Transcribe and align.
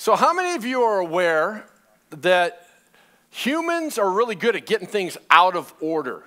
So, 0.00 0.14
how 0.14 0.32
many 0.32 0.54
of 0.54 0.64
you 0.64 0.82
are 0.82 1.00
aware 1.00 1.66
that 2.10 2.68
humans 3.30 3.98
are 3.98 4.08
really 4.08 4.36
good 4.36 4.54
at 4.54 4.64
getting 4.64 4.86
things 4.86 5.18
out 5.28 5.56
of 5.56 5.74
order? 5.80 6.22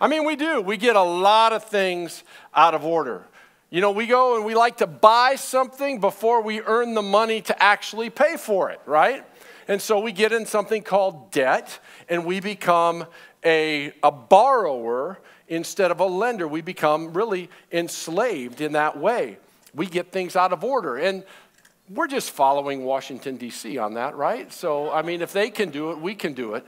I 0.00 0.08
mean, 0.08 0.24
we 0.24 0.34
do. 0.34 0.60
We 0.60 0.76
get 0.76 0.96
a 0.96 1.02
lot 1.02 1.52
of 1.52 1.62
things 1.62 2.24
out 2.52 2.74
of 2.74 2.84
order. 2.84 3.24
You 3.70 3.80
know, 3.80 3.92
we 3.92 4.08
go 4.08 4.34
and 4.34 4.44
we 4.44 4.56
like 4.56 4.78
to 4.78 4.88
buy 4.88 5.36
something 5.36 6.00
before 6.00 6.42
we 6.42 6.60
earn 6.60 6.94
the 6.94 7.02
money 7.02 7.42
to 7.42 7.62
actually 7.62 8.10
pay 8.10 8.36
for 8.36 8.70
it, 8.70 8.80
right? 8.86 9.24
And 9.68 9.80
so 9.80 10.00
we 10.00 10.10
get 10.10 10.32
in 10.32 10.44
something 10.44 10.82
called 10.82 11.30
debt 11.30 11.78
and 12.08 12.24
we 12.24 12.40
become 12.40 13.06
a, 13.44 13.92
a 14.02 14.10
borrower 14.10 15.20
instead 15.46 15.92
of 15.92 16.00
a 16.00 16.06
lender. 16.06 16.48
We 16.48 16.62
become 16.62 17.12
really 17.12 17.50
enslaved 17.70 18.60
in 18.60 18.72
that 18.72 18.98
way. 18.98 19.38
We 19.74 19.86
get 19.86 20.10
things 20.10 20.34
out 20.34 20.52
of 20.52 20.64
order. 20.64 20.96
And 20.96 21.22
we're 21.90 22.06
just 22.06 22.30
following 22.30 22.84
Washington, 22.84 23.36
D.C. 23.36 23.78
on 23.78 23.94
that, 23.94 24.16
right? 24.16 24.52
So, 24.52 24.90
I 24.90 25.02
mean, 25.02 25.22
if 25.22 25.32
they 25.32 25.50
can 25.50 25.70
do 25.70 25.90
it, 25.90 25.98
we 25.98 26.14
can 26.14 26.34
do 26.34 26.54
it. 26.54 26.66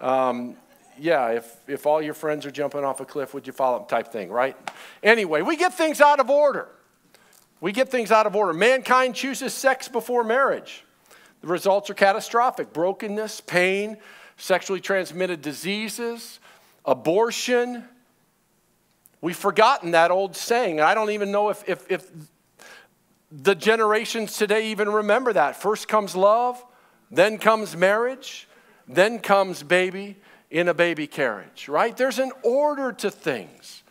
Um, 0.00 0.56
yeah, 0.98 1.30
if, 1.30 1.56
if 1.66 1.86
all 1.86 2.00
your 2.00 2.14
friends 2.14 2.46
are 2.46 2.50
jumping 2.50 2.84
off 2.84 3.00
a 3.00 3.04
cliff, 3.04 3.34
would 3.34 3.46
you 3.46 3.52
follow 3.52 3.78
them 3.78 3.88
type 3.88 4.08
thing, 4.08 4.30
right? 4.30 4.56
Anyway, 5.02 5.42
we 5.42 5.56
get 5.56 5.74
things 5.74 6.00
out 6.00 6.20
of 6.20 6.30
order. 6.30 6.68
We 7.60 7.72
get 7.72 7.90
things 7.90 8.12
out 8.12 8.26
of 8.26 8.36
order. 8.36 8.52
Mankind 8.52 9.14
chooses 9.14 9.54
sex 9.54 9.88
before 9.88 10.24
marriage. 10.24 10.84
The 11.40 11.48
results 11.48 11.90
are 11.90 11.94
catastrophic 11.94 12.72
brokenness, 12.72 13.40
pain, 13.42 13.98
sexually 14.36 14.80
transmitted 14.80 15.42
diseases, 15.42 16.40
abortion. 16.84 17.84
We've 19.20 19.36
forgotten 19.36 19.92
that 19.92 20.10
old 20.10 20.36
saying. 20.36 20.80
I 20.80 20.94
don't 20.94 21.10
even 21.10 21.32
know 21.32 21.50
if, 21.50 21.68
if, 21.68 21.90
if 21.90 22.10
the 23.42 23.54
generations 23.54 24.36
today 24.36 24.70
even 24.70 24.88
remember 24.88 25.32
that. 25.32 25.60
First 25.60 25.88
comes 25.88 26.14
love, 26.14 26.64
then 27.10 27.38
comes 27.38 27.76
marriage, 27.76 28.48
then 28.86 29.18
comes 29.18 29.62
baby, 29.62 30.16
in 30.54 30.68
a 30.68 30.74
baby 30.74 31.08
carriage, 31.08 31.68
right? 31.68 31.96
There's 31.96 32.20
an 32.20 32.30
order 32.44 32.92
to 32.92 33.10
things. 33.10 33.82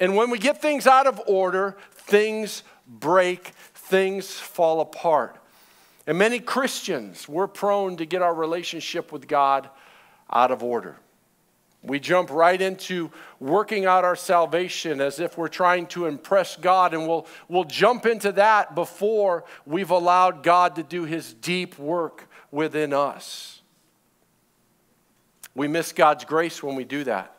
And 0.00 0.16
when 0.16 0.30
we 0.30 0.38
get 0.38 0.62
things 0.62 0.86
out 0.86 1.06
of 1.06 1.20
order, 1.26 1.76
things 1.92 2.62
break, 2.86 3.48
things 3.74 4.32
fall 4.32 4.80
apart. 4.80 5.36
And 6.06 6.16
many 6.16 6.38
Christians, 6.40 7.28
we're 7.28 7.46
prone 7.46 7.98
to 7.98 8.06
get 8.06 8.22
our 8.22 8.34
relationship 8.34 9.12
with 9.12 9.28
God 9.28 9.68
out 10.32 10.50
of 10.50 10.62
order. 10.62 10.96
We 11.82 11.98
jump 11.98 12.30
right 12.30 12.60
into 12.60 13.10
working 13.40 13.86
out 13.86 14.04
our 14.04 14.14
salvation 14.14 15.00
as 15.00 15.18
if 15.18 15.36
we're 15.36 15.48
trying 15.48 15.86
to 15.88 16.06
impress 16.06 16.56
God, 16.56 16.94
and 16.94 17.08
we'll, 17.08 17.26
we'll 17.48 17.64
jump 17.64 18.06
into 18.06 18.30
that 18.32 18.76
before 18.76 19.44
we've 19.66 19.90
allowed 19.90 20.44
God 20.44 20.76
to 20.76 20.84
do 20.84 21.04
his 21.04 21.34
deep 21.34 21.78
work 21.78 22.28
within 22.52 22.92
us. 22.92 23.62
We 25.54 25.66
miss 25.66 25.92
God's 25.92 26.24
grace 26.24 26.62
when 26.62 26.76
we 26.76 26.84
do 26.84 27.04
that. 27.04 27.36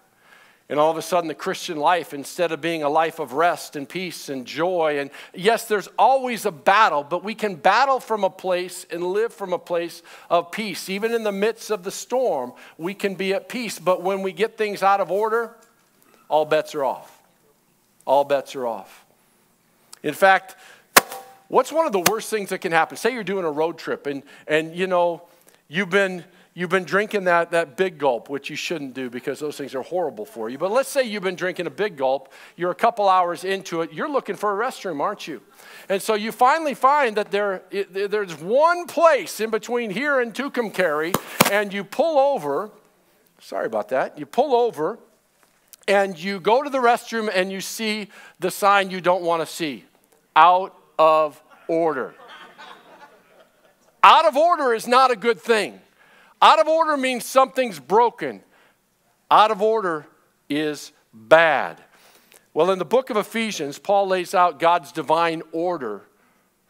And 0.73 0.79
all 0.79 0.89
of 0.89 0.97
a 0.97 1.03
sudden, 1.03 1.27
the 1.27 1.35
Christian 1.35 1.77
life, 1.77 2.15
instead 2.15 2.51
of 2.51 2.59
being 2.59 2.81
a 2.81 2.89
life 2.89 3.19
of 3.19 3.33
rest 3.33 3.75
and 3.75 3.87
peace 3.87 4.27
and 4.27 4.43
joy, 4.43 4.97
and 4.97 5.11
yes, 5.31 5.65
there's 5.67 5.87
always 5.99 6.47
a 6.47 6.51
battle, 6.51 7.03
but 7.03 7.23
we 7.23 7.35
can 7.35 7.53
battle 7.53 7.99
from 7.99 8.23
a 8.23 8.29
place 8.31 8.83
and 8.89 9.03
live 9.03 9.31
from 9.31 9.53
a 9.53 9.59
place 9.59 10.01
of 10.31 10.51
peace. 10.51 10.89
Even 10.89 11.13
in 11.13 11.23
the 11.23 11.31
midst 11.31 11.69
of 11.69 11.83
the 11.83 11.91
storm, 11.91 12.53
we 12.79 12.95
can 12.95 13.13
be 13.13 13.35
at 13.35 13.49
peace. 13.49 13.77
But 13.77 14.01
when 14.01 14.23
we 14.23 14.31
get 14.31 14.57
things 14.57 14.81
out 14.81 14.99
of 14.99 15.11
order, 15.11 15.55
all 16.27 16.43
bets 16.43 16.73
are 16.73 16.83
off. 16.83 17.21
All 18.07 18.23
bets 18.23 18.55
are 18.55 18.65
off. 18.65 19.05
In 20.01 20.15
fact, 20.15 20.55
what's 21.49 21.71
one 21.71 21.85
of 21.85 21.91
the 21.91 22.03
worst 22.09 22.31
things 22.31 22.49
that 22.49 22.61
can 22.61 22.71
happen? 22.71 22.97
Say 22.97 23.13
you're 23.13 23.23
doing 23.23 23.45
a 23.45 23.51
road 23.51 23.77
trip 23.77 24.07
and, 24.07 24.23
and 24.47 24.75
you 24.75 24.87
know, 24.87 25.21
you've 25.67 25.91
been 25.91 26.23
You've 26.55 26.69
been 26.69 26.83
drinking 26.83 27.23
that, 27.23 27.49
that 27.51 27.77
big 27.77 27.97
gulp, 27.97 28.29
which 28.29 28.47
you 28.51 28.55
shouldn't 28.55 28.93
do 28.93 29.09
because 29.09 29.39
those 29.39 29.57
things 29.57 29.73
are 29.73 29.81
horrible 29.81 30.23
for 30.23 30.49
you. 30.49 30.59
But 30.59 30.71
let's 30.71 30.89
say 30.89 31.01
you've 31.01 31.23
been 31.23 31.35
drinking 31.35 31.65
a 31.65 31.71
big 31.71 31.97
gulp, 31.97 32.31
you're 32.55 32.69
a 32.69 32.75
couple 32.75 33.09
hours 33.09 33.43
into 33.43 33.81
it, 33.81 33.91
you're 33.91 34.09
looking 34.09 34.35
for 34.35 34.61
a 34.61 34.65
restroom, 34.65 35.01
aren't 35.01 35.27
you? 35.27 35.41
And 35.89 35.99
so 35.99 36.13
you 36.13 36.31
finally 36.31 36.75
find 36.75 37.17
that 37.17 37.31
there, 37.31 37.63
there's 37.71 38.35
one 38.39 38.85
place 38.85 39.39
in 39.39 39.49
between 39.49 39.89
here 39.89 40.19
and 40.19 40.31
Tucumcari, 40.31 41.15
and 41.51 41.73
you 41.73 41.83
pull 41.83 42.19
over. 42.19 42.69
Sorry 43.39 43.65
about 43.65 43.89
that. 43.89 44.19
You 44.19 44.27
pull 44.27 44.53
over, 44.53 44.99
and 45.87 46.17
you 46.17 46.39
go 46.39 46.61
to 46.61 46.69
the 46.69 46.77
restroom, 46.77 47.31
and 47.33 47.51
you 47.51 47.61
see 47.61 48.09
the 48.39 48.51
sign 48.51 48.91
you 48.91 49.01
don't 49.01 49.23
want 49.23 49.41
to 49.41 49.47
see 49.47 49.85
out 50.35 50.75
of 50.99 51.41
order. 51.67 52.13
out 54.03 54.25
of 54.25 54.37
order 54.37 54.75
is 54.75 54.87
not 54.87 55.09
a 55.09 55.15
good 55.15 55.41
thing. 55.41 55.79
Out 56.43 56.59
of 56.59 56.67
order 56.67 56.97
means 56.97 57.23
something's 57.25 57.79
broken. 57.79 58.43
Out 59.31 59.49
of 59.49 59.61
order 59.61 60.05
is 60.49 60.91
bad. 61.13 61.81
Well, 62.53 62.69
in 62.69 62.79
the 62.79 62.85
book 62.85 63.09
of 63.09 63.15
Ephesians, 63.15 63.79
Paul 63.79 64.09
lays 64.09 64.35
out 64.35 64.59
God's 64.59 64.91
divine 64.91 65.41
order 65.53 66.01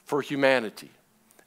for 0.05 0.21
humanity. 0.21 0.91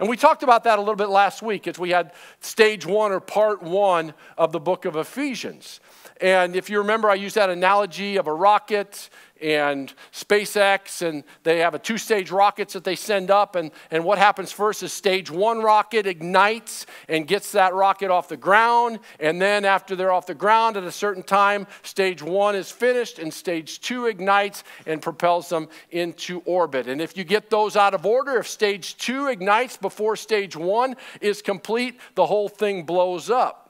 And 0.01 0.09
we 0.09 0.17
talked 0.17 0.43
about 0.43 0.65
that 0.65 0.77
a 0.77 0.83
little 0.83 0.97
bit 0.97 1.09
last 1.09 1.41
week 1.41 1.69
as 1.69 1.79
we 1.79 1.91
had 1.91 2.13
stage 2.41 2.85
one 2.85 3.13
or 3.13 3.21
part 3.21 3.63
one 3.63 4.13
of 4.37 4.51
the 4.51 4.59
book 4.59 4.87
of 4.87 4.97
Ephesians. 4.97 5.79
And 6.21 6.57
if 6.57 6.69
you 6.69 6.79
remember, 6.79 7.09
I 7.09 7.15
used 7.15 7.37
that 7.37 7.49
analogy 7.49 8.17
of 8.17 8.27
a 8.27 8.35
rocket 8.35 9.09
and 9.41 9.93
SpaceX, 10.13 11.07
and 11.07 11.25
they 11.43 11.59
have 11.59 11.75
a 11.75 11.79
two 11.79 11.99
stage 11.99 12.31
rockets 12.31 12.73
that 12.73 12.85
they 12.85 12.97
send 12.97 13.31
up. 13.31 13.57
And, 13.57 13.71
and 13.91 14.05
what 14.05 14.19
happens 14.19 14.53
first 14.53 14.83
is 14.83 14.93
stage 14.93 15.31
one 15.31 15.61
rocket 15.61 16.07
ignites 16.07 16.87
and 17.09 17.27
gets 17.27 17.53
that 17.53 17.75
rocket 17.75 18.11
off 18.11 18.29
the 18.29 18.37
ground. 18.37 19.01
And 19.21 19.41
then, 19.41 19.65
after 19.65 19.97
they're 19.97 20.13
off 20.13 20.27
the 20.27 20.35
ground 20.35 20.77
at 20.77 20.85
a 20.85 20.93
certain 20.93 21.23
time, 21.23 21.67
stage 21.83 22.23
one 22.23 22.57
is 22.57 22.71
finished, 22.71 23.19
and 23.19 23.33
stage 23.33 23.81
two 23.81 24.07
ignites 24.07 24.65
and 24.87 25.03
propels 25.03 25.49
them 25.49 25.69
into 25.91 26.41
orbit. 26.45 26.87
And 26.87 27.01
if 27.01 27.17
you 27.17 27.25
get 27.25 27.51
those 27.51 27.77
out 27.77 27.95
of 27.95 28.07
order, 28.07 28.39
if 28.39 28.49
stage 28.49 28.97
two 28.97 29.29
ignites 29.29 29.77
before 29.77 30.17
stage 30.17 30.57
one 30.57 30.97
is 31.21 31.43
complete, 31.43 32.01
the 32.15 32.27
whole 32.27 32.49
thing 32.49 32.85
blows 32.85 33.31
up. 33.31 33.66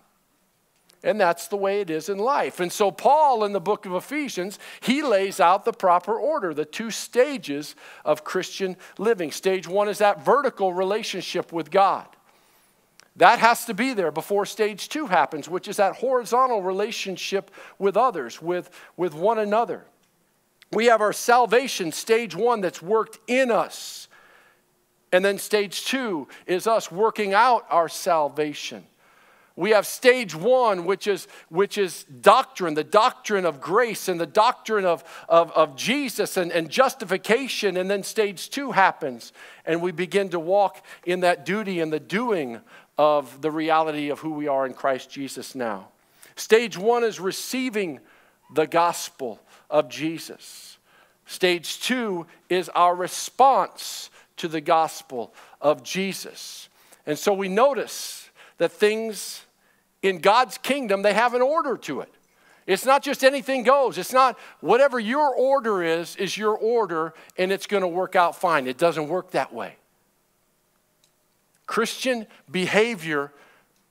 And 1.07 1.21
that's 1.21 1.47
the 1.47 1.57
way 1.57 1.81
it 1.81 1.89
is 1.89 2.09
in 2.09 2.19
life. 2.19 2.59
And 2.59 2.73
so, 2.73 2.91
Paul, 2.91 3.45
in 3.45 3.53
the 3.53 3.61
book 3.61 3.87
of 3.87 3.95
Ephesians, 3.95 4.59
he 4.81 5.03
lays 5.03 5.39
out 5.39 5.65
the 5.65 5.73
proper 5.73 6.19
order, 6.19 6.53
the 6.53 6.65
two 6.65 6.91
stages 6.91 7.77
of 8.05 8.25
Christian 8.25 8.77
living. 8.99 9.31
Stage 9.31 9.69
one 9.69 9.89
is 9.89 9.99
that 9.99 10.25
vertical 10.25 10.75
relationship 10.75 11.53
with 11.53 11.71
God. 11.71 12.09
That 13.15 13.39
has 13.39 13.67
to 13.67 13.73
be 13.73 13.95
there 13.95 14.11
before 14.11 14.47
stage 14.47 14.89
two 14.89 15.07
happens, 15.07 15.49
which 15.49 15.69
is 15.69 15.77
that 15.77 15.95
horizontal 15.95 16.61
relationship 16.61 17.53
with 17.79 17.97
others, 17.97 18.43
with, 18.43 18.69
with 18.97 19.15
one 19.15 19.39
another. 19.39 19.85
We 20.73 20.87
have 20.87 21.01
our 21.01 21.13
salvation, 21.13 21.93
stage 21.93 22.35
one, 22.35 22.63
that's 22.63 22.83
worked 22.83 23.21
in 23.29 23.53
us. 23.53 24.09
And 25.13 25.25
then 25.25 25.39
stage 25.39 25.85
two 25.85 26.27
is 26.47 26.67
us 26.67 26.91
working 26.91 27.33
out 27.33 27.65
our 27.71 27.89
salvation. 27.89 28.85
We 29.57 29.71
have 29.71 29.87
stage 29.87 30.35
one, 30.35 30.85
which 30.85 31.07
is, 31.07 31.27
which 31.49 31.79
is 31.79 32.05
doctrine, 32.05 32.75
the 32.75 32.85
doctrine 32.85 33.47
of 33.47 33.59
grace 33.59 34.07
and 34.07 34.21
the 34.21 34.27
doctrine 34.27 34.85
of, 34.85 35.03
of, 35.31 35.51
of 35.53 35.77
Jesus 35.77 36.37
and, 36.37 36.53
and 36.53 36.69
justification. 36.69 37.79
And 37.79 37.91
then 37.91 38.03
stage 38.03 38.51
two 38.51 38.73
happens, 38.73 39.33
and 39.65 39.81
we 39.81 39.93
begin 39.93 40.29
to 40.29 40.39
walk 40.39 40.85
in 41.07 41.21
that 41.21 41.47
duty 41.47 41.81
and 41.81 41.91
the 41.91 41.99
doing 41.99 42.61
of 42.99 43.41
the 43.41 43.51
reality 43.51 44.11
of 44.11 44.21
who 44.21 44.33
we 44.33 44.47
are 44.47 44.67
in 44.67 44.75
Christ 44.75 45.11
Jesus 45.11 45.55
now. 45.55 45.89
Stage 46.37 46.77
one 46.77 47.03
is 47.03 47.19
receiving 47.19 48.01
the 48.55 48.67
gospel 48.67 49.41
of 49.71 49.89
Jesus. 49.89 50.77
Stage 51.25 51.81
two 51.81 52.27
is 52.51 52.69
our 52.69 52.95
response 52.95 54.11
to 54.37 54.49
the 54.49 54.61
gospel 54.61 55.33
of 55.63 55.83
Jesus. 55.83 56.69
And 57.07 57.19
so 57.19 57.33
we 57.33 57.49
notice 57.49 58.29
that 58.59 58.71
things 58.71 59.46
in 60.03 60.19
God's 60.19 60.59
kingdom, 60.59 61.03
they 61.03 61.15
have 61.15 61.35
an 61.35 61.43
order 61.43 61.77
to 61.79 62.01
it. 62.01 62.13
It's 62.67 62.85
not 62.85 63.03
just 63.03 63.23
anything 63.23 63.63
goes. 63.63 63.97
It's 63.97 64.13
not 64.13 64.37
whatever 64.61 64.99
your 64.99 65.35
order 65.35 65.83
is, 65.83 66.17
is 66.17 66.37
your 66.37 66.57
order, 66.57 67.15
and 67.39 67.53
it's 67.53 67.67
going 67.67 67.83
to 67.83 67.89
work 67.89 68.17
out 68.17 68.35
fine. 68.35 68.67
It 68.67 68.77
doesn't 68.77 69.09
work 69.09 69.31
that 69.31 69.53
way. 69.53 69.77
Christian 71.67 72.27
behavior 72.51 73.33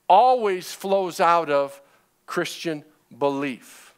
always 0.10 0.72
flows 0.72 1.20
out 1.20 1.50
of 1.50 1.82
Christian 2.26 2.84
belief. 3.18 3.94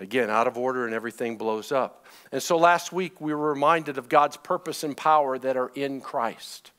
Again, 0.00 0.28
out 0.28 0.46
of 0.46 0.58
order 0.58 0.86
and 0.86 0.94
everything 0.94 1.36
blows 1.36 1.72
up. 1.72 2.06
And 2.32 2.42
so 2.42 2.58
last 2.58 2.92
week 2.92 3.20
we 3.20 3.32
were 3.32 3.50
reminded 3.50 3.96
of 3.96 4.08
God's 4.08 4.36
purpose 4.36 4.82
and 4.82 4.96
power 4.96 5.38
that 5.38 5.56
are 5.56 5.70
in 5.74 6.00
Christ. 6.00 6.72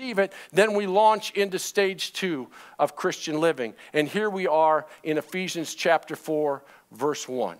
Receive 0.00 0.18
it, 0.18 0.32
then 0.52 0.74
we 0.74 0.86
launch 0.86 1.30
into 1.32 1.58
stage 1.58 2.12
two 2.12 2.48
of 2.78 2.96
Christian 2.96 3.40
living. 3.40 3.74
And 3.92 4.08
here 4.08 4.30
we 4.30 4.46
are 4.46 4.86
in 5.02 5.18
Ephesians 5.18 5.74
chapter 5.74 6.16
4, 6.16 6.62
verse 6.92 7.28
1, 7.28 7.56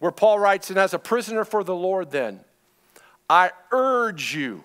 where 0.00 0.10
Paul 0.10 0.38
writes, 0.38 0.70
And 0.70 0.78
as 0.78 0.92
a 0.92 0.98
prisoner 0.98 1.44
for 1.44 1.62
the 1.62 1.74
Lord, 1.74 2.10
then, 2.10 2.40
I 3.30 3.52
urge 3.70 4.34
you. 4.34 4.64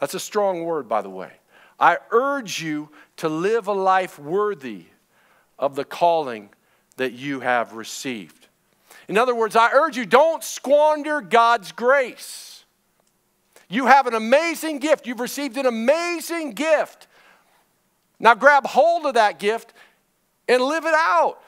That's 0.00 0.14
a 0.14 0.20
strong 0.20 0.64
word, 0.64 0.88
by 0.88 1.02
the 1.02 1.10
way. 1.10 1.32
I 1.78 1.98
urge 2.10 2.62
you 2.62 2.88
to 3.18 3.28
live 3.28 3.66
a 3.66 3.72
life 3.72 4.18
worthy 4.18 4.86
of 5.58 5.74
the 5.74 5.84
calling 5.84 6.48
that 6.96 7.12
you 7.12 7.40
have 7.40 7.74
received. 7.74 8.48
In 9.08 9.18
other 9.18 9.34
words, 9.34 9.54
I 9.54 9.70
urge 9.72 9.96
you, 9.96 10.06
don't 10.06 10.42
squander 10.42 11.20
God's 11.20 11.72
grace. 11.72 12.61
You 13.72 13.86
have 13.86 14.06
an 14.06 14.12
amazing 14.12 14.80
gift. 14.80 15.06
You've 15.06 15.18
received 15.18 15.56
an 15.56 15.64
amazing 15.64 16.50
gift. 16.50 17.06
Now 18.20 18.34
grab 18.34 18.66
hold 18.66 19.06
of 19.06 19.14
that 19.14 19.38
gift 19.38 19.72
and 20.46 20.62
live 20.62 20.84
it 20.84 20.92
out. 20.94 21.38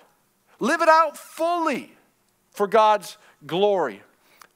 Live 0.59 0.81
it 0.81 0.89
out 0.89 1.19
fully 1.19 1.93
for 2.51 2.67
God's 2.67 3.19
glory. 3.47 4.03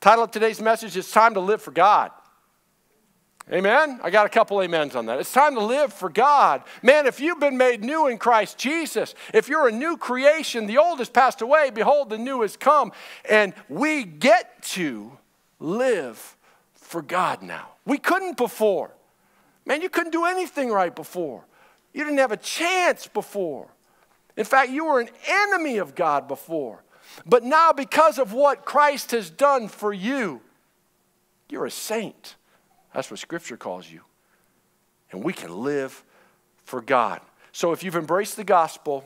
Title 0.00 0.24
of 0.24 0.30
today's 0.30 0.62
message 0.62 0.96
is 0.96 1.10
Time 1.10 1.34
to 1.34 1.40
Live 1.40 1.60
for 1.60 1.70
God. 1.70 2.10
Amen? 3.52 4.00
I 4.02 4.08
got 4.08 4.24
a 4.24 4.30
couple 4.30 4.58
amens 4.60 4.96
on 4.96 5.04
that. 5.04 5.20
It's 5.20 5.32
time 5.32 5.54
to 5.54 5.62
live 5.62 5.92
for 5.92 6.08
God. 6.08 6.62
Man, 6.82 7.06
if 7.06 7.20
you've 7.20 7.40
been 7.40 7.58
made 7.58 7.84
new 7.84 8.06
in 8.06 8.16
Christ 8.16 8.56
Jesus, 8.56 9.14
if 9.34 9.46
you're 9.46 9.68
a 9.68 9.72
new 9.72 9.98
creation, 9.98 10.66
the 10.66 10.78
old 10.78 11.00
has 11.00 11.10
passed 11.10 11.42
away, 11.42 11.68
behold, 11.68 12.08
the 12.08 12.16
new 12.16 12.40
has 12.40 12.56
come. 12.56 12.92
And 13.28 13.52
we 13.68 14.04
get 14.04 14.62
to 14.62 15.12
live 15.60 16.34
for 16.88 17.02
God 17.02 17.42
now. 17.42 17.68
We 17.84 17.98
couldn't 17.98 18.36
before. 18.36 18.90
Man, 19.66 19.82
you 19.82 19.90
couldn't 19.90 20.12
do 20.12 20.24
anything 20.24 20.70
right 20.70 20.94
before. 20.94 21.44
You 21.92 22.02
didn't 22.04 22.18
have 22.18 22.32
a 22.32 22.36
chance 22.38 23.06
before. 23.06 23.68
In 24.36 24.44
fact, 24.44 24.70
you 24.70 24.86
were 24.86 25.00
an 25.00 25.10
enemy 25.26 25.76
of 25.76 25.94
God 25.94 26.26
before. 26.26 26.82
But 27.26 27.44
now, 27.44 27.72
because 27.72 28.18
of 28.18 28.32
what 28.32 28.64
Christ 28.64 29.10
has 29.10 29.28
done 29.30 29.68
for 29.68 29.92
you, 29.92 30.40
you're 31.50 31.66
a 31.66 31.70
saint. 31.70 32.36
That's 32.94 33.10
what 33.10 33.20
Scripture 33.20 33.56
calls 33.56 33.90
you. 33.90 34.00
And 35.10 35.22
we 35.22 35.32
can 35.32 35.62
live 35.62 36.04
for 36.64 36.80
God. 36.80 37.20
So 37.52 37.72
if 37.72 37.82
you've 37.82 37.96
embraced 37.96 38.36
the 38.36 38.44
gospel, 38.44 39.04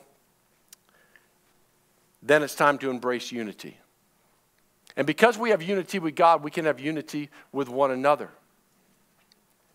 then 2.23 2.43
it's 2.43 2.55
time 2.55 2.79
to 2.79 2.91
embrace 2.91 3.33
unity. 3.33 3.79
And 4.97 5.07
because 5.07 5.39
we 5.39 5.51
have 5.51 5.63
unity 5.63 5.99
with 5.99 6.15
God, 6.15 6.43
we 6.43 6.51
can 6.51 6.65
have 6.65 6.81
unity 6.81 7.31
with 7.53 7.69
one 7.69 7.91
another. 7.91 8.31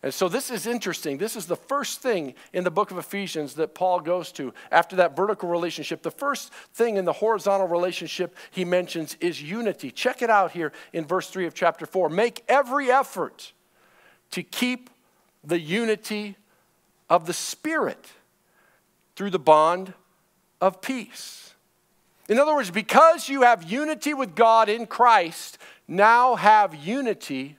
And 0.04 0.14
so 0.14 0.30
this 0.30 0.52
is 0.52 0.68
interesting. 0.68 1.18
This 1.18 1.36
is 1.36 1.48
the 1.48 1.56
first 1.56 2.02
thing 2.02 2.36
in 2.54 2.64
the 2.64 2.72
book 2.72 2.92
of 2.92 3.00
Ephesians 3.00 3.56
that 3.56 3.74
Paul 3.74 4.00
goes 4.00 4.32
to 4.34 4.54
after 4.72 4.96
that 4.98 5.16
vertical 5.16 5.50
relationship. 5.50 6.04
The 6.04 6.12
first 6.12 6.54
thing 6.74 6.98
in 6.98 7.06
the 7.06 7.14
horizontal 7.14 7.68
relationship 7.68 8.36
he 8.52 8.64
mentions 8.64 9.18
is 9.20 9.42
unity. 9.42 9.90
Check 9.90 10.22
it 10.22 10.30
out 10.30 10.52
here 10.52 10.72
in 10.94 11.06
verse 11.06 11.30
3 11.30 11.48
of 11.48 11.56
chapter 11.56 11.88
4. 11.88 12.10
Make 12.10 12.44
every 12.48 12.92
effort 12.92 13.54
to 14.32 14.44
keep 14.44 14.92
the 15.44 15.60
unity 15.60 16.36
of 17.10 17.26
the 17.26 17.34
Spirit 17.34 18.12
through 19.16 19.32
the 19.32 19.40
bond 19.40 19.94
of 20.62 20.82
peace. 20.82 21.47
In 22.28 22.40
other 22.40 22.54
words, 22.54 22.72
because 22.72 23.30
you 23.30 23.44
have 23.44 23.64
unity 23.64 24.14
with 24.14 24.36
God 24.36 24.68
in 24.70 24.86
Christ, 24.86 25.58
now 25.88 26.36
have 26.36 26.76
unity 26.76 27.58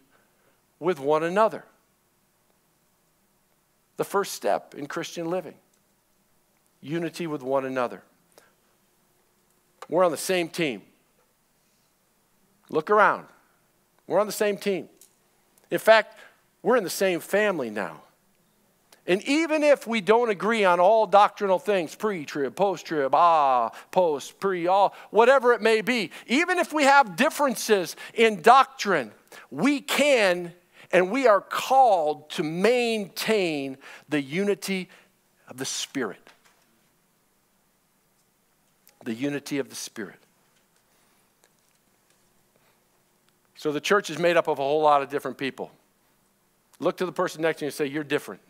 with 0.79 1.01
one 1.01 1.23
another. 1.23 1.65
The 3.97 4.05
first 4.05 4.35
step 4.35 4.75
in 4.75 4.87
Christian 4.87 5.31
living 5.31 5.55
unity 6.81 7.27
with 7.27 7.43
one 7.43 7.65
another. 7.65 8.03
We're 9.89 10.05
on 10.05 10.13
the 10.13 10.17
same 10.17 10.49
team. 10.49 10.83
Look 12.71 12.91
around. 12.91 13.27
We're 14.07 14.21
on 14.21 14.27
the 14.27 14.33
same 14.33 14.57
team. 14.57 14.89
In 15.71 15.79
fact, 15.79 16.19
we're 16.63 16.77
in 16.77 16.85
the 16.85 16.91
same 16.91 17.21
family 17.21 17.71
now. 17.71 18.03
And 19.09 19.23
even 19.23 19.65
if 19.65 19.87
we 19.87 20.03
don't 20.03 20.29
agree 20.29 20.67
on 20.67 20.81
all 20.81 21.07
doctrinal 21.07 21.59
things, 21.59 21.95
pre 21.95 22.27
trib, 22.27 22.55
post 22.55 22.85
trib, 22.85 23.15
ah, 23.15 23.71
post, 23.91 24.39
pre, 24.39 24.67
all, 24.67 24.95
whatever 25.11 25.55
it 25.55 25.63
may 25.63 25.81
be, 25.81 26.11
even 26.27 26.59
if 26.59 26.75
we 26.75 26.85
have 26.85 27.17
differences 27.17 27.97
in 28.13 28.43
doctrine, 28.43 29.11
we 29.51 29.81
can 29.81 30.53
and 30.93 31.11
we 31.11 31.27
are 31.27 31.41
called 31.41 32.29
to 32.31 32.43
maintain 32.43 33.79
the 34.11 34.21
unity 34.21 34.91
of 35.49 35.57
the 35.57 35.65
Spirit. 35.65 36.21
The 39.05 39.15
unity 39.15 39.59
of 39.59 39.71
the 39.71 39.75
Spirit. 39.75 40.19
So 43.57 43.73
the 43.73 43.81
church 43.81 44.11
is 44.11 44.19
made 44.19 44.37
up 44.37 44.49
of 44.49 44.59
a 44.59 44.63
whole 44.63 44.83
lot 44.83 45.03
of 45.03 45.09
different 45.09 45.39
people. 45.39 45.71
Look 46.79 46.99
to 46.99 47.07
the 47.07 47.13
person 47.13 47.41
next 47.41 47.61
to 47.61 47.65
you 47.65 47.69
and 47.69 47.75
say, 47.75 47.87
You're 47.87 48.05
different. 48.05 48.43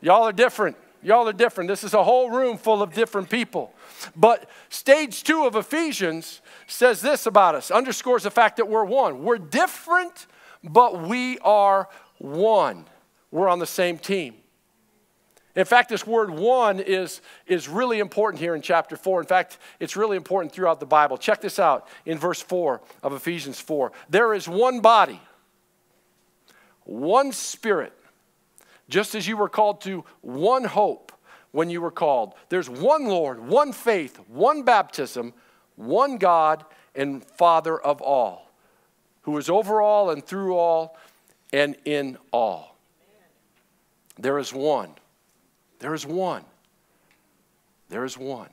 Y'all 0.00 0.24
are 0.24 0.32
different. 0.32 0.76
Y'all 1.02 1.28
are 1.28 1.32
different. 1.32 1.68
This 1.68 1.84
is 1.84 1.94
a 1.94 2.02
whole 2.02 2.30
room 2.30 2.58
full 2.58 2.82
of 2.82 2.92
different 2.92 3.30
people. 3.30 3.72
But 4.16 4.48
stage 4.68 5.22
two 5.22 5.44
of 5.44 5.54
Ephesians 5.54 6.40
says 6.66 7.00
this 7.00 7.26
about 7.26 7.54
us, 7.54 7.70
underscores 7.70 8.24
the 8.24 8.30
fact 8.30 8.56
that 8.56 8.68
we're 8.68 8.84
one. 8.84 9.22
We're 9.22 9.38
different, 9.38 10.26
but 10.64 11.02
we 11.02 11.38
are 11.40 11.88
one. 12.18 12.86
We're 13.30 13.48
on 13.48 13.58
the 13.58 13.66
same 13.66 13.98
team. 13.98 14.34
In 15.54 15.64
fact, 15.64 15.88
this 15.88 16.06
word 16.06 16.30
one 16.30 16.80
is, 16.80 17.22
is 17.46 17.66
really 17.66 17.98
important 17.98 18.40
here 18.40 18.54
in 18.54 18.60
chapter 18.60 18.94
4. 18.94 19.20
In 19.20 19.26
fact, 19.26 19.58
it's 19.80 19.96
really 19.96 20.18
important 20.18 20.52
throughout 20.52 20.80
the 20.80 20.86
Bible. 20.86 21.16
Check 21.16 21.40
this 21.40 21.58
out 21.58 21.88
in 22.04 22.18
verse 22.18 22.42
4 22.42 22.82
of 23.02 23.14
Ephesians 23.14 23.58
4. 23.58 23.90
There 24.10 24.34
is 24.34 24.46
one 24.46 24.80
body 24.80 25.20
one 26.86 27.32
spirit, 27.32 27.92
just 28.88 29.14
as 29.14 29.26
you 29.26 29.36
were 29.36 29.48
called 29.48 29.80
to 29.82 30.04
one 30.20 30.64
hope 30.64 31.12
when 31.52 31.70
you 31.70 31.80
were 31.80 31.90
called. 31.90 32.34
There's 32.48 32.68
one 32.68 33.06
Lord, 33.06 33.40
one 33.40 33.72
faith, 33.72 34.18
one 34.28 34.62
baptism, 34.62 35.32
one 35.76 36.18
God 36.18 36.64
and 36.94 37.24
Father 37.24 37.78
of 37.78 38.00
all, 38.00 38.50
who 39.22 39.36
is 39.38 39.50
over 39.50 39.80
all 39.80 40.10
and 40.10 40.24
through 40.24 40.56
all 40.56 40.96
and 41.52 41.76
in 41.84 42.18
all. 42.32 42.76
There 44.18 44.38
is 44.38 44.52
one. 44.52 44.92
There 45.78 45.94
is 45.94 46.06
one. 46.06 46.44
There 47.88 48.04
is 48.04 48.16
one. 48.16 48.48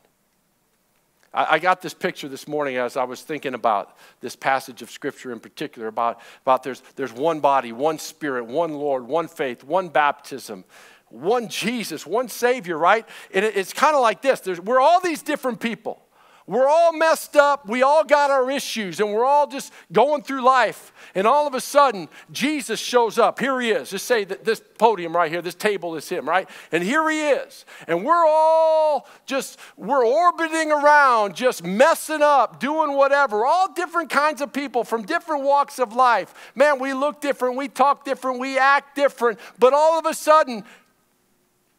I, 1.33 1.57
got 1.57 1.81
this 1.81 1.95
picture 1.95 2.27
this 2.27 2.47
morning 2.47 2.77
as 2.77 2.95
I 2.95 3.05
was 3.05 3.23
thinking 3.23 3.55
about 3.55 3.97
this 4.21 4.35
passage 4.35 4.83
of 4.83 4.91
Scripture 4.91 5.31
in 5.31 5.39
particular 5.39 5.87
about, 5.87 6.21
about 6.43 6.61
there's, 6.61 6.81
there's 6.95 7.11
one 7.11 7.39
body, 7.39 7.71
one 7.71 7.97
spirit, 7.97 8.45
one 8.45 8.73
Lord, 8.73 9.07
one 9.07 9.27
faith, 9.27 9.63
one 9.63 9.89
baptism, 9.89 10.63
one 11.09 11.47
Jesus, 11.47 12.05
one 12.05 12.29
Savior, 12.29 12.77
right? 12.77 13.07
And 13.33 13.43
it, 13.43 13.57
it's 13.57 13.73
kind 13.73 13.95
of 13.95 14.01
like 14.01 14.21
this 14.21 14.41
there's, 14.41 14.61
we're 14.61 14.79
all 14.79 15.01
these 15.01 15.23
different 15.23 15.59
people. 15.59 16.02
We're 16.45 16.67
all 16.67 16.91
messed 16.91 17.37
up. 17.37 17.69
We 17.69 17.83
all 17.83 18.03
got 18.03 18.29
our 18.29 18.51
issues, 18.51 18.99
and 18.99 19.13
we're 19.13 19.23
all 19.23 19.47
just 19.47 19.71
going 19.93 20.23
through 20.23 20.41
life. 20.41 20.91
And 21.15 21.25
all 21.25 21.47
of 21.47 21.53
a 21.53 21.61
sudden, 21.61 22.09
Jesus 22.31 22.81
shows 22.81 23.17
up. 23.17 23.39
Here 23.39 23.59
he 23.61 23.71
is. 23.71 23.91
Just 23.91 24.05
say 24.05 24.25
that 24.25 24.43
this 24.43 24.61
podium 24.77 25.15
right 25.15 25.31
here, 25.31 25.41
this 25.41 25.55
table 25.55 25.95
is 25.95 26.09
him, 26.09 26.27
right? 26.27 26.49
And 26.73 26.83
here 26.83 27.09
he 27.09 27.29
is. 27.29 27.65
And 27.87 28.03
we're 28.03 28.27
all 28.27 29.07
just, 29.25 29.57
we're 29.77 30.05
orbiting 30.05 30.71
around, 30.71 31.35
just 31.35 31.63
messing 31.63 32.21
up, 32.21 32.59
doing 32.59 32.91
whatever. 32.93 33.45
All 33.45 33.71
different 33.71 34.09
kinds 34.09 34.41
of 34.41 34.51
people 34.51 34.83
from 34.83 35.03
different 35.03 35.43
walks 35.43 35.79
of 35.79 35.93
life. 35.93 36.33
Man, 36.55 36.77
we 36.77 36.93
look 36.93 37.21
different, 37.21 37.55
we 37.55 37.69
talk 37.69 38.03
different, 38.03 38.39
we 38.39 38.57
act 38.57 38.95
different. 38.95 39.39
But 39.59 39.73
all 39.73 39.97
of 39.97 40.05
a 40.05 40.13
sudden, 40.13 40.65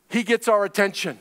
he 0.08 0.22
gets 0.22 0.48
our 0.48 0.64
attention 0.64 1.18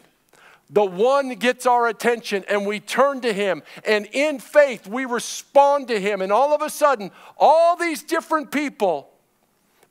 the 0.74 0.84
one 0.84 1.30
gets 1.36 1.68
our 1.68 1.88
attention 1.88 2.44
and 2.50 2.65
we 2.65 2.80
turn 2.80 3.22
to 3.22 3.32
him. 3.32 3.62
And 3.86 4.08
in 4.12 4.39
faith 4.39 4.88
we 4.88 5.06
respond 5.06 5.88
to 5.89 6.00
him. 6.00 6.20
And 6.20 6.32
all 6.32 6.53
of 6.53 6.63
a 6.63 6.70
sudden 6.70 7.12
all 7.38 7.75
these 7.75 8.01
different 8.01 8.51
people 8.51 9.12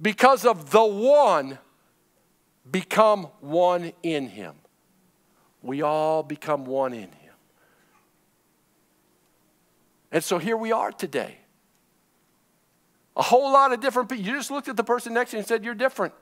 because 0.01 0.45
of 0.45 0.71
the 0.71 0.85
one 0.85 1.59
become 2.69 3.29
one 3.41 3.93
in 4.03 4.27
him. 4.27 4.57
We 5.63 5.83
all 5.83 6.25
become 6.25 6.65
one 6.65 6.93
in 6.93 7.13
him. 7.13 7.35
And 10.11 10.25
so 10.25 10.39
here 10.39 10.57
we 10.57 10.73
are 10.73 10.91
today. 10.91 11.39
A 13.17 13.23
whole 13.23 13.53
lot 13.53 13.73
of 13.73 13.81
different 13.81 14.09
people 14.09 14.25
you 14.25 14.33
just 14.33 14.51
looked 14.51 14.67
at 14.67 14.77
the 14.77 14.83
person 14.83 15.15
next 15.15 15.31
to 15.31 15.37
you 15.37 15.39
and 15.39 15.47
said 15.47 15.65
you're 15.65 15.75
different. 15.75 16.13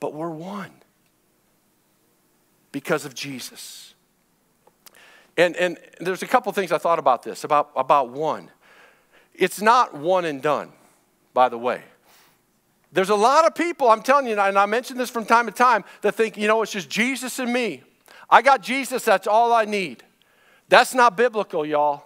But 0.00 0.14
we're 0.14 0.30
one 0.30 0.70
because 2.72 3.04
of 3.04 3.14
Jesus. 3.14 3.94
And, 5.36 5.56
and 5.56 5.78
there's 6.00 6.22
a 6.22 6.26
couple 6.26 6.52
things 6.52 6.72
I 6.72 6.78
thought 6.78 6.98
about 6.98 7.22
this, 7.22 7.44
about, 7.44 7.70
about 7.76 8.10
one. 8.10 8.50
it's 9.34 9.62
not 9.62 9.94
one 9.94 10.24
and 10.24 10.42
done, 10.42 10.72
by 11.32 11.48
the 11.48 11.58
way. 11.58 11.82
There's 12.92 13.08
a 13.08 13.14
lot 13.14 13.46
of 13.46 13.54
people, 13.54 13.88
I'm 13.88 14.02
telling 14.02 14.26
you, 14.26 14.38
and 14.38 14.58
I 14.58 14.66
mention 14.66 14.98
this 14.98 15.08
from 15.08 15.24
time 15.24 15.46
to 15.46 15.52
time, 15.52 15.84
that 16.02 16.14
think, 16.14 16.36
you 16.36 16.46
know, 16.46 16.60
it's 16.60 16.72
just 16.72 16.90
Jesus 16.90 17.38
and 17.38 17.50
me. 17.50 17.82
I 18.28 18.42
got 18.42 18.62
Jesus, 18.62 19.04
that's 19.04 19.26
all 19.26 19.52
I 19.52 19.64
need. 19.64 20.02
That's 20.68 20.94
not 20.94 21.16
biblical, 21.16 21.64
y'all. 21.64 22.04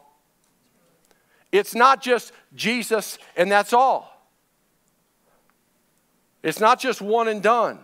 It's 1.50 1.74
not 1.74 2.02
just 2.02 2.32
Jesus 2.54 3.18
and 3.36 3.50
that's 3.50 3.72
all. 3.72 4.12
It's 6.42 6.60
not 6.60 6.78
just 6.78 7.00
one 7.00 7.28
and 7.28 7.42
done. 7.42 7.78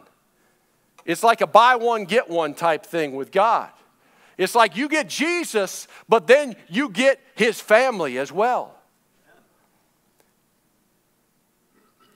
It's 1.05 1.23
like 1.23 1.41
a 1.41 1.47
buy 1.47 1.77
one, 1.77 2.05
get 2.05 2.29
one 2.29 2.55
type 2.55 2.87
thing 2.87 3.15
with 3.15 3.33
God. 3.33 3.71
It's 4.39 4.55
like 4.55 4.77
you 4.77 4.89
get 4.89 5.09
Jesus, 5.09 5.87
but 6.09 6.27
then 6.27 6.57
you 6.69 6.89
get 6.89 7.21
his 7.35 7.61
family 7.61 8.19
as 8.19 8.33
well. 8.33 8.75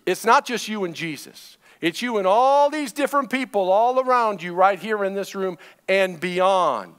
It's 0.06 0.24
not 0.24 0.46
just 0.46 0.68
you 0.68 0.84
and 0.84 0.94
Jesus. 0.94 1.58
It's 1.80 2.00
you 2.00 2.18
and 2.18 2.26
all 2.26 2.70
these 2.70 2.92
different 2.92 3.30
people 3.30 3.70
all 3.70 4.00
around 4.00 4.42
you 4.42 4.54
right 4.54 4.78
here 4.78 5.04
in 5.04 5.14
this 5.14 5.34
room 5.34 5.58
and 5.88 6.18
beyond 6.18 6.94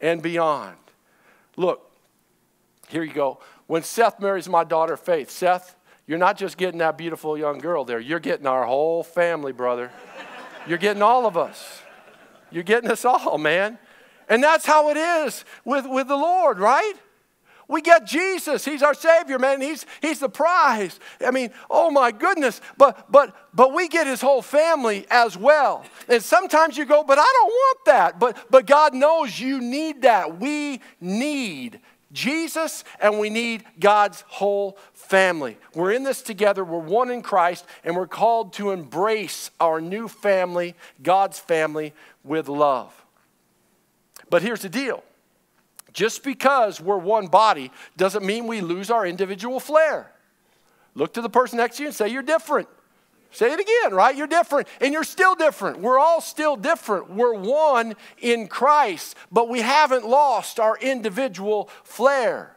and 0.00 0.22
beyond. 0.22 0.76
Look, 1.56 1.90
here 2.88 3.02
you 3.02 3.12
go. 3.12 3.40
When 3.66 3.82
Seth 3.82 4.20
marries 4.20 4.48
my 4.48 4.64
daughter 4.64 4.96
Faith, 4.96 5.30
Seth, 5.30 5.76
you're 6.06 6.18
not 6.18 6.36
just 6.36 6.56
getting 6.56 6.78
that 6.78 6.98
beautiful 6.98 7.36
young 7.36 7.58
girl 7.58 7.84
there, 7.84 8.00
you're 8.00 8.20
getting 8.20 8.46
our 8.46 8.64
whole 8.64 9.02
family, 9.02 9.52
brother. 9.52 9.90
You're 10.66 10.78
getting 10.78 11.02
all 11.02 11.26
of 11.26 11.36
us. 11.36 11.82
You're 12.50 12.64
getting 12.64 12.90
us 12.90 13.04
all, 13.04 13.38
man. 13.38 13.78
And 14.28 14.42
that's 14.42 14.64
how 14.66 14.90
it 14.90 14.96
is 14.96 15.44
with, 15.64 15.86
with 15.86 16.08
the 16.08 16.16
Lord, 16.16 16.58
right? 16.58 16.94
We 17.70 17.82
get 17.82 18.04
Jesus. 18.04 18.64
He's 18.64 18.82
our 18.82 18.94
Savior, 18.94 19.38
man. 19.38 19.60
He's, 19.60 19.86
he's 20.02 20.18
the 20.18 20.28
prize. 20.28 20.98
I 21.24 21.30
mean, 21.30 21.50
oh 21.70 21.88
my 21.88 22.10
goodness. 22.10 22.60
But, 22.76 23.10
but, 23.10 23.34
but 23.54 23.72
we 23.72 23.86
get 23.86 24.08
his 24.08 24.20
whole 24.20 24.42
family 24.42 25.06
as 25.08 25.36
well. 25.36 25.84
And 26.08 26.20
sometimes 26.20 26.76
you 26.76 26.84
go, 26.84 27.04
but 27.04 27.18
I 27.18 27.32
don't 27.32 27.48
want 27.48 27.78
that. 27.86 28.18
But, 28.18 28.36
but 28.50 28.66
God 28.66 28.92
knows 28.92 29.38
you 29.38 29.60
need 29.60 30.02
that. 30.02 30.40
We 30.40 30.80
need 31.00 31.80
Jesus 32.12 32.84
and 33.00 33.18
we 33.18 33.30
need 33.30 33.64
God's 33.78 34.22
whole 34.26 34.76
family. 34.92 35.56
We're 35.74 35.92
in 35.92 36.02
this 36.02 36.22
together. 36.22 36.64
We're 36.64 36.78
one 36.78 37.10
in 37.10 37.22
Christ 37.22 37.64
and 37.84 37.96
we're 37.96 38.06
called 38.06 38.52
to 38.54 38.70
embrace 38.70 39.50
our 39.60 39.80
new 39.80 40.08
family, 40.08 40.74
God's 41.02 41.38
family, 41.38 41.94
with 42.24 42.48
love. 42.48 42.92
But 44.28 44.42
here's 44.42 44.62
the 44.62 44.68
deal 44.68 45.02
just 45.92 46.22
because 46.22 46.80
we're 46.80 46.96
one 46.96 47.26
body 47.26 47.72
doesn't 47.96 48.24
mean 48.24 48.46
we 48.46 48.60
lose 48.60 48.90
our 48.90 49.06
individual 49.06 49.60
flair. 49.60 50.12
Look 50.94 51.14
to 51.14 51.20
the 51.20 51.30
person 51.30 51.58
next 51.58 51.76
to 51.76 51.82
you 51.82 51.88
and 51.88 51.96
say, 51.96 52.08
You're 52.08 52.22
different. 52.22 52.68
Say 53.32 53.52
it 53.52 53.60
again, 53.60 53.94
right? 53.94 54.16
You're 54.16 54.26
different, 54.26 54.66
and 54.80 54.92
you're 54.92 55.04
still 55.04 55.34
different. 55.34 55.80
We're 55.80 55.98
all 55.98 56.20
still 56.20 56.56
different. 56.56 57.10
We're 57.10 57.34
one 57.34 57.94
in 58.18 58.48
Christ, 58.48 59.16
but 59.30 59.48
we 59.48 59.60
haven't 59.60 60.06
lost 60.06 60.58
our 60.58 60.76
individual 60.78 61.70
flair. 61.84 62.56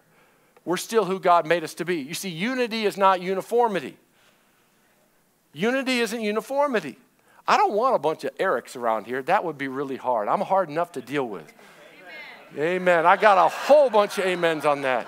We're 0.66 0.78
still 0.78 1.06
who 1.06 1.20
God 1.20 1.46
made 1.46 1.64
us 1.64 1.74
to 1.76 1.86
be. 1.86 1.98
You 1.98 2.14
see, 2.14 2.30
unity 2.30 2.86
is 2.86 2.98
not 2.98 3.22
uniformity. 3.22 3.98
Unity 5.54 6.00
isn't 6.00 6.22
uniformity. 6.22 6.98
I 7.48 7.58
don't 7.58 7.74
want 7.74 7.96
a 7.96 8.00
bunch 8.00 8.24
of 8.24 8.36
Erics 8.38 8.76
around 8.76 9.06
here. 9.06 9.22
That 9.22 9.44
would 9.44 9.58
be 9.58 9.68
really 9.68 9.98
hard. 9.98 10.28
I'm 10.28 10.42
hard 10.42 10.70
enough 10.70 10.94
to 10.94 11.02
deal 11.02 11.28
with. 11.28 11.52
Amen. 12.58 13.06
I 13.06 13.18
got 13.18 13.38
a 13.38 13.50
whole 13.50 13.90
bunch 13.90 14.18
of 14.18 14.26
amens 14.26 14.66
on 14.66 14.82
that. 14.82 15.08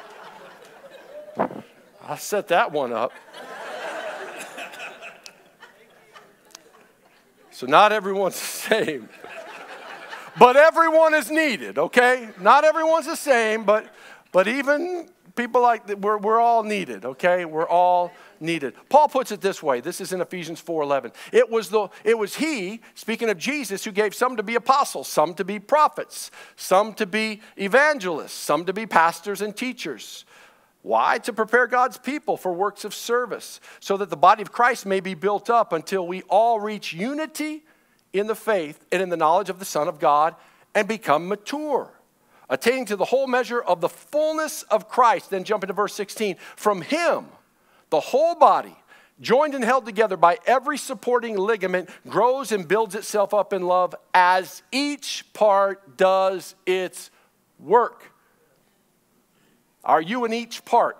I 2.08 2.18
set 2.18 2.50
that 2.50 2.72
one 2.72 2.94
up. 2.94 3.12
So, 7.56 7.68
not 7.68 7.94
everyone's 7.94 8.36
the 8.42 8.86
same. 8.86 9.10
But 10.38 10.58
everyone 10.58 11.14
is 11.14 11.32
needed, 11.32 11.78
okay? 11.78 12.28
Not 12.42 12.66
everyone's 12.66 13.06
the 13.06 13.16
same, 13.16 13.64
but, 13.64 13.88
but 14.34 14.50
even 14.50 15.08
people 15.38 15.62
like, 15.62 15.88
we're, 15.88 16.18
we're 16.18 16.42
all 16.42 16.64
needed, 16.64 17.06
okay? 17.06 17.46
We're 17.46 17.70
all 17.70 18.12
needed. 18.42 18.74
Paul 18.90 19.08
puts 19.08 19.32
it 19.32 19.40
this 19.40 19.64
way. 19.64 19.80
This 19.80 20.02
is 20.02 20.12
in 20.12 20.20
Ephesians 20.20 20.62
4:11. 20.62 21.14
It 21.32 21.50
was 21.50 21.70
the 21.70 21.88
it 22.04 22.18
was 22.18 22.36
he, 22.36 22.82
speaking 22.94 23.30
of 23.30 23.38
Jesus, 23.38 23.86
who 23.86 23.94
gave 23.94 24.14
some 24.14 24.36
to 24.36 24.44
be 24.44 24.56
apostles, 24.56 25.08
some 25.08 25.34
to 25.36 25.46
be 25.46 25.58
prophets, 25.58 26.32
some 26.58 26.94
to 26.96 27.06
be 27.06 27.40
evangelists, 27.56 28.34
some 28.34 28.66
to 28.66 28.74
be 28.74 28.86
pastors 28.86 29.40
and 29.40 29.56
teachers. 29.56 30.26
Why? 30.86 31.18
To 31.18 31.34
prepare 31.34 31.66
God's 31.66 31.98
people 31.98 32.38
for 32.38 32.54
works 32.54 32.86
of 32.86 32.94
service, 32.94 33.60
so 33.80 33.98
that 33.98 34.12
the 34.12 34.16
body 34.16 34.44
of 34.44 34.52
Christ 34.52 34.86
may 34.86 35.00
be 35.00 35.16
built 35.16 35.50
up 35.50 35.74
until 35.74 36.06
we 36.06 36.22
all 36.30 36.60
reach 36.60 36.94
unity 36.94 37.64
in 38.14 38.28
the 38.28 38.36
faith 38.36 38.86
and 38.92 39.02
in 39.02 39.10
the 39.10 39.18
knowledge 39.18 39.50
of 39.50 39.58
the 39.58 39.66
Son 39.66 39.88
of 39.88 40.00
God 40.00 40.36
and 40.76 40.88
become 40.88 41.28
mature, 41.28 41.90
attaining 42.52 42.86
to 42.86 42.96
the 42.96 43.06
whole 43.06 43.26
measure 43.26 43.60
of 43.60 43.82
the 43.82 43.90
fullness 43.90 44.62
of 44.62 44.88
Christ. 44.88 45.32
Then 45.32 45.44
jump 45.44 45.64
into 45.64 45.74
verse 45.74 45.96
16. 45.96 46.36
From 46.56 46.84
him, 46.84 47.26
the 47.90 48.00
whole 48.00 48.36
body, 48.36 48.76
joined 49.20 49.56
and 49.56 49.64
held 49.64 49.88
together 49.88 50.18
by 50.18 50.38
every 50.46 50.78
supporting 50.78 51.36
ligament, 51.36 51.90
grows 52.08 52.52
and 52.52 52.68
builds 52.68 52.94
itself 52.94 53.34
up 53.34 53.54
in 53.54 53.64
love 53.64 53.96
as 54.14 54.62
each 54.72 55.26
part 55.34 55.98
does 55.98 56.54
its 56.68 57.10
work. 57.58 58.12
Are 59.86 60.02
you 60.02 60.26
in 60.26 60.34
each 60.34 60.66
part? 60.66 60.98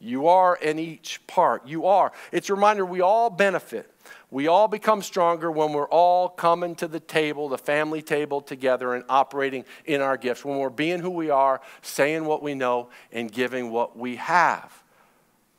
You 0.00 0.28
are 0.28 0.56
in 0.56 0.78
each 0.78 1.26
part. 1.26 1.66
You 1.66 1.86
are. 1.86 2.12
It's 2.30 2.48
a 2.50 2.54
reminder 2.54 2.84
we 2.84 3.00
all 3.00 3.30
benefit. 3.30 3.90
We 4.30 4.48
all 4.48 4.68
become 4.68 5.00
stronger 5.00 5.50
when 5.50 5.72
we're 5.72 5.88
all 5.88 6.28
coming 6.28 6.74
to 6.76 6.88
the 6.88 7.00
table, 7.00 7.48
the 7.48 7.58
family 7.58 8.02
table 8.02 8.40
together, 8.40 8.94
and 8.94 9.04
operating 9.08 9.64
in 9.84 10.00
our 10.00 10.16
gifts. 10.16 10.44
When 10.44 10.58
we're 10.58 10.70
being 10.70 11.00
who 11.00 11.10
we 11.10 11.30
are, 11.30 11.60
saying 11.82 12.24
what 12.24 12.42
we 12.42 12.54
know, 12.54 12.88
and 13.12 13.30
giving 13.30 13.70
what 13.70 13.96
we 13.96 14.16
have. 14.16 14.82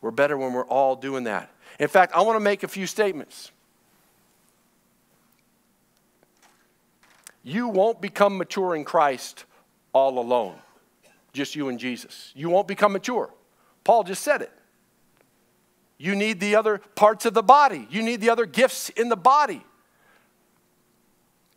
We're 0.02 0.12
better 0.12 0.38
when 0.38 0.54
we're 0.54 0.66
all 0.66 0.96
doing 0.96 1.24
that. 1.24 1.50
In 1.80 1.88
fact, 1.88 2.14
I 2.14 2.22
want 2.22 2.36
to 2.36 2.42
make 2.42 2.64
a 2.64 2.68
few 2.68 2.86
statements. 2.86 3.52
You 7.44 7.68
won't 7.68 8.02
become 8.02 8.38
mature 8.38 8.76
in 8.76 8.84
Christ 8.84 9.46
all 9.94 10.20
alone, 10.20 10.56
just 11.36 11.56
you 11.56 11.70
and 11.70 11.80
Jesus. 11.80 12.32
You 12.36 12.50
won't 12.50 12.68
become 12.68 12.94
mature. 12.94 13.30
Paul 13.84 14.04
just 14.04 14.24
said 14.24 14.42
it. 14.42 14.52
You 15.98 16.16
need 16.16 16.40
the 16.40 16.56
other 16.56 16.80
parts 16.96 17.26
of 17.26 17.34
the 17.34 17.44
body, 17.44 17.88
you 17.90 18.02
need 18.02 18.22
the 18.22 18.30
other 18.30 18.46
gifts 18.46 18.90
in 18.90 19.10
the 19.10 19.16
body 19.16 19.64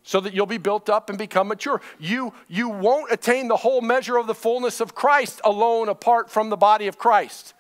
so 0.02 0.20
that 0.20 0.32
you'll 0.32 0.46
be 0.46 0.58
built 0.58 0.88
up 0.88 1.10
and 1.10 1.18
become 1.18 1.48
mature. 1.48 1.82
You, 1.98 2.32
you 2.46 2.68
won't 2.68 3.12
attain 3.12 3.48
the 3.48 3.56
whole 3.56 3.82
measure 3.82 4.16
of 4.16 4.26
the 4.26 4.34
fullness 4.34 4.80
of 4.80 4.94
Christ 4.94 5.40
alone 5.44 5.88
apart 5.88 6.30
from 6.30 6.48
the 6.48 6.56
body 6.56 6.86
of 6.86 6.98
Christ 6.98 7.54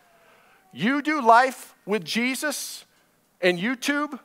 you 0.72 1.02
do 1.02 1.20
life 1.20 1.74
with 1.86 2.04
Jesus 2.04 2.84
and 3.40 3.58
YouTube, 3.58 4.18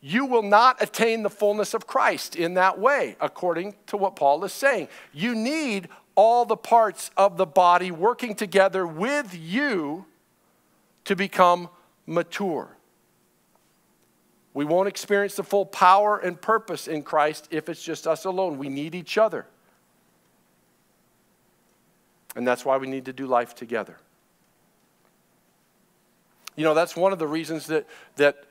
you 0.00 0.26
will 0.26 0.42
not 0.42 0.82
attain 0.82 1.22
the 1.22 1.30
fullness 1.30 1.74
of 1.74 1.86
Christ 1.86 2.36
in 2.36 2.54
that 2.54 2.78
way, 2.78 3.16
according 3.20 3.74
to 3.86 3.96
what 3.96 4.16
Paul 4.16 4.44
is 4.44 4.52
saying. 4.52 4.88
You 5.12 5.34
need 5.34 5.88
all 6.14 6.44
the 6.44 6.56
parts 6.56 7.10
of 7.16 7.36
the 7.36 7.46
body 7.46 7.90
working 7.90 8.34
together 8.34 8.86
with 8.86 9.36
you 9.36 10.06
to 11.04 11.16
become 11.16 11.68
mature. 12.06 12.76
We 14.52 14.64
won't 14.64 14.88
experience 14.88 15.34
the 15.34 15.42
full 15.42 15.66
power 15.66 16.18
and 16.18 16.40
purpose 16.40 16.86
in 16.86 17.02
Christ 17.02 17.48
if 17.50 17.68
it's 17.68 17.82
just 17.82 18.06
us 18.06 18.24
alone. 18.24 18.56
We 18.56 18.68
need 18.68 18.94
each 18.94 19.18
other. 19.18 19.46
And 22.36 22.46
that's 22.46 22.64
why 22.64 22.76
we 22.76 22.86
need 22.86 23.04
to 23.06 23.12
do 23.12 23.26
life 23.26 23.54
together. 23.54 23.96
You 26.56 26.62
know, 26.62 26.74
that's 26.74 26.94
one 26.94 27.12
of 27.12 27.18
the 27.18 27.26
reasons 27.26 27.66
that, 27.66 27.86
that 28.16 28.44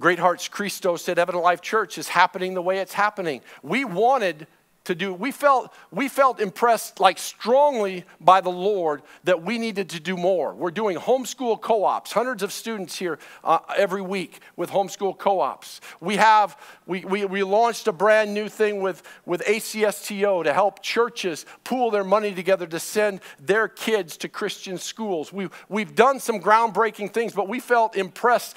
Great 0.00 0.18
Hearts 0.18 0.48
Christos 0.48 1.08
at 1.08 1.18
Evident 1.18 1.44
Life 1.44 1.60
Church 1.60 1.96
is 1.96 2.08
happening 2.08 2.54
the 2.54 2.62
way 2.62 2.78
it's 2.78 2.94
happening. 2.94 3.42
We 3.62 3.84
wanted 3.84 4.48
to 4.84 4.94
do 4.94 5.12
we 5.12 5.30
felt 5.30 5.72
we 5.90 6.08
felt 6.08 6.40
impressed 6.40 7.00
like 7.00 7.18
strongly 7.18 8.04
by 8.20 8.40
the 8.40 8.50
lord 8.50 9.02
that 9.24 9.42
we 9.42 9.58
needed 9.58 9.90
to 9.90 10.00
do 10.00 10.16
more. 10.16 10.54
We're 10.54 10.70
doing 10.70 10.96
homeschool 10.96 11.60
co-ops. 11.60 12.12
Hundreds 12.12 12.42
of 12.42 12.52
students 12.52 12.96
here 12.96 13.18
uh, 13.44 13.58
every 13.76 14.02
week 14.02 14.40
with 14.56 14.70
homeschool 14.70 15.18
co-ops. 15.18 15.80
We 16.00 16.16
have 16.16 16.56
we, 16.86 17.04
we, 17.04 17.24
we 17.24 17.42
launched 17.42 17.88
a 17.88 17.92
brand 17.92 18.32
new 18.32 18.48
thing 18.48 18.80
with 18.80 19.02
with 19.26 19.42
acsto 19.42 20.44
to 20.44 20.52
help 20.52 20.82
churches 20.82 21.44
pool 21.64 21.90
their 21.90 22.04
money 22.04 22.34
together 22.34 22.66
to 22.66 22.80
send 22.80 23.20
their 23.38 23.68
kids 23.68 24.16
to 24.18 24.28
christian 24.28 24.78
schools. 24.78 25.32
We, 25.32 25.48
we've 25.68 25.94
done 25.94 26.20
some 26.20 26.40
groundbreaking 26.40 27.12
things 27.12 27.32
but 27.32 27.48
we 27.48 27.60
felt 27.60 27.96
impressed 27.96 28.56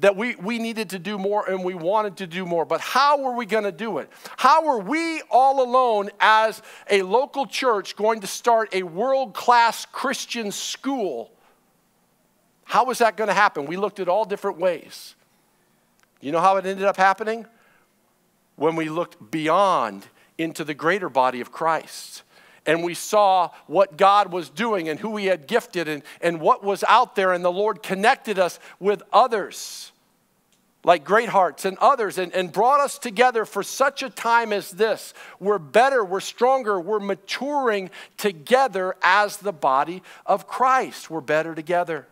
that 0.00 0.16
we, 0.16 0.34
we 0.36 0.58
needed 0.58 0.90
to 0.90 0.98
do 0.98 1.18
more 1.18 1.48
and 1.48 1.62
we 1.62 1.74
wanted 1.74 2.16
to 2.18 2.26
do 2.26 2.46
more. 2.46 2.64
But 2.64 2.80
how 2.80 3.22
were 3.22 3.34
we 3.34 3.44
going 3.44 3.64
to 3.64 3.72
do 3.72 3.98
it? 3.98 4.10
How 4.36 4.64
were 4.64 4.78
we 4.78 5.22
all 5.30 5.62
alone 5.62 6.10
as 6.18 6.62
a 6.90 7.02
local 7.02 7.46
church 7.46 7.94
going 7.94 8.20
to 8.20 8.26
start 8.26 8.74
a 8.74 8.84
world 8.84 9.34
class 9.34 9.84
Christian 9.84 10.50
school? 10.50 11.30
How 12.64 12.86
was 12.86 12.98
that 12.98 13.16
going 13.16 13.28
to 13.28 13.34
happen? 13.34 13.66
We 13.66 13.76
looked 13.76 14.00
at 14.00 14.08
all 14.08 14.24
different 14.24 14.58
ways. 14.58 15.14
You 16.20 16.32
know 16.32 16.40
how 16.40 16.56
it 16.56 16.64
ended 16.64 16.86
up 16.86 16.96
happening? 16.96 17.44
When 18.56 18.76
we 18.76 18.88
looked 18.88 19.30
beyond 19.30 20.06
into 20.38 20.64
the 20.64 20.74
greater 20.74 21.10
body 21.10 21.40
of 21.40 21.52
Christ 21.52 22.22
and 22.66 22.82
we 22.82 22.94
saw 22.94 23.50
what 23.66 23.96
God 23.96 24.32
was 24.32 24.48
doing 24.48 24.88
and 24.88 25.00
who 25.00 25.16
He 25.16 25.26
had 25.26 25.46
gifted 25.46 25.88
and, 25.88 26.02
and 26.20 26.40
what 26.40 26.62
was 26.62 26.84
out 26.84 27.16
there, 27.16 27.32
and 27.32 27.44
the 27.44 27.52
Lord 27.52 27.82
connected 27.82 28.38
us 28.38 28.58
with 28.78 29.02
others 29.12 29.92
like 30.84 31.04
Great 31.04 31.28
Hearts 31.28 31.64
and 31.64 31.78
others 31.78 32.18
and, 32.18 32.32
and 32.32 32.52
brought 32.52 32.80
us 32.80 32.98
together 32.98 33.44
for 33.44 33.62
such 33.62 34.02
a 34.02 34.10
time 34.10 34.52
as 34.52 34.70
this. 34.70 35.14
We're 35.38 35.58
better, 35.58 36.04
we're 36.04 36.20
stronger, 36.20 36.80
we're 36.80 36.98
maturing 36.98 37.90
together 38.16 38.96
as 39.02 39.36
the 39.36 39.52
body 39.52 40.02
of 40.26 40.46
Christ. 40.46 41.08
We're 41.08 41.20
better 41.20 41.54
together. 41.54 42.06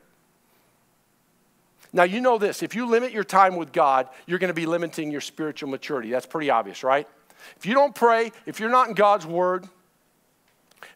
Now, 1.93 2.05
you 2.05 2.21
know 2.21 2.39
this 2.39 2.63
if 2.63 2.75
you 2.77 2.87
limit 2.87 3.13
your 3.13 3.25
time 3.25 3.57
with 3.57 3.73
God, 3.73 4.09
you're 4.27 4.39
going 4.39 4.49
to 4.49 4.55
be 4.55 4.67
limiting 4.67 5.11
your 5.11 5.21
spiritual 5.21 5.69
maturity. 5.69 6.11
That's 6.11 6.27
pretty 6.27 6.51
obvious, 6.51 6.85
right? 6.85 7.09
If 7.57 7.67
you 7.67 7.75
don't 7.75 7.95
pray, 7.95 8.31
if 8.47 8.61
you're 8.61 8.71
not 8.71 8.89
in 8.89 8.95
God's 8.95 9.27
Word, 9.27 9.67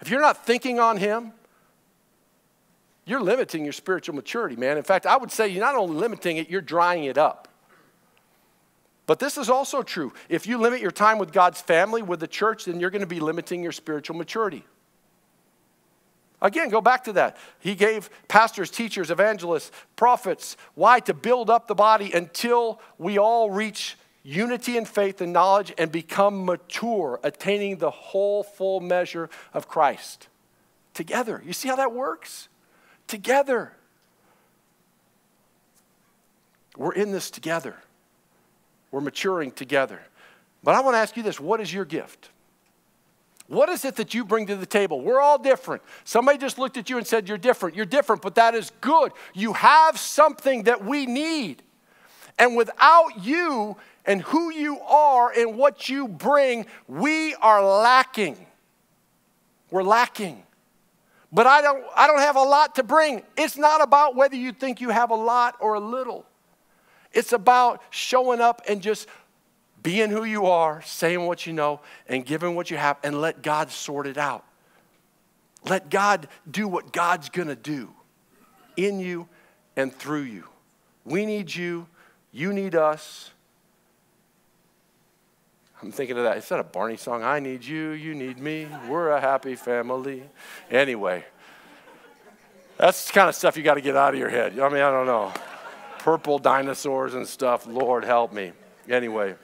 if 0.05 0.11
you're 0.11 0.21
not 0.21 0.45
thinking 0.45 0.79
on 0.79 0.99
Him, 0.99 1.33
you're 3.07 3.23
limiting 3.23 3.65
your 3.65 3.73
spiritual 3.73 4.15
maturity, 4.15 4.55
man. 4.55 4.77
In 4.77 4.83
fact, 4.83 5.07
I 5.07 5.17
would 5.17 5.33
say 5.33 5.49
you're 5.49 5.65
not 5.65 5.77
only 5.77 5.97
limiting 5.97 6.37
it, 6.37 6.51
you're 6.51 6.61
drying 6.61 7.05
it 7.05 7.17
up. 7.17 7.49
But 9.07 9.19
this 9.19 9.39
is 9.39 9.49
also 9.49 9.83
true. 9.83 10.13
If 10.29 10.47
you 10.47 10.59
limit 10.59 10.83
your 10.83 10.91
time 10.91 11.17
with 11.17 11.33
God's 11.33 11.63
family, 11.63 12.03
with 12.03 12.21
the 12.21 12.27
church, 12.27 12.67
then 12.67 12.81
you're 12.81 12.91
going 12.91 13.01
to 13.01 13.07
be 13.07 13.19
limiting 13.19 13.63
your 13.63 13.73
spiritual 13.73 14.15
maturity. 14.17 14.67
Again, 16.43 16.69
go 16.69 16.83
back 16.83 17.05
to 17.05 17.15
that. 17.15 17.39
He 17.59 17.75
gave 17.75 18.11
pastors, 18.29 18.71
teachers, 18.71 19.11
evangelists, 19.11 19.73
prophets. 19.97 20.59
Why? 20.75 21.01
To 21.01 21.15
build 21.15 21.49
up 21.49 21.67
the 21.67 21.75
body 21.75 22.13
until 22.13 22.79
we 22.99 23.17
all 23.17 23.51
reach 23.51 23.97
unity 24.25 24.77
in 24.77 24.87
faith 24.87 25.21
and 25.21 25.33
knowledge 25.33 25.73
and 25.79 25.93
become 25.93 26.45
mature, 26.45 27.21
attaining 27.23 27.77
the 27.77 27.91
whole 27.91 28.43
full 28.43 28.81
measure 28.81 29.31
of 29.53 29.69
Christ. 29.69 30.29
Together. 30.95 31.43
You 31.45 31.53
see 31.53 31.69
how 31.69 31.77
that 31.77 31.93
works? 31.93 32.49
Together. 33.07 33.73
We're 36.77 36.95
in 36.95 37.13
this 37.13 37.31
together. 37.31 37.77
We're 38.91 39.01
maturing 39.01 39.53
together. 39.53 40.01
But 40.63 40.75
I 40.75 40.81
want 40.81 40.95
to 40.95 40.99
ask 40.99 41.17
you 41.17 41.23
this 41.23 41.39
what 41.39 41.61
is 41.61 41.73
your 41.73 41.85
gift? 41.85 42.31
What 43.47 43.69
is 43.69 43.85
it 43.85 43.97
that 43.97 44.15
you 44.15 44.25
bring 44.25 44.47
to 44.47 44.57
the 44.57 44.67
table? 44.67 45.03
We're 45.03 45.21
all 45.21 45.39
different. 45.39 45.83
Somebody 46.05 46.39
just 46.39 46.59
looked 46.59 46.79
at 46.79 46.89
you 46.89 46.97
and 46.97 47.07
said, 47.07 47.29
You're 47.29 47.37
different. 47.37 47.77
You're 47.77 47.85
different, 47.85 48.23
but 48.23 48.37
that 48.37 48.55
is 48.55 48.73
good. 48.81 49.13
You 49.35 49.53
have 49.53 49.99
something 49.99 50.63
that 50.63 50.83
we 50.85 51.05
need. 51.05 51.63
And 52.39 52.57
without 52.57 53.23
you, 53.23 53.77
and 54.07 54.23
who 54.23 54.53
you 54.53 54.81
are 54.81 55.33
and 55.33 55.57
what 55.57 55.89
you 55.89 56.09
bring, 56.09 56.67
we 56.87 57.35
are 57.37 57.65
lacking. 57.65 58.37
We're 59.71 59.83
lacking. 59.83 60.43
But 61.33 61.47
I 61.47 61.63
don't, 61.63 61.85
I 61.97 62.07
don't 62.07 62.21
have 62.21 62.37
a 62.37 62.43
lot 62.43 62.77
to 62.77 62.85
bring. 62.85 63.23
It's 63.37 63.57
not 63.57 63.83
about 63.83 64.15
whether 64.15 64.37
you 64.37 64.53
think 64.53 64.81
you 64.81 64.91
have 64.91 65.11
a 65.11 65.17
lot 65.17 65.57
or 65.61 65.75
a 65.75 65.81
little. 65.81 66.25
It's 67.13 67.33
about 67.33 67.83
showing 67.91 68.41
up 68.41 68.63
and 68.69 68.81
just 68.81 69.09
being 69.83 70.11
who 70.11 70.25
you 70.25 70.47
are, 70.47 70.81
saying 70.83 71.27
what 71.27 71.47
you 71.47 71.53
know, 71.53 71.81
and 72.09 72.25
giving 72.25 72.55
what 72.55 72.71
you 72.71 72.77
have, 72.77 72.99
and 73.03 73.21
let 73.21 73.43
God 73.43 73.71
sort 73.71 74.07
it 74.07 74.17
out. 74.17 74.45
Let 75.69 75.91
God 75.91 76.29
do 76.51 76.69
what 76.69 76.93
God's 76.93 77.29
gonna 77.29 77.57
do 77.57 77.93
in 78.77 79.01
you 79.01 79.29
and 79.77 79.93
through 79.93 80.23
you. 80.23 80.45
We 81.05 81.27
need 81.27 81.55
you, 81.55 81.87
you 82.33 82.53
need 82.53 82.75
us. 82.75 83.34
I'm 85.85 85.93
thinking 85.93 86.17
of 86.17 86.25
that. 86.25 86.39
Is 86.39 86.49
that 86.49 86.61
a 86.61 86.65
Barney 86.65 86.97
song? 86.97 87.23
I 87.23 87.41
need 87.41 87.63
you, 87.63 87.91
you 87.91 88.15
need 88.15 88.39
me. 88.39 88.67
We're 88.89 89.11
a 89.11 89.21
happy 89.21 89.55
family. 89.55 90.23
Anyway, 90.71 91.27
that's 92.79 93.07
the 93.07 93.13
kind 93.13 93.29
of 93.29 93.35
stuff 93.35 93.59
you 93.59 93.63
got 93.63 93.75
to 93.75 93.83
get 93.83 93.95
out 93.95 94.15
of 94.15 94.19
your 94.19 94.31
head. 94.31 94.59
I 94.59 94.69
mean, 94.71 94.81
I 94.81 94.91
don't 94.91 95.05
know. 95.05 95.31
Purple 95.99 96.39
dinosaurs 96.39 97.13
and 97.13 97.29
stuff. 97.29 97.67
Lord 97.67 98.05
help 98.05 98.33
me. 98.33 98.53
Anyway. 98.89 99.35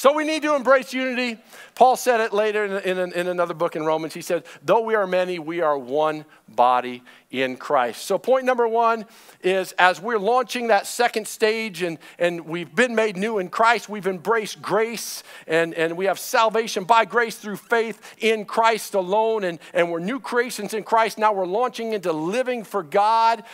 So 0.00 0.14
we 0.14 0.24
need 0.24 0.40
to 0.44 0.54
embrace 0.54 0.94
unity. 0.94 1.36
Paul 1.74 1.94
said 1.94 2.22
it 2.22 2.32
later 2.32 2.64
in, 2.64 2.98
in, 2.98 3.12
in, 3.12 3.26
another 3.28 3.52
book 3.52 3.76
in 3.76 3.84
Romans. 3.84 4.14
He 4.14 4.22
said, 4.22 4.44
Though 4.64 4.80
we 4.80 4.94
are 4.94 5.06
many, 5.06 5.38
we 5.38 5.60
are 5.60 5.76
one 5.76 6.24
body 6.48 7.02
in 7.30 7.58
Christ. 7.58 8.06
So, 8.06 8.16
point 8.16 8.46
number 8.46 8.66
one 8.66 9.04
is 9.42 9.72
as 9.72 10.00
we're 10.00 10.18
launching 10.18 10.68
that 10.68 10.86
second 10.86 11.28
stage 11.28 11.82
and, 11.82 11.98
and 12.18 12.46
we've 12.46 12.74
been 12.74 12.94
made 12.94 13.18
new 13.18 13.40
in 13.40 13.50
Christ, 13.50 13.90
we've 13.90 14.06
embraced 14.06 14.62
grace 14.62 15.22
and, 15.46 15.74
and 15.74 15.98
we 15.98 16.06
have 16.06 16.18
salvation 16.18 16.84
by 16.84 17.04
grace 17.04 17.36
through 17.36 17.56
faith 17.56 18.00
in 18.20 18.46
Christ 18.46 18.94
alone. 18.94 19.44
And, 19.44 19.58
and 19.74 19.90
we're 19.90 19.98
new 19.98 20.18
creations 20.18 20.72
in 20.72 20.82
Christ. 20.82 21.18
Now 21.18 21.34
we're 21.34 21.44
launching 21.44 21.92
into 21.92 22.10
living 22.10 22.64
for 22.64 22.82
God. 22.82 23.44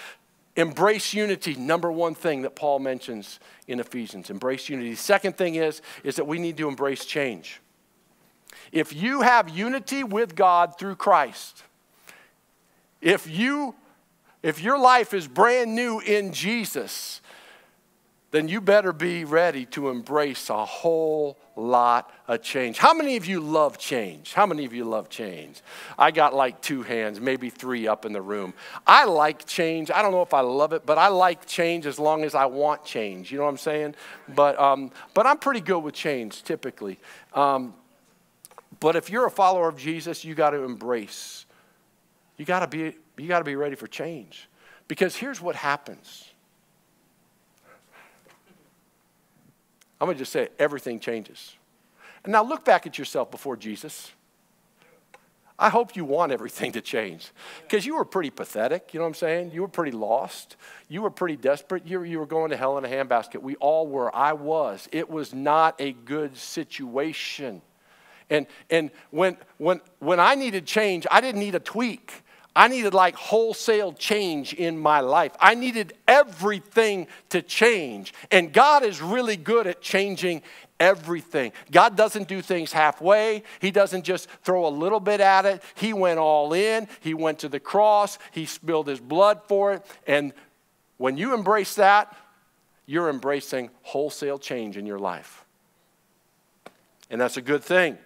Embrace 0.56 1.12
unity, 1.12 1.54
number 1.54 1.92
one 1.92 2.14
thing 2.14 2.42
that 2.42 2.56
Paul 2.56 2.78
mentions 2.78 3.40
in 3.68 3.78
Ephesians. 3.78 4.30
Embrace 4.30 4.68
unity. 4.68 4.90
The 4.90 4.96
second 4.96 5.36
thing 5.36 5.56
is, 5.56 5.82
is 6.02 6.16
that 6.16 6.26
we 6.26 6.38
need 6.38 6.56
to 6.56 6.68
embrace 6.68 7.04
change. 7.04 7.60
If 8.72 8.94
you 8.94 9.20
have 9.20 9.48
unity 9.48 10.02
with 10.02 10.34
God 10.34 10.78
through 10.78 10.96
Christ, 10.96 11.62
if 13.00 13.28
you 13.28 13.74
if 14.42 14.62
your 14.62 14.78
life 14.78 15.12
is 15.12 15.26
brand 15.26 15.74
new 15.74 15.98
in 15.98 16.32
Jesus, 16.32 17.20
then 18.32 18.48
you 18.48 18.60
better 18.60 18.92
be 18.92 19.24
ready 19.24 19.64
to 19.66 19.88
embrace 19.88 20.50
a 20.50 20.64
whole 20.64 21.38
lot 21.54 22.12
of 22.28 22.42
change. 22.42 22.76
How 22.76 22.92
many 22.92 23.16
of 23.16 23.24
you 23.24 23.40
love 23.40 23.78
change? 23.78 24.34
How 24.34 24.46
many 24.46 24.64
of 24.64 24.74
you 24.74 24.84
love 24.84 25.08
change? 25.08 25.62
I 25.98 26.10
got 26.10 26.34
like 26.34 26.60
two 26.60 26.82
hands, 26.82 27.20
maybe 27.20 27.50
three 27.50 27.86
up 27.86 28.04
in 28.04 28.12
the 28.12 28.20
room. 28.20 28.52
I 28.86 29.04
like 29.04 29.46
change. 29.46 29.90
I 29.90 30.02
don't 30.02 30.12
know 30.12 30.22
if 30.22 30.34
I 30.34 30.40
love 30.40 30.72
it, 30.72 30.84
but 30.84 30.98
I 30.98 31.08
like 31.08 31.46
change 31.46 31.86
as 31.86 31.98
long 31.98 32.24
as 32.24 32.34
I 32.34 32.46
want 32.46 32.84
change. 32.84 33.30
You 33.30 33.38
know 33.38 33.44
what 33.44 33.50
I'm 33.50 33.58
saying? 33.58 33.94
But, 34.34 34.58
um, 34.58 34.90
but 35.14 35.26
I'm 35.26 35.38
pretty 35.38 35.60
good 35.60 35.78
with 35.78 35.94
change 35.94 36.42
typically. 36.42 36.98
Um, 37.32 37.74
but 38.80 38.96
if 38.96 39.08
you're 39.08 39.26
a 39.26 39.30
follower 39.30 39.68
of 39.68 39.76
Jesus, 39.78 40.24
you 40.24 40.34
got 40.34 40.50
to 40.50 40.62
embrace. 40.62 41.46
You 42.36 42.44
got 42.44 42.60
to 42.60 42.66
be 42.66 42.94
you 43.18 43.28
got 43.28 43.38
to 43.38 43.44
be 43.44 43.56
ready 43.56 43.76
for 43.76 43.86
change. 43.86 44.48
Because 44.88 45.16
here's 45.16 45.40
what 45.40 45.56
happens 45.56 46.25
I'm 50.00 50.06
going 50.06 50.16
to 50.16 50.18
just 50.18 50.32
say 50.32 50.44
it, 50.44 50.54
everything 50.58 51.00
changes. 51.00 51.54
And 52.24 52.32
now 52.32 52.42
look 52.42 52.64
back 52.64 52.86
at 52.86 52.98
yourself 52.98 53.30
before 53.30 53.56
Jesus. 53.56 54.12
I 55.58 55.70
hope 55.70 55.96
you 55.96 56.04
want 56.04 56.32
everything 56.32 56.72
to 56.72 56.82
change 56.82 57.30
because 57.62 57.86
you 57.86 57.96
were 57.96 58.04
pretty 58.04 58.28
pathetic. 58.28 58.92
You 58.92 59.00
know 59.00 59.04
what 59.04 59.10
I'm 59.10 59.14
saying? 59.14 59.52
You 59.52 59.62
were 59.62 59.68
pretty 59.68 59.92
lost. 59.92 60.56
You 60.88 61.00
were 61.00 61.10
pretty 61.10 61.36
desperate. 61.36 61.86
You 61.86 62.00
were, 62.00 62.04
you 62.04 62.18
were 62.18 62.26
going 62.26 62.50
to 62.50 62.56
hell 62.58 62.76
in 62.76 62.84
a 62.84 62.88
handbasket. 62.88 63.40
We 63.40 63.56
all 63.56 63.86
were. 63.86 64.14
I 64.14 64.34
was. 64.34 64.86
It 64.92 65.08
was 65.08 65.32
not 65.32 65.74
a 65.78 65.92
good 65.92 66.36
situation. 66.36 67.62
And, 68.28 68.46
and 68.68 68.90
when, 69.10 69.38
when, 69.56 69.80
when 69.98 70.20
I 70.20 70.34
needed 70.34 70.66
change, 70.66 71.06
I 71.10 71.22
didn't 71.22 71.40
need 71.40 71.54
a 71.54 71.60
tweak. 71.60 72.22
I 72.56 72.68
needed 72.68 72.94
like 72.94 73.14
wholesale 73.16 73.92
change 73.92 74.54
in 74.54 74.78
my 74.78 75.00
life. 75.00 75.32
I 75.38 75.54
needed 75.54 75.92
everything 76.08 77.06
to 77.28 77.42
change. 77.42 78.14
And 78.30 78.50
God 78.50 78.82
is 78.82 79.02
really 79.02 79.36
good 79.36 79.66
at 79.66 79.82
changing 79.82 80.42
everything. 80.80 81.52
God 81.70 81.96
doesn't 81.96 82.28
do 82.28 82.40
things 82.40 82.72
halfway, 82.72 83.42
He 83.60 83.70
doesn't 83.70 84.04
just 84.04 84.30
throw 84.42 84.66
a 84.66 84.70
little 84.70 85.00
bit 85.00 85.20
at 85.20 85.44
it. 85.44 85.62
He 85.74 85.92
went 85.92 86.18
all 86.18 86.54
in, 86.54 86.88
He 87.00 87.12
went 87.12 87.40
to 87.40 87.50
the 87.50 87.60
cross, 87.60 88.18
He 88.32 88.46
spilled 88.46 88.88
His 88.88 89.00
blood 89.00 89.42
for 89.46 89.74
it. 89.74 89.86
And 90.06 90.32
when 90.96 91.18
you 91.18 91.34
embrace 91.34 91.74
that, 91.74 92.16
you're 92.86 93.10
embracing 93.10 93.68
wholesale 93.82 94.38
change 94.38 94.78
in 94.78 94.86
your 94.86 94.98
life. 94.98 95.44
And 97.10 97.20
that's 97.20 97.36
a 97.36 97.42
good 97.42 97.62
thing. 97.62 97.98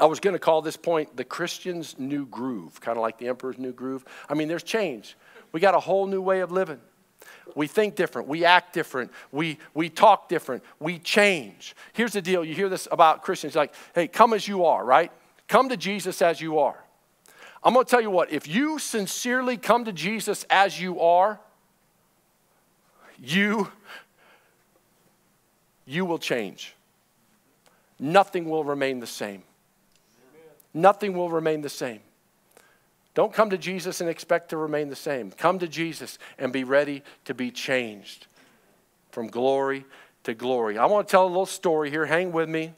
I 0.00 0.06
was 0.06 0.20
going 0.20 0.34
to 0.34 0.38
call 0.38 0.62
this 0.62 0.76
point 0.76 1.16
the 1.16 1.24
Christian's 1.24 1.98
new 1.98 2.26
groove, 2.26 2.80
kind 2.80 2.96
of 2.96 3.02
like 3.02 3.18
the 3.18 3.28
emperor's 3.28 3.58
new 3.58 3.72
groove. 3.72 4.04
I 4.28 4.34
mean, 4.34 4.48
there's 4.48 4.62
change. 4.62 5.16
We 5.52 5.60
got 5.60 5.74
a 5.74 5.80
whole 5.80 6.06
new 6.06 6.20
way 6.20 6.40
of 6.40 6.52
living. 6.52 6.80
We 7.54 7.66
think 7.66 7.96
different. 7.96 8.28
We 8.28 8.44
act 8.44 8.74
different. 8.74 9.10
We, 9.32 9.58
we 9.74 9.88
talk 9.88 10.28
different. 10.28 10.62
We 10.78 10.98
change. 10.98 11.74
Here's 11.92 12.12
the 12.12 12.22
deal 12.22 12.44
you 12.44 12.54
hear 12.54 12.68
this 12.68 12.86
about 12.90 13.22
Christians 13.22 13.56
like, 13.56 13.74
hey, 13.94 14.06
come 14.06 14.34
as 14.34 14.46
you 14.46 14.66
are, 14.66 14.84
right? 14.84 15.10
Come 15.48 15.70
to 15.70 15.76
Jesus 15.76 16.20
as 16.20 16.40
you 16.40 16.58
are. 16.58 16.78
I'm 17.64 17.74
going 17.74 17.84
to 17.84 17.90
tell 17.90 18.00
you 18.00 18.10
what, 18.10 18.30
if 18.30 18.46
you 18.46 18.78
sincerely 18.78 19.56
come 19.56 19.84
to 19.86 19.92
Jesus 19.92 20.44
as 20.48 20.80
you 20.80 21.00
are, 21.00 21.40
you 23.20 23.68
you 25.88 26.04
will 26.04 26.18
change. 26.18 26.74
Nothing 27.98 28.48
will 28.48 28.62
remain 28.62 29.00
the 29.00 29.06
same. 29.06 29.42
Nothing 30.74 31.14
will 31.14 31.30
remain 31.30 31.60
the 31.62 31.68
same. 31.68 32.00
Don't 33.14 33.32
come 33.32 33.50
to 33.50 33.58
Jesus 33.58 34.00
and 34.00 34.08
expect 34.08 34.50
to 34.50 34.56
remain 34.56 34.88
the 34.88 34.96
same. 34.96 35.30
Come 35.32 35.58
to 35.58 35.68
Jesus 35.68 36.18
and 36.38 36.52
be 36.52 36.62
ready 36.62 37.02
to 37.24 37.34
be 37.34 37.50
changed 37.50 38.26
from 39.10 39.26
glory 39.26 39.84
to 40.24 40.34
glory. 40.34 40.78
I 40.78 40.86
want 40.86 41.08
to 41.08 41.10
tell 41.10 41.26
a 41.26 41.28
little 41.28 41.46
story 41.46 41.90
here. 41.90 42.06
Hang 42.06 42.32
with 42.32 42.48
me. 42.48 42.74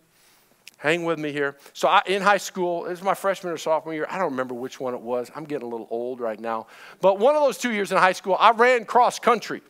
Hang 0.78 1.04
with 1.04 1.18
me 1.18 1.30
here. 1.30 1.56
So, 1.74 1.88
I, 1.88 2.00
in 2.06 2.22
high 2.22 2.38
school, 2.38 2.84
this 2.84 3.00
is 3.00 3.04
my 3.04 3.12
freshman 3.12 3.52
or 3.52 3.58
sophomore 3.58 3.92
year. 3.92 4.06
I 4.08 4.16
don't 4.16 4.30
remember 4.30 4.54
which 4.54 4.80
one 4.80 4.94
it 4.94 5.00
was. 5.02 5.30
I'm 5.36 5.44
getting 5.44 5.66
a 5.66 5.70
little 5.70 5.88
old 5.90 6.20
right 6.20 6.40
now. 6.40 6.68
But 7.02 7.18
one 7.18 7.36
of 7.36 7.42
those 7.42 7.58
two 7.58 7.72
years 7.72 7.92
in 7.92 7.98
high 7.98 8.12
school, 8.12 8.34
I 8.40 8.52
ran 8.52 8.86
cross 8.86 9.18
country. 9.18 9.60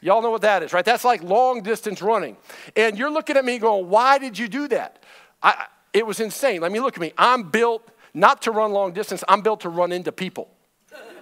Y'all 0.00 0.20
know 0.22 0.30
what 0.30 0.42
that 0.42 0.64
is, 0.64 0.72
right? 0.72 0.84
That's 0.84 1.04
like 1.04 1.22
long 1.22 1.62
distance 1.62 2.02
running. 2.02 2.36
And 2.74 2.98
you're 2.98 3.12
looking 3.12 3.36
at 3.36 3.44
me 3.44 3.58
going, 3.58 3.88
why 3.88 4.18
did 4.18 4.36
you 4.36 4.48
do 4.48 4.66
that? 4.68 5.04
I, 5.40 5.66
it 5.92 6.06
was 6.06 6.20
insane. 6.20 6.60
Let 6.60 6.72
me 6.72 6.80
look 6.80 6.94
at 6.94 7.00
me. 7.00 7.12
I'm 7.16 7.44
built 7.44 7.88
not 8.14 8.42
to 8.42 8.50
run 8.50 8.72
long 8.72 8.92
distance, 8.92 9.22
I'm 9.28 9.42
built 9.42 9.60
to 9.60 9.68
run 9.68 9.92
into 9.92 10.12
people. 10.12 10.48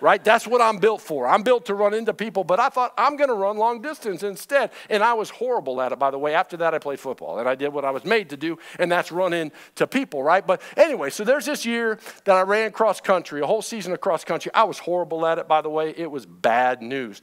Right? 0.01 0.23
That's 0.23 0.47
what 0.47 0.61
I'm 0.61 0.77
built 0.79 1.01
for. 1.01 1.27
I'm 1.27 1.43
built 1.43 1.67
to 1.67 1.75
run 1.75 1.95
into 1.95 2.13
people, 2.13 2.45
but 2.45 2.61
I 2.61 2.69
thought 2.69 2.93
I'm 2.99 3.17
going 3.17 3.31
to 3.31 3.35
run 3.35 3.57
long 3.57 3.81
distance 3.81 4.23
instead. 4.23 4.71
And 4.91 5.03
I 5.03 5.15
was 5.15 5.31
horrible 5.31 5.81
at 5.81 5.91
it, 5.91 5.99
by 5.99 6.11
the 6.11 6.19
way. 6.19 6.35
After 6.35 6.59
that, 6.59 6.75
I 6.75 6.79
played 6.79 7.01
football 7.01 7.39
and 7.39 7.49
I 7.49 7.55
did 7.55 7.73
what 7.73 7.85
I 7.85 7.91
was 7.91 8.05
made 8.05 8.31
to 8.31 8.37
do, 8.37 8.59
and 8.79 8.93
that's 8.93 9.11
run 9.11 9.33
into 9.33 9.87
people, 9.87 10.23
right? 10.23 10.47
But 10.47 10.61
anyway, 10.77 11.09
so 11.09 11.25
there's 11.25 11.47
this 11.47 11.65
year 11.65 11.99
that 12.25 12.37
I 12.37 12.43
ran 12.43 12.73
cross 12.73 13.01
country, 13.01 13.41
a 13.41 13.47
whole 13.47 13.63
season 13.63 13.93
of 13.93 14.01
cross 14.01 14.23
country. 14.23 14.53
I 14.55 14.65
was 14.65 14.79
horrible 14.79 15.27
at 15.27 15.39
it, 15.39 15.49
by 15.49 15.63
the 15.63 15.71
way. 15.71 15.95
It 15.97 16.11
was 16.11 16.27
bad 16.27 16.83
news. 16.83 17.23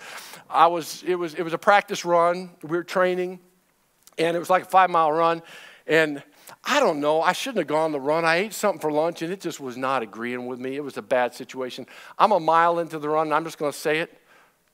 I 0.50 0.68
was, 0.68 1.04
it 1.06 1.16
was, 1.16 1.36
it 1.36 1.44
was 1.44 1.54
a 1.54 1.60
practice 1.60 2.04
run. 2.04 2.50
We 2.64 2.76
were 2.76 2.84
training, 2.84 3.40
and 4.18 4.36
it 4.36 4.40
was 4.40 4.50
like 4.50 4.64
a 4.64 4.70
five 4.70 4.90
mile 4.90 5.12
run. 5.12 5.44
And 5.86 6.24
I 6.64 6.80
don't 6.80 7.00
know. 7.00 7.22
I 7.22 7.34
shouldn't 7.34 7.60
have 7.60 7.68
gone 7.68 7.92
the 7.92 8.00
run. 8.00 8.26
I 8.26 8.38
ate 8.38 8.54
something 8.54 8.80
for 8.80 8.92
lunch 8.92 9.22
and 9.22 9.32
it 9.32 9.42
just 9.42 9.60
was 9.60 9.78
not 9.78 10.04
agreeing 10.04 10.46
with 10.46 10.60
me. 10.60 10.76
It 10.76 10.84
was 10.84 10.98
a 10.98 11.02
bad 11.02 11.34
situation. 11.34 11.86
I'm 12.18 12.32
a 12.32 12.40
mile 12.40 12.80
into 12.80 13.00
the 13.00 13.10
run 13.10 13.28
and 13.28 13.34
I'm 13.34 13.44
just 13.44 13.58
going 13.58 13.72
to 13.72 13.78
say 13.78 14.00
it. 14.00 14.18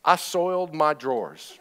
I 0.04 0.16
soiled 0.16 0.74
my 0.74 0.94
drawers. 0.94 1.60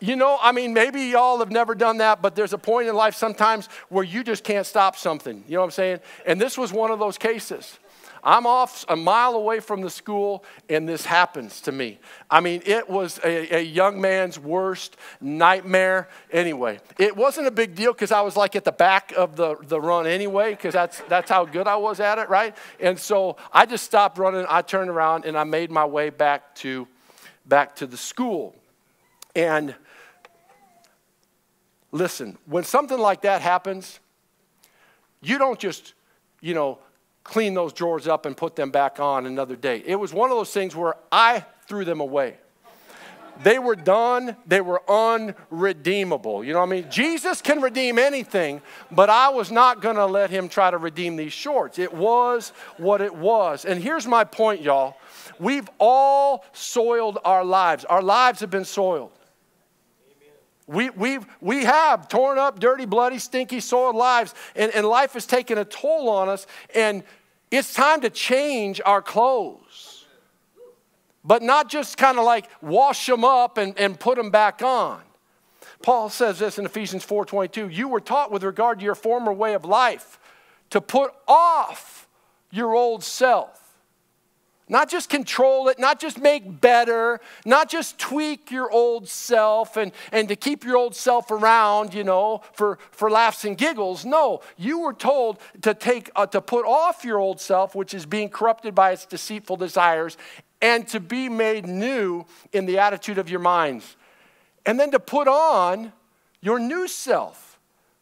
You 0.00 0.16
know, 0.16 0.36
I 0.42 0.50
mean, 0.50 0.74
maybe 0.74 1.02
y'all 1.02 1.38
have 1.38 1.52
never 1.52 1.76
done 1.76 1.98
that, 1.98 2.20
but 2.20 2.34
there's 2.34 2.52
a 2.52 2.58
point 2.58 2.88
in 2.88 2.96
life 2.96 3.14
sometimes 3.14 3.68
where 3.88 4.02
you 4.02 4.24
just 4.24 4.42
can't 4.42 4.66
stop 4.66 4.96
something. 4.96 5.44
You 5.46 5.54
know 5.54 5.60
what 5.60 5.66
I'm 5.66 5.70
saying? 5.70 6.00
And 6.26 6.40
this 6.40 6.58
was 6.58 6.72
one 6.72 6.90
of 6.90 6.98
those 6.98 7.16
cases. 7.16 7.78
I'm 8.24 8.46
off 8.46 8.84
a 8.88 8.94
mile 8.94 9.34
away 9.34 9.58
from 9.58 9.80
the 9.80 9.90
school, 9.90 10.44
and 10.68 10.88
this 10.88 11.04
happens 11.04 11.60
to 11.62 11.72
me. 11.72 11.98
I 12.30 12.40
mean, 12.40 12.62
it 12.64 12.88
was 12.88 13.18
a, 13.24 13.56
a 13.56 13.60
young 13.60 14.00
man's 14.00 14.38
worst 14.38 14.96
nightmare. 15.20 16.08
Anyway, 16.30 16.78
it 16.98 17.16
wasn't 17.16 17.48
a 17.48 17.50
big 17.50 17.74
deal 17.74 17.92
because 17.92 18.12
I 18.12 18.20
was 18.20 18.36
like 18.36 18.54
at 18.54 18.64
the 18.64 18.72
back 18.72 19.12
of 19.16 19.34
the, 19.34 19.56
the 19.62 19.80
run 19.80 20.06
anyway, 20.06 20.52
because 20.52 20.72
that's, 20.72 21.00
that's 21.08 21.30
how 21.30 21.44
good 21.44 21.66
I 21.66 21.76
was 21.76 21.98
at 21.98 22.18
it, 22.18 22.28
right? 22.28 22.56
And 22.78 22.98
so 22.98 23.36
I 23.52 23.66
just 23.66 23.84
stopped 23.84 24.18
running. 24.18 24.46
I 24.48 24.62
turned 24.62 24.90
around 24.90 25.24
and 25.24 25.36
I 25.36 25.42
made 25.42 25.72
my 25.72 25.84
way 25.84 26.10
back 26.10 26.54
to, 26.56 26.86
back 27.46 27.74
to 27.76 27.88
the 27.88 27.96
school. 27.96 28.54
And 29.34 29.74
listen, 31.90 32.38
when 32.46 32.62
something 32.62 32.98
like 32.98 33.22
that 33.22 33.42
happens, 33.42 33.98
you 35.22 35.38
don't 35.38 35.58
just, 35.58 35.94
you 36.40 36.54
know, 36.54 36.78
clean 37.24 37.54
those 37.54 37.72
drawers 37.72 38.08
up 38.08 38.26
and 38.26 38.36
put 38.36 38.56
them 38.56 38.70
back 38.70 39.00
on 39.00 39.26
another 39.26 39.56
day. 39.56 39.82
It 39.86 39.96
was 39.96 40.12
one 40.12 40.30
of 40.30 40.36
those 40.36 40.52
things 40.52 40.74
where 40.74 40.94
I 41.10 41.44
threw 41.66 41.84
them 41.84 42.00
away. 42.00 42.36
They 43.42 43.58
were 43.58 43.76
done, 43.76 44.36
they 44.46 44.60
were 44.60 44.82
unredeemable. 44.90 46.44
You 46.44 46.52
know 46.52 46.60
what 46.60 46.66
I 46.66 46.70
mean? 46.70 46.90
Jesus 46.90 47.40
can 47.40 47.62
redeem 47.62 47.98
anything, 47.98 48.60
but 48.90 49.08
I 49.08 49.30
was 49.30 49.50
not 49.50 49.80
going 49.80 49.96
to 49.96 50.06
let 50.06 50.30
him 50.30 50.48
try 50.48 50.70
to 50.70 50.78
redeem 50.78 51.16
these 51.16 51.32
shorts. 51.32 51.78
It 51.78 51.92
was 51.92 52.50
what 52.76 53.00
it 53.00 53.14
was. 53.14 53.64
And 53.64 53.82
here's 53.82 54.06
my 54.06 54.24
point, 54.24 54.60
y'all. 54.60 54.96
We've 55.38 55.68
all 55.78 56.44
soiled 56.52 57.18
our 57.24 57.44
lives. 57.44 57.84
Our 57.86 58.02
lives 58.02 58.40
have 58.40 58.50
been 58.50 58.66
soiled. 58.66 59.12
We, 60.66 60.90
we 60.90 61.18
we 61.40 61.64
have 61.64 62.08
torn 62.08 62.38
up, 62.38 62.60
dirty, 62.60 62.86
bloody, 62.86 63.18
stinky, 63.18 63.60
soiled 63.60 63.96
lives, 63.96 64.34
and, 64.54 64.72
and 64.74 64.86
life 64.86 65.14
has 65.14 65.26
taken 65.26 65.58
a 65.58 65.64
toll 65.64 66.08
on 66.08 66.28
us, 66.28 66.46
and 66.74 67.02
it's 67.50 67.74
time 67.74 68.00
to 68.02 68.10
change 68.10 68.80
our 68.84 69.02
clothes. 69.02 70.06
But 71.24 71.42
not 71.42 71.68
just 71.68 71.96
kind 71.96 72.18
of 72.18 72.24
like 72.24 72.48
wash 72.60 73.06
them 73.06 73.24
up 73.24 73.58
and, 73.58 73.78
and 73.78 73.98
put 73.98 74.16
them 74.16 74.30
back 74.30 74.62
on. 74.62 75.00
Paul 75.82 76.08
says 76.08 76.38
this 76.38 76.58
in 76.58 76.64
Ephesians 76.64 77.04
4:22, 77.04 77.72
you 77.72 77.88
were 77.88 78.00
taught 78.00 78.30
with 78.30 78.44
regard 78.44 78.78
to 78.78 78.84
your 78.84 78.94
former 78.94 79.32
way 79.32 79.54
of 79.54 79.64
life 79.64 80.18
to 80.70 80.80
put 80.80 81.12
off 81.28 82.08
your 82.50 82.74
old 82.74 83.04
self 83.04 83.61
not 84.68 84.88
just 84.88 85.10
control 85.10 85.68
it, 85.68 85.78
not 85.78 86.00
just 86.00 86.18
make 86.18 86.60
better, 86.60 87.20
not 87.44 87.68
just 87.68 87.98
tweak 87.98 88.50
your 88.50 88.70
old 88.70 89.08
self 89.08 89.76
and, 89.76 89.92
and 90.12 90.28
to 90.28 90.36
keep 90.36 90.64
your 90.64 90.76
old 90.76 90.94
self 90.94 91.30
around, 91.30 91.92
you 91.92 92.04
know, 92.04 92.42
for, 92.52 92.78
for 92.90 93.10
laughs 93.10 93.44
and 93.44 93.58
giggles. 93.58 94.04
No, 94.04 94.40
you 94.56 94.80
were 94.80 94.94
told 94.94 95.38
to 95.62 95.74
take 95.74 96.10
uh, 96.16 96.26
to 96.26 96.40
put 96.40 96.64
off 96.64 97.04
your 97.04 97.18
old 97.18 97.40
self, 97.40 97.74
which 97.74 97.92
is 97.92 98.06
being 98.06 98.28
corrupted 98.28 98.74
by 98.74 98.92
its 98.92 99.04
deceitful 99.04 99.56
desires, 99.56 100.16
and 100.60 100.86
to 100.88 101.00
be 101.00 101.28
made 101.28 101.66
new 101.66 102.24
in 102.52 102.66
the 102.66 102.78
attitude 102.78 103.18
of 103.18 103.28
your 103.28 103.40
minds. 103.40 103.96
And 104.64 104.78
then 104.78 104.92
to 104.92 105.00
put 105.00 105.26
on 105.26 105.92
your 106.40 106.58
new 106.58 106.86
self, 106.86 107.58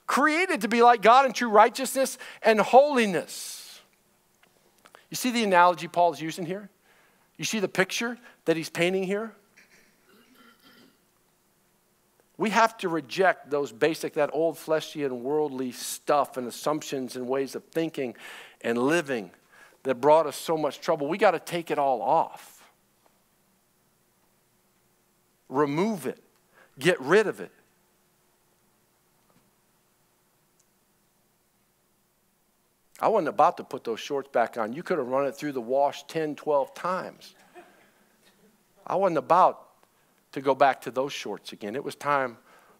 created 0.06 0.60
to 0.60 0.68
be 0.68 0.82
like 0.82 1.02
God 1.02 1.24
in 1.24 1.32
true 1.32 1.48
righteousness 1.48 2.18
and 2.42 2.60
holiness. 2.60 3.59
You 5.10 5.16
see 5.16 5.30
the 5.30 5.42
analogy 5.44 5.88
Paul's 5.88 6.20
using 6.20 6.46
here? 6.46 6.70
You 7.36 7.44
see 7.44 7.58
the 7.58 7.68
picture 7.68 8.16
that 8.44 8.56
he's 8.56 8.70
painting 8.70 9.02
here? 9.02 9.34
We 12.36 12.50
have 12.50 12.78
to 12.78 12.88
reject 12.88 13.50
those 13.50 13.70
basic, 13.70 14.14
that 14.14 14.30
old 14.32 14.56
fleshy 14.56 15.04
and 15.04 15.22
worldly 15.22 15.72
stuff 15.72 16.38
and 16.38 16.46
assumptions 16.46 17.14
and 17.16 17.28
ways 17.28 17.54
of 17.54 17.64
thinking 17.64 18.16
and 18.62 18.78
living 18.78 19.30
that 19.82 19.96
brought 19.96 20.26
us 20.26 20.36
so 20.36 20.56
much 20.56 20.80
trouble. 20.80 21.06
We 21.06 21.18
got 21.18 21.32
to 21.32 21.38
take 21.38 21.70
it 21.70 21.78
all 21.78 22.00
off, 22.00 22.64
remove 25.50 26.06
it, 26.06 26.22
get 26.78 26.98
rid 27.00 27.26
of 27.26 27.40
it. 27.40 27.52
I 33.00 33.08
wasn't 33.08 33.28
about 33.28 33.56
to 33.56 33.64
put 33.64 33.84
those 33.84 34.00
shorts 34.00 34.28
back 34.30 34.58
on. 34.58 34.72
You 34.72 34.82
could 34.82 34.98
have 34.98 35.06
run 35.06 35.26
it 35.26 35.34
through 35.34 35.52
the 35.52 35.60
wash 35.60 36.04
10, 36.04 36.34
12 36.36 36.74
times. 36.74 37.34
I 38.86 38.96
wasn't 38.96 39.18
about 39.18 39.66
to 40.32 40.40
go 40.40 40.54
back 40.54 40.82
to 40.82 40.90
those 40.90 41.12
shorts 41.12 41.52
again. 41.52 41.74
It 41.74 41.84
was 41.84 41.94
time 41.94 42.36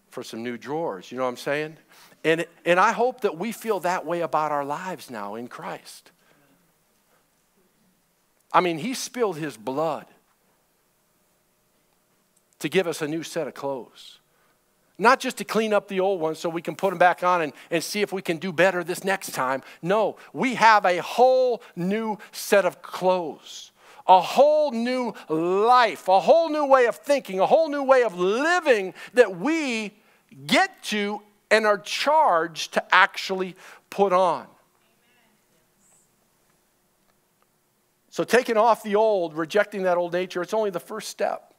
for 0.09 0.23
some 0.23 0.43
new 0.43 0.57
drawers. 0.57 1.11
You 1.11 1.17
know 1.17 1.23
what 1.23 1.29
I'm 1.29 1.37
saying? 1.37 1.77
And, 2.23 2.45
and 2.65 2.79
I 2.79 2.91
hope 2.91 3.21
that 3.21 3.37
we 3.37 3.51
feel 3.51 3.79
that 3.81 4.05
way 4.05 4.21
about 4.21 4.51
our 4.51 4.63
lives 4.63 5.09
now 5.09 5.35
in 5.35 5.47
Christ. 5.47 6.11
I 8.53 8.61
mean, 8.61 8.77
He 8.77 8.93
spilled 8.93 9.37
His 9.37 9.57
blood 9.57 10.05
to 12.59 12.69
give 12.69 12.85
us 12.85 13.01
a 13.01 13.07
new 13.07 13.23
set 13.23 13.47
of 13.47 13.53
clothes. 13.53 14.19
Not 15.01 15.19
just 15.19 15.37
to 15.37 15.43
clean 15.43 15.73
up 15.73 15.87
the 15.87 15.99
old 15.99 16.21
ones 16.21 16.37
so 16.37 16.47
we 16.47 16.61
can 16.61 16.75
put 16.75 16.91
them 16.91 16.99
back 16.99 17.23
on 17.23 17.41
and, 17.41 17.53
and 17.71 17.83
see 17.83 18.01
if 18.01 18.13
we 18.13 18.21
can 18.21 18.37
do 18.37 18.53
better 18.53 18.83
this 18.83 19.03
next 19.03 19.31
time. 19.31 19.63
No, 19.81 20.15
we 20.31 20.53
have 20.53 20.85
a 20.85 21.01
whole 21.01 21.63
new 21.75 22.19
set 22.31 22.65
of 22.65 22.83
clothes, 22.83 23.71
a 24.05 24.21
whole 24.21 24.69
new 24.69 25.15
life, 25.27 26.07
a 26.07 26.19
whole 26.19 26.49
new 26.49 26.67
way 26.67 26.85
of 26.85 26.97
thinking, 26.97 27.39
a 27.39 27.47
whole 27.47 27.67
new 27.67 27.81
way 27.81 28.03
of 28.03 28.13
living 28.19 28.93
that 29.15 29.39
we 29.39 29.91
get 30.45 30.83
to 30.83 31.23
and 31.49 31.65
are 31.65 31.79
charged 31.79 32.73
to 32.73 32.93
actually 32.93 33.55
put 33.89 34.13
on. 34.13 34.45
So, 38.11 38.23
taking 38.23 38.55
off 38.55 38.83
the 38.83 38.93
old, 38.93 39.33
rejecting 39.33 39.81
that 39.83 39.97
old 39.97 40.13
nature, 40.13 40.43
it's 40.43 40.53
only 40.53 40.69
the 40.69 40.79
first 40.79 41.09
step. 41.09 41.50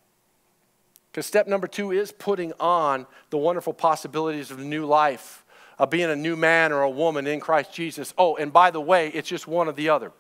Because 1.12 1.27
step 1.27 1.46
number 1.46 1.66
two 1.66 1.92
is 1.92 2.11
putting 2.11 2.55
on 2.59 3.07
the 3.29 3.37
wonderful 3.37 3.75
possibilities 3.75 4.51
of 4.51 4.59
a 4.59 4.64
new 4.64 4.87
life, 4.87 5.44
of 5.79 5.90
being 5.90 6.09
a 6.09 6.16
new 6.16 6.37
man 6.37 6.72
or 6.72 6.81
a 6.81 6.90
woman 6.90 7.27
in 7.27 7.38
Christ 7.38 7.70
Jesus. 7.75 8.14
Oh, 8.16 8.37
and 8.37 8.51
by 8.51 8.70
the 8.70 8.81
way, 8.81 9.09
it's 9.09 9.29
just 9.29 9.46
one 9.46 9.68
or 9.68 9.72
the 9.72 9.90
other. 9.90 10.11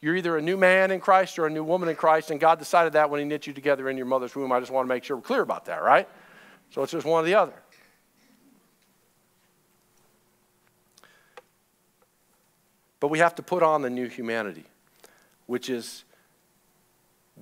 You're 0.00 0.14
either 0.14 0.36
a 0.36 0.42
new 0.42 0.56
man 0.56 0.92
in 0.92 1.00
Christ 1.00 1.36
or 1.38 1.46
a 1.46 1.50
new 1.50 1.64
woman 1.64 1.88
in 1.88 1.96
Christ, 1.96 2.30
and 2.30 2.38
God 2.38 2.60
decided 2.60 2.92
that 2.92 3.10
when 3.10 3.18
He 3.18 3.26
knit 3.26 3.48
you 3.48 3.52
together 3.52 3.88
in 3.88 3.96
your 3.96 4.06
mother's 4.06 4.36
womb. 4.36 4.52
I 4.52 4.60
just 4.60 4.70
want 4.70 4.86
to 4.86 4.88
make 4.88 5.02
sure 5.02 5.16
we're 5.16 5.22
clear 5.22 5.42
about 5.42 5.64
that, 5.64 5.82
right? 5.82 6.08
So 6.70 6.82
it's 6.84 6.92
just 6.92 7.04
one 7.04 7.24
or 7.24 7.26
the 7.26 7.34
other. 7.34 7.52
But 13.00 13.08
we 13.08 13.18
have 13.18 13.34
to 13.34 13.42
put 13.42 13.64
on 13.64 13.82
the 13.82 13.90
new 13.90 14.06
humanity, 14.06 14.64
which 15.46 15.68
is 15.68 16.04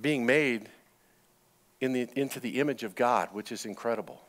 being 0.01 0.25
made 0.25 0.69
in 1.81 1.93
the, 1.93 2.07
into 2.15 2.39
the 2.39 2.59
image 2.59 2.83
of 2.83 2.95
God, 2.95 3.29
which 3.31 3.51
is 3.51 3.65
incredible. 3.65 4.21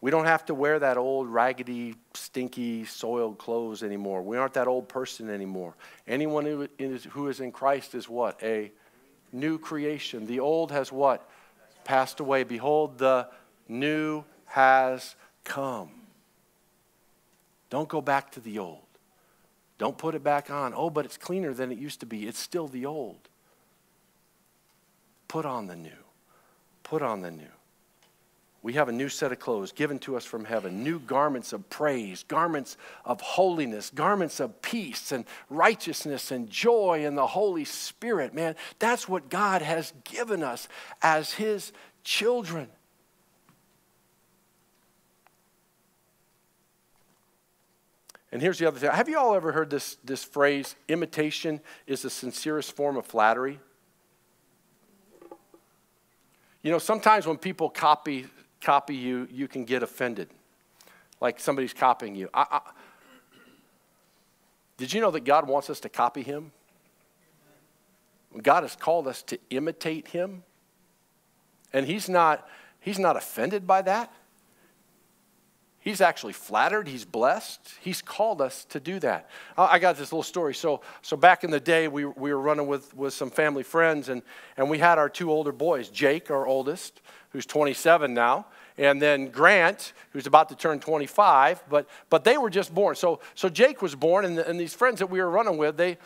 We 0.00 0.10
don't 0.10 0.26
have 0.26 0.44
to 0.46 0.54
wear 0.54 0.78
that 0.80 0.98
old, 0.98 1.28
raggedy, 1.28 1.94
stinky, 2.12 2.84
soiled 2.84 3.38
clothes 3.38 3.82
anymore. 3.82 4.20
We 4.22 4.36
aren't 4.36 4.54
that 4.54 4.68
old 4.68 4.88
person 4.88 5.30
anymore. 5.30 5.74
Anyone 6.06 6.44
who 6.44 6.68
is, 6.78 7.04
who 7.04 7.28
is 7.28 7.40
in 7.40 7.52
Christ 7.52 7.94
is 7.94 8.06
what? 8.06 8.38
A 8.42 8.70
new 9.32 9.58
creation. 9.58 10.26
The 10.26 10.40
old 10.40 10.72
has 10.72 10.92
what? 10.92 11.26
Passed 11.84 12.20
away. 12.20 12.44
Behold, 12.44 12.98
the 12.98 13.28
new 13.66 14.24
has 14.46 15.16
come. 15.42 15.88
Don't 17.70 17.88
go 17.88 18.02
back 18.02 18.30
to 18.32 18.40
the 18.40 18.58
old. 18.58 18.80
Don't 19.78 19.96
put 19.96 20.14
it 20.14 20.22
back 20.22 20.50
on. 20.50 20.74
Oh, 20.76 20.90
but 20.90 21.06
it's 21.06 21.16
cleaner 21.16 21.54
than 21.54 21.72
it 21.72 21.78
used 21.78 22.00
to 22.00 22.06
be. 22.06 22.26
It's 22.26 22.38
still 22.38 22.68
the 22.68 22.84
old. 22.86 23.28
Put 25.28 25.46
on 25.46 25.66
the 25.66 25.76
new. 25.76 26.03
Put 26.84 27.02
on 27.02 27.22
the 27.22 27.30
new. 27.30 27.48
We 28.62 28.74
have 28.74 28.88
a 28.88 28.92
new 28.92 29.10
set 29.10 29.30
of 29.30 29.38
clothes 29.38 29.72
given 29.72 29.98
to 30.00 30.16
us 30.16 30.24
from 30.24 30.46
heaven, 30.46 30.82
new 30.82 30.98
garments 30.98 31.52
of 31.52 31.68
praise, 31.68 32.24
garments 32.26 32.78
of 33.04 33.20
holiness, 33.20 33.90
garments 33.94 34.40
of 34.40 34.62
peace 34.62 35.12
and 35.12 35.26
righteousness 35.50 36.30
and 36.30 36.48
joy 36.48 37.04
in 37.04 37.14
the 37.14 37.26
Holy 37.26 37.66
Spirit. 37.66 38.32
Man, 38.32 38.56
that's 38.78 39.06
what 39.06 39.28
God 39.28 39.60
has 39.60 39.92
given 40.04 40.42
us 40.42 40.66
as 41.02 41.34
His 41.34 41.72
children. 42.04 42.68
And 48.32 48.40
here's 48.40 48.58
the 48.58 48.66
other 48.66 48.78
thing. 48.78 48.90
Have 48.90 49.08
you 49.08 49.18
all 49.18 49.34
ever 49.34 49.52
heard 49.52 49.68
this, 49.68 49.98
this 50.04 50.24
phrase, 50.24 50.74
imitation 50.88 51.60
is 51.86 52.00
the 52.00 52.10
sincerest 52.10 52.74
form 52.74 52.96
of 52.96 53.04
flattery? 53.04 53.60
You 56.64 56.70
know, 56.70 56.78
sometimes 56.78 57.26
when 57.26 57.36
people 57.36 57.68
copy 57.68 58.26
copy 58.62 58.96
you, 58.96 59.28
you 59.30 59.46
can 59.46 59.66
get 59.66 59.82
offended, 59.82 60.30
like 61.20 61.38
somebody's 61.38 61.74
copying 61.74 62.14
you. 62.14 62.30
I, 62.32 62.46
I, 62.50 62.60
did 64.78 64.90
you 64.90 65.02
know 65.02 65.10
that 65.10 65.24
God 65.24 65.46
wants 65.46 65.68
us 65.68 65.78
to 65.80 65.90
copy 65.90 66.22
Him? 66.22 66.52
God 68.42 68.62
has 68.62 68.74
called 68.74 69.06
us 69.06 69.22
to 69.24 69.38
imitate 69.50 70.08
Him, 70.08 70.42
and 71.74 71.86
He's 71.86 72.08
not, 72.08 72.48
he's 72.80 72.98
not 72.98 73.18
offended 73.18 73.66
by 73.66 73.82
that. 73.82 74.10
He's 75.84 76.00
actually 76.00 76.32
flattered. 76.32 76.88
He's 76.88 77.04
blessed. 77.04 77.74
He's 77.82 78.00
called 78.00 78.40
us 78.40 78.64
to 78.70 78.80
do 78.80 78.98
that. 79.00 79.28
I 79.54 79.78
got 79.78 79.98
this 79.98 80.12
little 80.12 80.22
story. 80.22 80.54
So, 80.54 80.80
so 81.02 81.14
back 81.14 81.44
in 81.44 81.50
the 81.50 81.60
day, 81.60 81.88
we, 81.88 82.06
we 82.06 82.32
were 82.32 82.40
running 82.40 82.66
with, 82.66 82.96
with 82.96 83.12
some 83.12 83.30
family 83.30 83.62
friends, 83.62 84.08
and, 84.08 84.22
and 84.56 84.70
we 84.70 84.78
had 84.78 84.96
our 84.96 85.10
two 85.10 85.30
older 85.30 85.52
boys 85.52 85.90
Jake, 85.90 86.30
our 86.30 86.46
oldest, 86.46 87.02
who's 87.32 87.44
27 87.44 88.14
now, 88.14 88.46
and 88.78 89.00
then 89.00 89.28
Grant, 89.28 89.92
who's 90.14 90.26
about 90.26 90.48
to 90.48 90.56
turn 90.56 90.80
25, 90.80 91.64
but, 91.68 91.86
but 92.08 92.24
they 92.24 92.38
were 92.38 92.48
just 92.48 92.74
born. 92.74 92.96
So, 92.96 93.20
so 93.34 93.50
Jake 93.50 93.82
was 93.82 93.94
born, 93.94 94.24
and, 94.24 94.38
the, 94.38 94.48
and 94.48 94.58
these 94.58 94.72
friends 94.72 95.00
that 95.00 95.10
we 95.10 95.20
were 95.20 95.28
running 95.28 95.58
with, 95.58 95.76
they, 95.76 95.98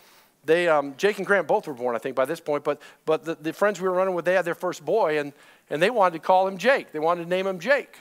they, 0.45 0.67
um, 0.67 0.95
Jake 0.97 1.19
and 1.19 1.27
Grant 1.27 1.47
both 1.47 1.69
were 1.69 1.75
born, 1.75 1.95
I 1.95 2.01
think, 2.01 2.17
by 2.17 2.25
this 2.25 2.41
point, 2.41 2.65
but, 2.65 2.83
but 3.07 3.25
the, 3.25 3.37
the 3.37 3.53
friends 3.53 3.81
we 3.81 3.89
were 3.89 3.95
running 3.95 4.15
with, 4.15 4.25
they 4.25 4.35
had 4.35 4.45
their 4.45 4.57
first 4.57 4.85
boy, 4.85 5.21
and, 5.21 5.33
and 5.71 5.81
they 5.81 5.91
wanted 5.91 6.15
to 6.15 6.19
call 6.19 6.49
him 6.49 6.59
Jake. 6.59 6.91
They 6.91 6.99
wanted 6.99 7.23
to 7.23 7.29
name 7.29 7.47
him 7.47 7.61
Jake. 7.61 7.95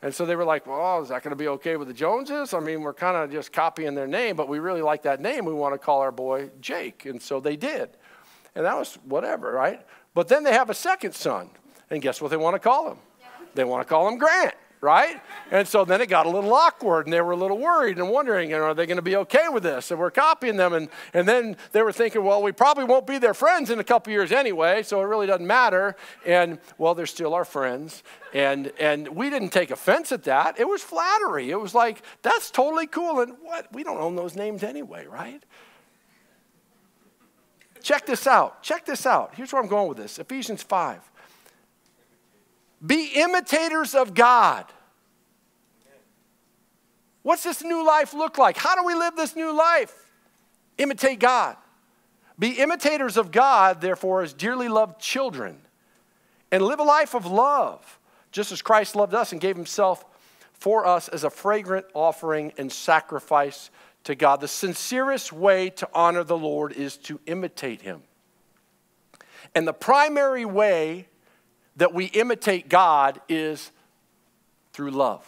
And 0.00 0.14
so 0.14 0.24
they 0.24 0.36
were 0.36 0.44
like, 0.44 0.66
well, 0.66 1.02
is 1.02 1.08
that 1.08 1.22
going 1.22 1.30
to 1.30 1.36
be 1.36 1.48
okay 1.48 1.76
with 1.76 1.88
the 1.88 1.94
Joneses? 1.94 2.54
I 2.54 2.60
mean, 2.60 2.82
we're 2.82 2.94
kind 2.94 3.16
of 3.16 3.32
just 3.32 3.52
copying 3.52 3.94
their 3.94 4.06
name, 4.06 4.36
but 4.36 4.48
we 4.48 4.60
really 4.60 4.82
like 4.82 5.02
that 5.02 5.20
name. 5.20 5.44
We 5.44 5.52
want 5.52 5.74
to 5.74 5.78
call 5.78 6.00
our 6.00 6.12
boy 6.12 6.50
Jake. 6.60 7.04
And 7.06 7.20
so 7.20 7.40
they 7.40 7.56
did. 7.56 7.90
And 8.54 8.64
that 8.64 8.76
was 8.76 8.96
whatever, 9.04 9.52
right? 9.52 9.84
But 10.14 10.28
then 10.28 10.44
they 10.44 10.52
have 10.52 10.70
a 10.70 10.74
second 10.74 11.14
son. 11.14 11.50
And 11.90 12.00
guess 12.00 12.20
what 12.20 12.30
they 12.30 12.36
want 12.36 12.54
to 12.54 12.60
call 12.60 12.92
him? 12.92 12.98
They 13.54 13.64
want 13.64 13.86
to 13.86 13.88
call 13.88 14.08
him 14.08 14.18
Grant 14.18 14.54
right? 14.80 15.20
And 15.50 15.66
so 15.66 15.84
then 15.84 16.00
it 16.00 16.08
got 16.08 16.26
a 16.26 16.30
little 16.30 16.52
awkward 16.54 17.06
and 17.06 17.12
they 17.12 17.20
were 17.20 17.32
a 17.32 17.36
little 17.36 17.58
worried 17.58 17.98
and 17.98 18.10
wondering, 18.10 18.52
are 18.54 18.74
they 18.74 18.86
going 18.86 18.96
to 18.96 19.02
be 19.02 19.16
okay 19.16 19.48
with 19.48 19.62
this? 19.62 19.90
And 19.90 19.98
we're 19.98 20.10
copying 20.10 20.56
them. 20.56 20.72
And, 20.72 20.88
and 21.12 21.26
then 21.26 21.56
they 21.72 21.82
were 21.82 21.92
thinking, 21.92 22.22
well, 22.22 22.42
we 22.42 22.52
probably 22.52 22.84
won't 22.84 23.06
be 23.06 23.18
their 23.18 23.34
friends 23.34 23.70
in 23.70 23.78
a 23.78 23.84
couple 23.84 24.12
years 24.12 24.30
anyway, 24.30 24.82
so 24.82 25.00
it 25.00 25.04
really 25.04 25.26
doesn't 25.26 25.46
matter. 25.46 25.96
And 26.24 26.58
well, 26.76 26.94
they're 26.94 27.06
still 27.06 27.34
our 27.34 27.44
friends. 27.44 28.02
And, 28.32 28.72
and 28.78 29.08
we 29.08 29.30
didn't 29.30 29.50
take 29.50 29.70
offense 29.70 30.12
at 30.12 30.24
that. 30.24 30.60
It 30.60 30.68
was 30.68 30.82
flattery. 30.82 31.50
It 31.50 31.60
was 31.60 31.74
like, 31.74 32.02
that's 32.22 32.50
totally 32.50 32.86
cool. 32.86 33.20
And 33.20 33.34
what? 33.42 33.72
We 33.72 33.84
don't 33.84 33.98
own 33.98 34.16
those 34.16 34.36
names 34.36 34.62
anyway, 34.62 35.06
right? 35.06 35.42
Check 37.82 38.06
this 38.06 38.26
out. 38.26 38.62
Check 38.62 38.84
this 38.84 39.06
out. 39.06 39.34
Here's 39.34 39.52
where 39.52 39.62
I'm 39.62 39.68
going 39.68 39.88
with 39.88 39.98
this 39.98 40.18
Ephesians 40.18 40.62
5. 40.62 41.00
Be 42.84 43.12
imitators 43.16 43.94
of 43.94 44.14
God. 44.14 44.64
What's 47.22 47.42
this 47.42 47.62
new 47.62 47.84
life 47.86 48.14
look 48.14 48.38
like? 48.38 48.56
How 48.56 48.76
do 48.76 48.84
we 48.84 48.94
live 48.94 49.16
this 49.16 49.36
new 49.36 49.56
life? 49.56 49.94
Imitate 50.78 51.18
God. 51.18 51.56
Be 52.38 52.52
imitators 52.52 53.16
of 53.16 53.32
God, 53.32 53.80
therefore, 53.80 54.22
as 54.22 54.32
dearly 54.32 54.68
loved 54.68 55.00
children, 55.00 55.58
and 56.52 56.62
live 56.62 56.78
a 56.78 56.84
life 56.84 57.14
of 57.14 57.26
love, 57.26 57.98
just 58.30 58.52
as 58.52 58.62
Christ 58.62 58.94
loved 58.94 59.12
us 59.12 59.32
and 59.32 59.40
gave 59.40 59.56
himself 59.56 60.04
for 60.52 60.86
us 60.86 61.08
as 61.08 61.24
a 61.24 61.30
fragrant 61.30 61.86
offering 61.94 62.52
and 62.56 62.70
sacrifice 62.70 63.70
to 64.04 64.14
God. 64.14 64.40
The 64.40 64.48
sincerest 64.48 65.32
way 65.32 65.70
to 65.70 65.88
honor 65.92 66.24
the 66.24 66.38
Lord 66.38 66.72
is 66.72 66.96
to 66.98 67.20
imitate 67.26 67.82
him. 67.82 68.02
And 69.54 69.66
the 69.66 69.72
primary 69.72 70.44
way 70.44 71.08
that 71.78 71.94
we 71.94 72.06
imitate 72.06 72.68
God 72.68 73.20
is 73.28 73.70
through 74.72 74.90
love 74.90 75.26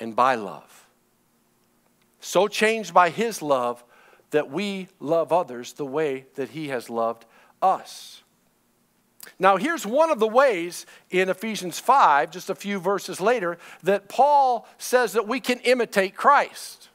and 0.00 0.16
by 0.16 0.34
love. 0.34 0.86
So 2.20 2.48
changed 2.48 2.92
by 2.92 3.10
His 3.10 3.40
love 3.40 3.84
that 4.30 4.50
we 4.50 4.88
love 4.98 5.32
others 5.32 5.74
the 5.74 5.86
way 5.86 6.26
that 6.34 6.50
He 6.50 6.68
has 6.68 6.90
loved 6.90 7.26
us. 7.62 8.22
Now, 9.38 9.56
here's 9.56 9.86
one 9.86 10.10
of 10.10 10.18
the 10.18 10.28
ways 10.28 10.86
in 11.10 11.28
Ephesians 11.28 11.78
5, 11.78 12.30
just 12.30 12.50
a 12.50 12.54
few 12.54 12.78
verses 12.78 13.20
later, 13.20 13.58
that 13.82 14.08
Paul 14.08 14.66
says 14.78 15.12
that 15.12 15.28
we 15.28 15.40
can 15.40 15.60
imitate 15.60 16.14
Christ. 16.14 16.88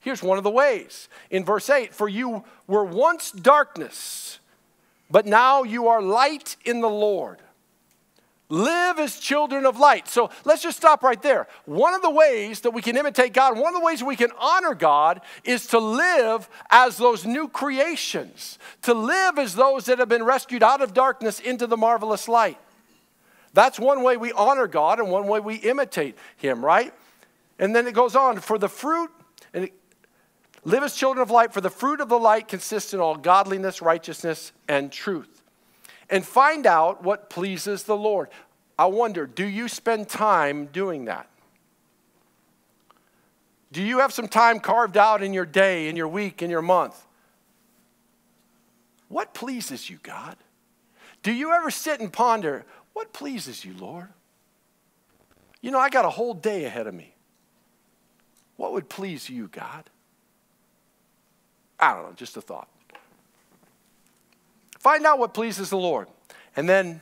Here's 0.00 0.22
one 0.22 0.38
of 0.38 0.44
the 0.44 0.50
ways. 0.50 1.08
In 1.30 1.44
verse 1.44 1.68
8, 1.68 1.94
for 1.94 2.08
you 2.08 2.44
were 2.66 2.84
once 2.84 3.30
darkness 3.30 4.38
but 5.10 5.26
now 5.26 5.62
you 5.62 5.88
are 5.88 6.02
light 6.02 6.56
in 6.64 6.80
the 6.80 6.88
Lord. 6.88 7.40
Live 8.48 9.00
as 9.00 9.18
children 9.18 9.66
of 9.66 9.78
light. 9.78 10.06
So 10.06 10.30
let's 10.44 10.62
just 10.62 10.76
stop 10.76 11.02
right 11.02 11.20
there. 11.20 11.48
One 11.64 11.94
of 11.94 12.02
the 12.02 12.10
ways 12.10 12.60
that 12.60 12.70
we 12.70 12.80
can 12.80 12.96
imitate 12.96 13.32
God, 13.32 13.58
one 13.58 13.74
of 13.74 13.80
the 13.80 13.84
ways 13.84 14.04
we 14.04 14.14
can 14.14 14.30
honor 14.38 14.74
God 14.74 15.20
is 15.42 15.66
to 15.68 15.80
live 15.80 16.48
as 16.70 16.96
those 16.96 17.26
new 17.26 17.48
creations, 17.48 18.60
to 18.82 18.94
live 18.94 19.38
as 19.38 19.56
those 19.56 19.86
that 19.86 19.98
have 19.98 20.08
been 20.08 20.22
rescued 20.22 20.62
out 20.62 20.80
of 20.80 20.94
darkness 20.94 21.40
into 21.40 21.66
the 21.66 21.76
marvelous 21.76 22.28
light. 22.28 22.58
That's 23.52 23.80
one 23.80 24.04
way 24.04 24.16
we 24.16 24.30
honor 24.32 24.68
God 24.68 25.00
and 25.00 25.10
one 25.10 25.26
way 25.26 25.40
we 25.40 25.56
imitate 25.56 26.16
Him, 26.36 26.64
right? 26.64 26.94
And 27.58 27.74
then 27.74 27.88
it 27.88 27.94
goes 27.94 28.14
on 28.14 28.38
for 28.38 28.58
the 28.58 28.68
fruit, 28.68 29.10
and 29.54 29.70
Live 30.66 30.82
as 30.82 30.96
children 30.96 31.22
of 31.22 31.30
light, 31.30 31.52
for 31.52 31.60
the 31.60 31.70
fruit 31.70 32.00
of 32.00 32.08
the 32.08 32.18
light 32.18 32.48
consists 32.48 32.92
in 32.92 32.98
all 32.98 33.14
godliness, 33.14 33.80
righteousness, 33.80 34.50
and 34.66 34.90
truth. 34.90 35.44
And 36.10 36.26
find 36.26 36.66
out 36.66 37.04
what 37.04 37.30
pleases 37.30 37.84
the 37.84 37.96
Lord. 37.96 38.30
I 38.76 38.86
wonder, 38.86 39.28
do 39.28 39.46
you 39.46 39.68
spend 39.68 40.08
time 40.08 40.66
doing 40.66 41.04
that? 41.04 41.30
Do 43.70 43.80
you 43.80 44.00
have 44.00 44.12
some 44.12 44.26
time 44.26 44.58
carved 44.58 44.96
out 44.96 45.22
in 45.22 45.32
your 45.32 45.46
day, 45.46 45.88
in 45.88 45.94
your 45.94 46.08
week, 46.08 46.42
in 46.42 46.50
your 46.50 46.62
month? 46.62 47.00
What 49.06 49.34
pleases 49.34 49.88
you, 49.88 50.00
God? 50.02 50.36
Do 51.22 51.32
you 51.32 51.52
ever 51.52 51.70
sit 51.70 52.00
and 52.00 52.12
ponder, 52.12 52.64
what 52.92 53.12
pleases 53.12 53.64
you, 53.64 53.72
Lord? 53.78 54.08
You 55.60 55.70
know, 55.70 55.78
I 55.78 55.90
got 55.90 56.04
a 56.04 56.10
whole 56.10 56.34
day 56.34 56.64
ahead 56.64 56.88
of 56.88 56.94
me. 56.94 57.14
What 58.56 58.72
would 58.72 58.88
please 58.88 59.30
you, 59.30 59.46
God? 59.46 59.90
I 61.78 61.94
don't 61.94 62.04
know, 62.04 62.12
just 62.14 62.36
a 62.36 62.40
thought. 62.40 62.68
Find 64.78 65.04
out 65.04 65.18
what 65.18 65.34
pleases 65.34 65.70
the 65.70 65.76
Lord. 65.76 66.08
And 66.54 66.68
then 66.68 67.00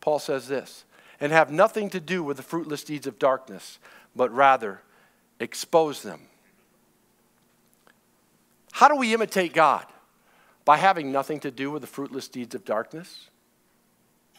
Paul 0.00 0.18
says 0.18 0.48
this 0.48 0.84
and 1.20 1.32
have 1.32 1.50
nothing 1.50 1.90
to 1.90 2.00
do 2.00 2.22
with 2.22 2.36
the 2.36 2.42
fruitless 2.42 2.84
deeds 2.84 3.06
of 3.06 3.18
darkness, 3.18 3.78
but 4.14 4.32
rather 4.32 4.82
expose 5.40 6.02
them. 6.02 6.20
How 8.72 8.88
do 8.88 8.96
we 8.96 9.14
imitate 9.14 9.52
God? 9.52 9.86
By 10.64 10.78
having 10.78 11.12
nothing 11.12 11.40
to 11.40 11.50
do 11.50 11.70
with 11.70 11.82
the 11.82 11.88
fruitless 11.88 12.26
deeds 12.28 12.54
of 12.54 12.64
darkness, 12.64 13.28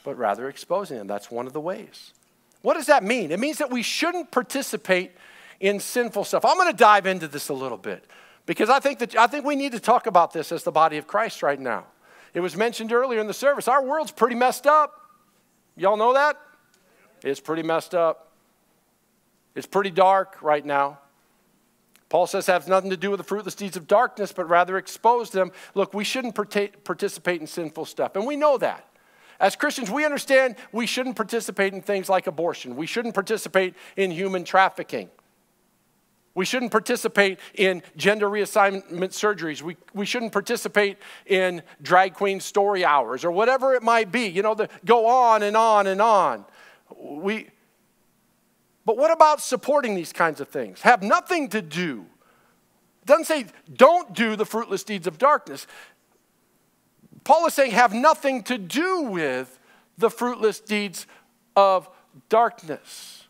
but 0.04 0.18
rather 0.18 0.50
exposing 0.50 0.98
them. 0.98 1.08
That's 1.08 1.30
one 1.30 1.48
of 1.48 1.54
the 1.54 1.62
ways. 1.62 2.14
What 2.62 2.74
does 2.74 2.88
that 2.88 3.04
mean? 3.04 3.32
It 3.32 3.40
means 3.40 3.60
that 3.60 3.70
we 3.70 3.84
shouldn't 3.84 4.32
participate 4.32 5.12
in 5.60 5.80
sinful 5.80 6.24
stuff. 6.24 6.44
I'm 6.44 6.58
going 6.58 6.72
to 6.72 6.78
dive 6.78 7.06
into 7.06 7.28
this 7.28 7.50
a 7.50 7.54
little 7.54 7.78
bit. 7.78 8.06
Because 8.46 8.70
I 8.70 8.80
think, 8.80 9.00
that, 9.00 9.16
I 9.16 9.28
think 9.28 9.46
we 9.46 9.56
need 9.56 9.72
to 9.72 9.80
talk 9.80 10.08
about 10.08 10.34
this 10.34 10.52
as 10.52 10.64
the 10.64 10.72
body 10.72 10.98
of 10.98 11.08
Christ 11.08 11.42
right 11.42 11.60
now. 11.60 11.86
It 12.34 12.42
was 12.42 12.56
mentioned 12.56 12.92
earlier 12.92 13.20
in 13.20 13.28
the 13.28 13.34
service. 13.34 13.68
Our 13.68 13.84
world's 13.84 14.12
pretty 14.12 14.36
messed 14.36 14.68
up. 14.68 14.94
Y'all 15.76 15.98
know 15.98 16.14
that? 16.14 16.38
It's 17.24 17.40
pretty 17.40 17.64
messed 17.64 17.96
up. 17.96 18.32
It's 19.56 19.66
pretty 19.66 19.90
dark 19.90 20.38
right 20.42 20.66
now. 20.66 21.00
Paul 22.10 22.28
says 22.28 22.46
has 22.46 22.68
nothing 22.68 22.92
to 22.92 22.98
do 22.98 23.10
with 23.10 23.18
the 23.18 23.24
fruitless 23.24 23.56
deeds 23.56 23.78
of 23.78 23.88
darkness, 23.88 24.32
but 24.32 24.48
rather 24.48 24.78
expose 24.78 25.32
them. 25.32 25.52
Look, 25.74 25.94
we 25.94 26.04
shouldn't 26.04 26.36
participate 26.36 27.42
in 27.42 27.48
sinful 27.48 27.86
stuff, 27.86 28.16
and 28.16 28.28
we 28.28 28.36
know 28.36 28.58
that. 28.60 28.86
As 29.40 29.56
Christians, 29.56 29.90
we 29.90 30.06
understand 30.06 30.56
we 30.72 30.86
shouldn't 30.86 31.16
participate 31.16 31.74
in 31.74 31.82
things 31.82 32.08
like 32.08 32.28
abortion. 32.28 32.76
We 32.76 32.86
shouldn't 32.86 33.16
participate 33.16 33.74
in 33.98 34.12
human 34.12 34.44
trafficking. 34.44 35.10
We 36.36 36.44
shouldn't 36.44 36.72
participate 36.72 37.40
in 37.54 37.82
gender 37.96 38.30
reassignment 38.30 38.92
surgeries. 38.92 39.62
We, 39.62 39.78
we 39.94 40.06
shouldn't 40.06 40.34
participate 40.34 40.98
in 41.26 41.64
drag 41.82 42.14
queen 42.14 42.42
story 42.42 42.84
hours 42.84 43.24
or 43.24 43.32
whatever 43.32 43.74
it 43.74 43.82
might 43.82 44.12
be. 44.12 44.28
You 44.28 44.42
know, 44.42 44.54
the, 44.54 44.70
go 44.84 45.08
on 45.08 45.44
and 45.44 45.56
on 45.56 45.88
and 45.88 46.02
on. 46.02 46.46
We, 47.00 47.48
but 48.84 48.98
what 48.98 49.12
about 49.12 49.42
supporting 49.42 49.96
these 49.96 50.12
kinds 50.12 50.42
of 50.42 50.50
things? 50.50 50.82
Have 50.82 51.02
nothing 51.02 51.48
to 51.50 51.62
do. 51.62 52.06
It 53.02 53.08
doesn't 53.08 53.26
say 53.26 53.46
don't 53.74 54.14
do 54.14 54.36
the 54.36 54.46
fruitless 54.46 54.84
deeds 54.84 55.08
of 55.08 55.18
darkness. 55.18 55.68
Paul 57.24 57.48
is 57.48 57.54
saying 57.54 57.72
have 57.72 57.94
nothing 57.94 58.44
to 58.44 58.58
do 58.58 59.04
with 59.04 59.58
the 59.98 60.10
fruitless 60.10 60.60
deeds 60.60 61.08
of 61.56 61.90
darkness. 62.28 63.25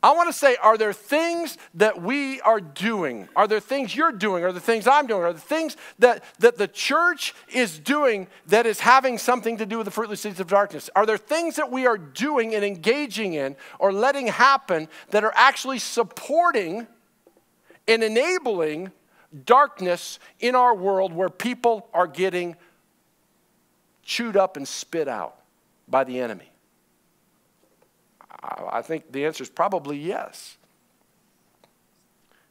I 0.00 0.12
want 0.12 0.28
to 0.28 0.32
say, 0.32 0.54
are 0.56 0.78
there 0.78 0.92
things 0.92 1.58
that 1.74 2.00
we 2.00 2.40
are 2.42 2.60
doing? 2.60 3.28
Are 3.34 3.48
there 3.48 3.58
things 3.58 3.96
you're 3.96 4.12
doing? 4.12 4.44
Are 4.44 4.52
there 4.52 4.60
things 4.60 4.86
I'm 4.86 5.08
doing? 5.08 5.22
Are 5.22 5.32
there 5.32 5.40
things 5.40 5.76
that, 5.98 6.22
that 6.38 6.56
the 6.56 6.68
church 6.68 7.34
is 7.52 7.80
doing 7.80 8.28
that 8.46 8.64
is 8.64 8.78
having 8.78 9.18
something 9.18 9.56
to 9.56 9.66
do 9.66 9.78
with 9.78 9.86
the 9.86 9.90
fruitless 9.90 10.22
deeds 10.22 10.38
of 10.38 10.46
darkness? 10.46 10.88
Are 10.94 11.04
there 11.04 11.16
things 11.16 11.56
that 11.56 11.72
we 11.72 11.84
are 11.86 11.98
doing 11.98 12.54
and 12.54 12.64
engaging 12.64 13.34
in 13.34 13.56
or 13.80 13.92
letting 13.92 14.28
happen 14.28 14.86
that 15.10 15.24
are 15.24 15.32
actually 15.34 15.80
supporting 15.80 16.86
and 17.88 18.04
enabling 18.04 18.92
darkness 19.46 20.20
in 20.38 20.54
our 20.54 20.76
world 20.76 21.12
where 21.12 21.28
people 21.28 21.88
are 21.92 22.06
getting 22.06 22.54
chewed 24.04 24.36
up 24.36 24.56
and 24.56 24.68
spit 24.68 25.08
out 25.08 25.40
by 25.88 26.04
the 26.04 26.20
enemy? 26.20 26.52
I 28.48 28.82
think 28.82 29.12
the 29.12 29.26
answer 29.26 29.42
is 29.42 29.50
probably 29.50 29.98
yes. 29.98 30.56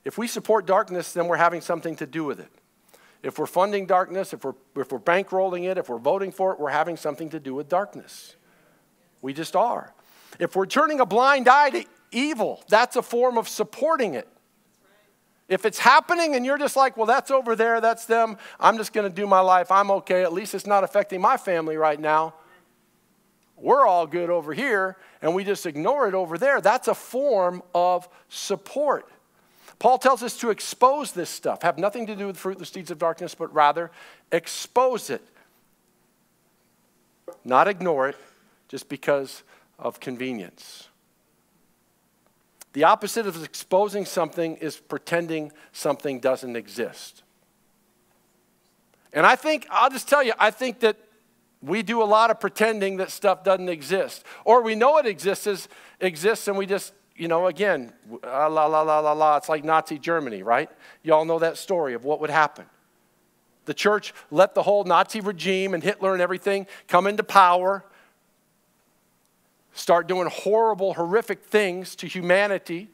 If 0.05 0.17
we 0.17 0.27
support 0.27 0.65
darkness, 0.65 1.12
then 1.13 1.27
we're 1.27 1.38
having 1.38 1.62
something 1.62 1.95
to 1.97 2.05
do 2.05 2.23
with 2.23 2.39
it. 2.39 2.51
If 3.23 3.39
we're 3.39 3.47
funding 3.47 3.88
darkness, 3.88 4.31
if 4.31 4.43
we're, 4.43 4.53
if 4.75 4.91
we're 4.91 4.99
bankrolling 4.99 5.69
it, 5.69 5.77
if 5.77 5.89
we're 5.89 5.97
voting 5.97 6.31
for 6.31 6.53
it, 6.53 6.60
we're 6.60 6.69
having 6.69 6.97
something 6.97 7.29
to 7.31 7.39
do 7.39 7.53
with 7.55 7.67
darkness. 7.67 8.36
We 9.21 9.33
just 9.33 9.55
are. 9.55 9.93
If 10.39 10.55
we're 10.55 10.67
turning 10.67 10.99
a 10.99 11.05
blind 11.05 11.49
eye 11.49 11.71
to 11.71 11.86
evil, 12.12 12.63
that's 12.69 12.95
a 12.95 13.01
form 13.01 13.38
of 13.38 13.49
supporting 13.49 14.13
it. 14.13 14.27
If 15.49 15.65
it's 15.65 15.79
happening 15.79 16.36
and 16.36 16.45
you're 16.45 16.57
just 16.57 16.75
like, 16.75 16.97
well, 16.97 17.05
that's 17.05 17.31
over 17.31 17.55
there, 17.55 17.81
that's 17.81 18.05
them, 18.05 18.38
I'm 18.60 18.77
just 18.77 18.93
going 18.93 19.10
to 19.10 19.13
do 19.13 19.25
my 19.25 19.39
life, 19.39 19.71
I'm 19.71 19.89
okay, 19.91 20.23
at 20.23 20.33
least 20.33 20.53
it's 20.53 20.67
not 20.67 20.83
affecting 20.83 21.21
my 21.21 21.38
family 21.38 21.77
right 21.77 21.99
now, 21.99 22.33
we're 23.57 23.85
all 23.85 24.07
good 24.07 24.29
over 24.29 24.53
here 24.53 24.97
and 25.21 25.33
we 25.33 25.43
just 25.43 25.65
ignore 25.65 26.07
it 26.07 26.13
over 26.13 26.37
there, 26.37 26.61
that's 26.61 26.87
a 26.87 26.95
form 26.95 27.61
of 27.73 28.07
support. 28.29 29.09
Paul 29.79 29.97
tells 29.97 30.23
us 30.23 30.37
to 30.37 30.49
expose 30.49 31.11
this 31.11 31.29
stuff, 31.29 31.61
have 31.61 31.77
nothing 31.77 32.07
to 32.07 32.15
do 32.15 32.27
with 32.27 32.37
fruitless 32.37 32.71
deeds 32.71 32.91
of 32.91 32.97
darkness, 32.97 33.35
but 33.35 33.53
rather 33.53 33.91
expose 34.31 35.09
it. 35.09 35.21
Not 37.43 37.67
ignore 37.67 38.09
it 38.09 38.15
just 38.67 38.89
because 38.89 39.43
of 39.77 39.99
convenience. 39.99 40.87
The 42.73 42.83
opposite 42.83 43.27
of 43.27 43.43
exposing 43.43 44.05
something 44.05 44.57
is 44.57 44.77
pretending 44.77 45.51
something 45.71 46.19
doesn't 46.19 46.55
exist. 46.55 47.23
And 49.13 49.25
I 49.25 49.35
think, 49.35 49.65
I'll 49.71 49.89
just 49.89 50.07
tell 50.07 50.21
you, 50.21 50.33
I 50.37 50.51
think 50.51 50.81
that 50.81 50.97
we 51.61 51.81
do 51.81 52.01
a 52.01 52.05
lot 52.05 52.29
of 52.29 52.39
pretending 52.39 52.97
that 52.97 53.11
stuff 53.11 53.43
doesn't 53.43 53.69
exist. 53.69 54.23
Or 54.45 54.61
we 54.61 54.75
know 54.75 54.97
it 54.97 55.05
exists, 55.05 55.67
exists 55.99 56.47
and 56.47 56.57
we 56.57 56.65
just, 56.65 56.93
you 57.15 57.27
know, 57.27 57.47
again, 57.47 57.93
ah, 58.23 58.47
la 58.47 58.65
la 58.65 58.81
la 58.81 58.99
la 58.99 59.13
la. 59.13 59.37
It's 59.37 59.49
like 59.49 59.63
Nazi 59.63 59.97
Germany, 59.97 60.43
right? 60.43 60.69
You 61.03 61.13
all 61.13 61.25
know 61.25 61.39
that 61.39 61.57
story 61.57 61.93
of 61.93 62.05
what 62.05 62.21
would 62.21 62.29
happen. 62.29 62.65
The 63.65 63.73
church 63.73 64.13
let 64.31 64.53
the 64.55 64.63
whole 64.63 64.83
Nazi 64.83 65.19
regime 65.19 65.73
and 65.73 65.83
Hitler 65.83 66.13
and 66.13 66.21
everything 66.21 66.67
come 66.87 67.07
into 67.07 67.23
power, 67.23 67.83
start 69.73 70.07
doing 70.07 70.29
horrible, 70.31 70.93
horrific 70.93 71.43
things 71.43 71.95
to 71.97 72.07
humanity 72.07 72.89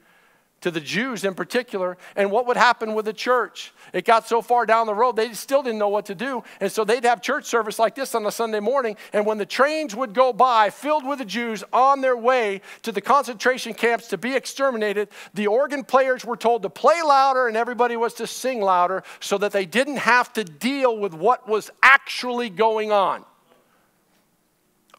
to 0.63 0.71
the 0.71 0.79
Jews 0.79 1.25
in 1.25 1.33
particular, 1.33 1.97
and 2.15 2.31
what 2.31 2.47
would 2.47 2.55
happen 2.55 2.93
with 2.93 3.03
the 3.03 3.13
church. 3.13 3.73
It 3.91 4.05
got 4.05 4.29
so 4.29 4.41
far 4.41 4.65
down 4.65 4.87
the 4.87 4.93
road, 4.95 5.17
they 5.17 5.33
still 5.33 5.61
didn't 5.61 5.77
know 5.77 5.89
what 5.89 6.05
to 6.05 6.15
do. 6.15 6.41
And 6.61 6.71
so 6.71 6.85
they'd 6.85 7.03
have 7.03 7.21
church 7.21 7.45
service 7.45 7.77
like 7.77 7.95
this 7.95 8.15
on 8.15 8.25
a 8.25 8.31
Sunday 8.31 8.61
morning. 8.61 8.95
And 9.11 9.25
when 9.25 9.37
the 9.37 9.45
trains 9.45 9.93
would 9.93 10.13
go 10.13 10.31
by 10.31 10.69
filled 10.69 11.05
with 11.05 11.19
the 11.19 11.25
Jews 11.25 11.65
on 11.73 11.99
their 11.99 12.15
way 12.15 12.61
to 12.83 12.93
the 12.93 13.01
concentration 13.01 13.73
camps 13.73 14.07
to 14.07 14.17
be 14.17 14.35
exterminated, 14.35 15.09
the 15.33 15.47
organ 15.47 15.83
players 15.83 16.23
were 16.23 16.37
told 16.37 16.61
to 16.61 16.69
play 16.69 17.01
louder 17.01 17.49
and 17.49 17.57
everybody 17.57 17.97
was 17.97 18.13
to 18.15 18.25
sing 18.25 18.61
louder 18.61 19.03
so 19.19 19.37
that 19.37 19.51
they 19.51 19.65
didn't 19.65 19.97
have 19.97 20.31
to 20.33 20.45
deal 20.45 20.97
with 20.97 21.13
what 21.13 21.45
was 21.45 21.71
actually 21.83 22.49
going 22.49 22.93
on. 22.93 23.25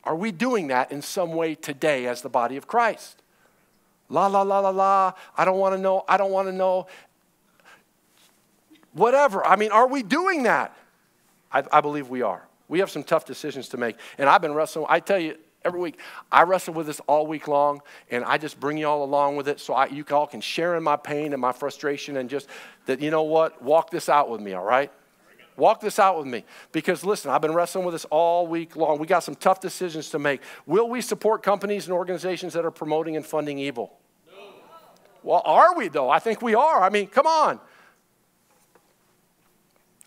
Are 0.05 0.15
we 0.15 0.31
doing 0.31 0.67
that 0.67 0.93
in 0.93 1.01
some 1.01 1.33
way 1.33 1.55
today 1.55 2.07
as 2.07 2.21
the 2.21 2.29
body 2.29 2.59
of 2.59 2.67
Christ? 2.67 3.23
La, 4.09 4.27
la, 4.27 4.43
la, 4.43 4.59
la, 4.61 4.71
la. 4.71 5.13
I 5.37 5.45
don't 5.45 5.59
want 5.59 5.75
to 5.75 5.81
know. 5.81 6.05
I 6.09 6.17
don't 6.17 6.31
want 6.31 6.49
to 6.49 6.53
know. 6.53 6.87
Whatever. 8.93 9.45
I 9.45 9.57
mean, 9.57 9.73
are 9.73 9.89
we 9.89 10.03
doing 10.03 10.45
that? 10.45 10.77
I, 11.51 11.65
I 11.73 11.81
believe 11.81 12.09
we 12.09 12.23
are. 12.23 12.47
We 12.69 12.79
have 12.81 12.91
some 12.91 13.05
tough 13.05 13.25
decisions 13.25 13.69
to 13.71 13.77
make. 13.77 13.97
And 14.19 14.29
I've 14.29 14.41
been 14.41 14.55
wrestling. 14.55 14.87
I 14.89 15.01
tell 15.01 15.19
you, 15.19 15.37
every 15.65 15.81
week, 15.81 15.99
I 16.31 16.43
wrestle 16.43 16.75
with 16.75 16.87
this 16.87 17.01
all 17.07 17.27
week 17.27 17.49
long, 17.49 17.81
and 18.11 18.25
I 18.25 18.39
just 18.39 18.61
bring 18.61 18.77
you 18.77 18.87
all 18.87 19.03
along 19.03 19.37
with 19.37 19.49
it 19.49 19.61
so 19.61 19.75
I, 19.75 19.87
you 19.87 20.05
all 20.11 20.27
can 20.27 20.41
share 20.41 20.77
in 20.77 20.83
my 20.83 20.97
pain 20.97 21.33
and 21.33 21.41
my 21.41 21.53
frustration 21.53 22.17
and 22.17 22.29
just 22.29 22.49
that, 22.87 23.01
you 23.01 23.11
know 23.11 23.23
what, 23.23 23.63
walk 23.63 23.91
this 23.91 24.09
out 24.09 24.29
with 24.31 24.41
me, 24.41 24.53
all 24.53 24.65
right? 24.65 24.93
Walk 25.57 25.81
this 25.81 25.99
out 25.99 26.19
with 26.19 26.27
me. 26.27 26.45
Because 26.73 27.05
listen, 27.05 27.31
I've 27.31 27.41
been 27.41 27.55
wrestling 27.55 27.85
with 27.85 27.95
this 27.95 28.05
all 28.07 28.47
week 28.47 28.77
long. 28.77 28.99
We 28.99 29.07
got 29.07 29.21
some 29.21 29.35
tough 29.35 29.61
decisions 29.61 30.11
to 30.11 30.19
make. 30.19 30.41
Will 30.67 30.89
we 30.89 31.01
support 31.01 31.43
companies 31.43 31.87
and 31.87 31.93
organizations 31.93 32.55
that 32.55 32.65
are 32.65 32.71
promoting 32.71 33.17
and 33.17 33.25
funding 33.25 33.59
evil? 33.59 33.99
No. 34.27 34.33
Well, 35.23 35.43
are 35.45 35.77
we 35.77 35.89
though? 35.89 36.11
I 36.11 36.19
think 36.19 36.43
we 36.43 36.55
are. 36.55 36.83
I 36.83 36.91
mean, 36.91 37.07
come 37.07 37.27
on. 37.27 37.61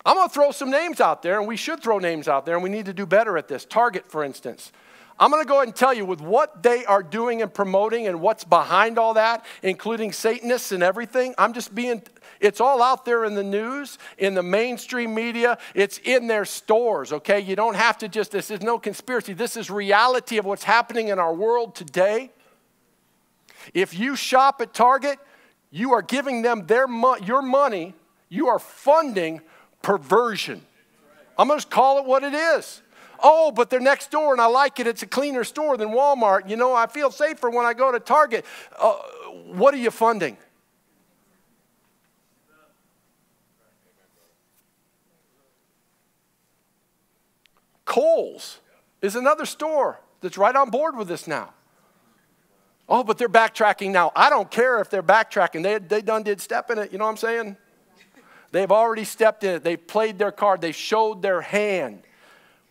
I'm 0.05 0.15
going 0.15 0.29
to 0.29 0.33
throw 0.33 0.51
some 0.51 0.71
names 0.71 1.01
out 1.01 1.21
there, 1.21 1.37
and 1.37 1.45
we 1.45 1.57
should 1.57 1.83
throw 1.83 1.99
names 1.99 2.29
out 2.29 2.45
there, 2.45 2.55
and 2.55 2.63
we 2.63 2.69
need 2.69 2.85
to 2.85 2.93
do 2.93 3.05
better 3.05 3.37
at 3.37 3.49
this. 3.49 3.65
Target, 3.65 4.09
for 4.09 4.23
instance. 4.23 4.71
I'm 5.19 5.31
going 5.31 5.43
to 5.43 5.47
go 5.47 5.55
ahead 5.55 5.67
and 5.67 5.75
tell 5.75 5.93
you 5.93 6.05
with 6.05 6.21
what 6.21 6.61
they 6.61 6.85
are 6.85 7.01
doing 7.01 7.41
and 7.41 7.53
promoting 7.53 8.07
and 8.07 8.21
what's 8.21 8.43
behind 8.43 8.99
all 8.99 9.15
that, 9.15 9.43
including 9.63 10.11
Satanists 10.11 10.71
and 10.71 10.83
everything. 10.83 11.33
I'm 11.37 11.53
just 11.53 11.73
being 11.73 12.03
it's 12.39 12.61
all 12.61 12.81
out 12.81 13.05
there 13.05 13.25
in 13.25 13.35
the 13.35 13.43
news, 13.43 13.97
in 14.17 14.33
the 14.33 14.43
mainstream 14.43 15.13
media. 15.13 15.57
It's 15.73 15.97
in 15.99 16.27
their 16.27 16.45
stores, 16.45 17.11
okay? 17.13 17.39
You 17.39 17.55
don't 17.55 17.75
have 17.75 17.97
to 17.99 18.07
just, 18.07 18.31
this 18.31 18.51
is 18.51 18.61
no 18.61 18.79
conspiracy. 18.79 19.33
This 19.33 19.57
is 19.57 19.69
reality 19.69 20.37
of 20.37 20.45
what's 20.45 20.63
happening 20.63 21.07
in 21.09 21.19
our 21.19 21.33
world 21.33 21.75
today. 21.75 22.31
If 23.73 23.97
you 23.97 24.15
shop 24.15 24.61
at 24.61 24.73
Target, 24.73 25.19
you 25.71 25.93
are 25.93 26.01
giving 26.01 26.41
them 26.41 26.67
their 26.67 26.87
mo- 26.87 27.17
your 27.17 27.41
money, 27.41 27.93
you 28.29 28.47
are 28.47 28.59
funding 28.59 29.41
perversion. 29.81 30.61
I'm 31.37 31.47
to 31.49 31.55
just 31.55 31.69
call 31.69 31.99
it 31.99 32.05
what 32.05 32.23
it 32.23 32.33
is. 32.33 32.81
Oh, 33.21 33.51
but 33.51 33.69
they're 33.69 33.79
next 33.79 34.11
door 34.11 34.31
and 34.31 34.41
I 34.41 34.45
like 34.45 34.79
it. 34.79 34.87
It's 34.87 35.03
a 35.03 35.07
cleaner 35.07 35.43
store 35.43 35.77
than 35.77 35.89
Walmart. 35.89 36.49
You 36.49 36.55
know, 36.55 36.73
I 36.73 36.87
feel 36.87 37.11
safer 37.11 37.49
when 37.49 37.65
I 37.65 37.73
go 37.73 37.91
to 37.91 37.99
Target. 37.99 38.45
Uh, 38.77 38.93
what 39.53 39.73
are 39.73 39.77
you 39.77 39.91
funding? 39.91 40.37
Kohl's 47.97 48.59
is 49.01 49.15
another 49.15 49.47
store 49.47 49.99
that's 50.21 50.37
right 50.37 50.55
on 50.55 50.69
board 50.69 50.95
with 50.95 51.07
this 51.07 51.25
now. 51.25 51.51
Oh, 52.87 53.03
but 53.03 53.17
they're 53.17 53.27
backtracking 53.27 53.89
now. 53.89 54.11
I 54.15 54.29
don't 54.29 54.51
care 54.51 54.79
if 54.81 54.91
they're 54.91 55.01
backtracking. 55.01 55.63
They, 55.63 55.79
they 55.79 56.03
done 56.03 56.21
did 56.21 56.39
step 56.39 56.69
in 56.69 56.77
it. 56.77 56.91
You 56.91 56.99
know 56.99 57.05
what 57.05 57.11
I'm 57.11 57.17
saying? 57.17 57.57
They've 58.51 58.71
already 58.71 59.03
stepped 59.03 59.43
in 59.43 59.55
it. 59.55 59.63
They've 59.63 59.87
played 59.87 60.19
their 60.19 60.31
card. 60.31 60.61
They 60.61 60.73
showed 60.73 61.23
their 61.23 61.41
hand. 61.41 62.03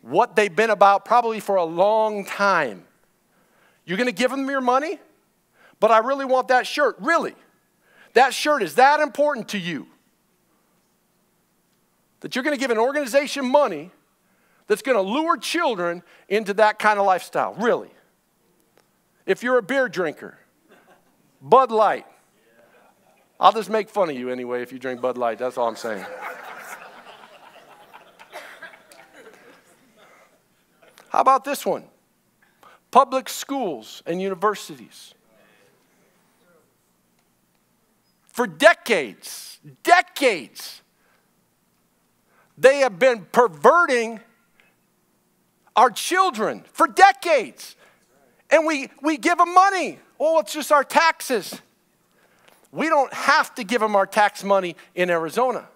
What 0.00 0.36
they've 0.36 0.54
been 0.54 0.70
about 0.70 1.04
probably 1.04 1.40
for 1.40 1.56
a 1.56 1.64
long 1.64 2.24
time. 2.24 2.84
You're 3.84 3.98
going 3.98 4.08
to 4.08 4.14
give 4.14 4.30
them 4.30 4.48
your 4.48 4.60
money? 4.60 5.00
But 5.80 5.90
I 5.90 5.98
really 5.98 6.24
want 6.24 6.48
that 6.48 6.68
shirt. 6.68 6.94
Really? 7.00 7.34
That 8.12 8.32
shirt 8.32 8.62
is 8.62 8.76
that 8.76 9.00
important 9.00 9.48
to 9.48 9.58
you? 9.58 9.88
That 12.20 12.36
you're 12.36 12.44
going 12.44 12.54
to 12.56 12.60
give 12.60 12.70
an 12.70 12.78
organization 12.78 13.44
money 13.44 13.90
that's 14.66 14.82
going 14.82 14.96
to 14.96 15.02
lure 15.02 15.36
children 15.36 16.02
into 16.28 16.54
that 16.54 16.78
kind 16.78 16.98
of 16.98 17.06
lifestyle. 17.06 17.54
Really? 17.54 17.90
if 19.26 19.42
you're 19.42 19.58
a 19.58 19.62
beer 19.62 19.88
drinker, 19.88 20.38
Bud 21.42 21.70
Light. 21.70 22.06
I'll 23.38 23.52
just 23.52 23.68
make 23.68 23.90
fun 23.90 24.08
of 24.08 24.16
you 24.16 24.30
anyway 24.30 24.62
if 24.62 24.72
you 24.72 24.78
drink 24.78 25.02
Bud 25.02 25.18
Light. 25.18 25.38
That's 25.38 25.58
all 25.58 25.68
I'm 25.68 25.76
saying. 25.76 26.06
How 31.10 31.20
about 31.20 31.44
this 31.44 31.66
one? 31.66 31.84
Public 32.90 33.28
schools 33.28 34.02
and 34.06 34.22
universities. 34.22 35.12
For 38.28 38.46
decades, 38.46 39.58
decades, 39.82 40.82
they 42.56 42.78
have 42.78 42.98
been 42.98 43.26
perverting 43.32 44.20
our 45.76 45.90
children 45.90 46.64
for 46.72 46.88
decades. 46.88 47.76
And 48.50 48.66
we, 48.66 48.90
we 49.02 49.18
give 49.18 49.38
them 49.38 49.52
money. 49.52 49.98
Oh, 50.18 50.40
it's 50.40 50.52
just 50.52 50.72
our 50.72 50.84
taxes. 50.84 51.60
We 52.72 52.88
don't 52.88 53.12
have 53.12 53.54
to 53.56 53.64
give 53.64 53.80
them 53.80 53.94
our 53.94 54.06
tax 54.06 54.42
money 54.42 54.76
in 54.94 55.10
Arizona. 55.10 55.68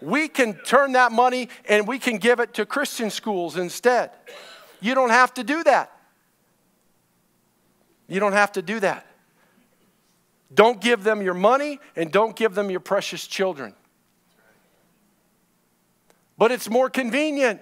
We 0.00 0.28
can 0.28 0.54
turn 0.64 0.92
that 0.92 1.10
money 1.10 1.48
and 1.68 1.86
we 1.86 1.98
can 1.98 2.18
give 2.18 2.38
it 2.40 2.54
to 2.54 2.66
Christian 2.66 3.10
schools 3.10 3.56
instead. 3.56 4.10
You 4.80 4.94
don't 4.94 5.10
have 5.10 5.34
to 5.34 5.44
do 5.44 5.64
that. 5.64 5.92
You 8.06 8.20
don't 8.20 8.32
have 8.32 8.52
to 8.52 8.62
do 8.62 8.80
that. 8.80 9.06
Don't 10.54 10.80
give 10.80 11.04
them 11.04 11.20
your 11.20 11.34
money 11.34 11.78
and 11.96 12.10
don't 12.10 12.34
give 12.34 12.54
them 12.54 12.70
your 12.70 12.80
precious 12.80 13.26
children. 13.26 13.74
But 16.38 16.52
it's 16.52 16.70
more 16.70 16.88
convenient. 16.88 17.60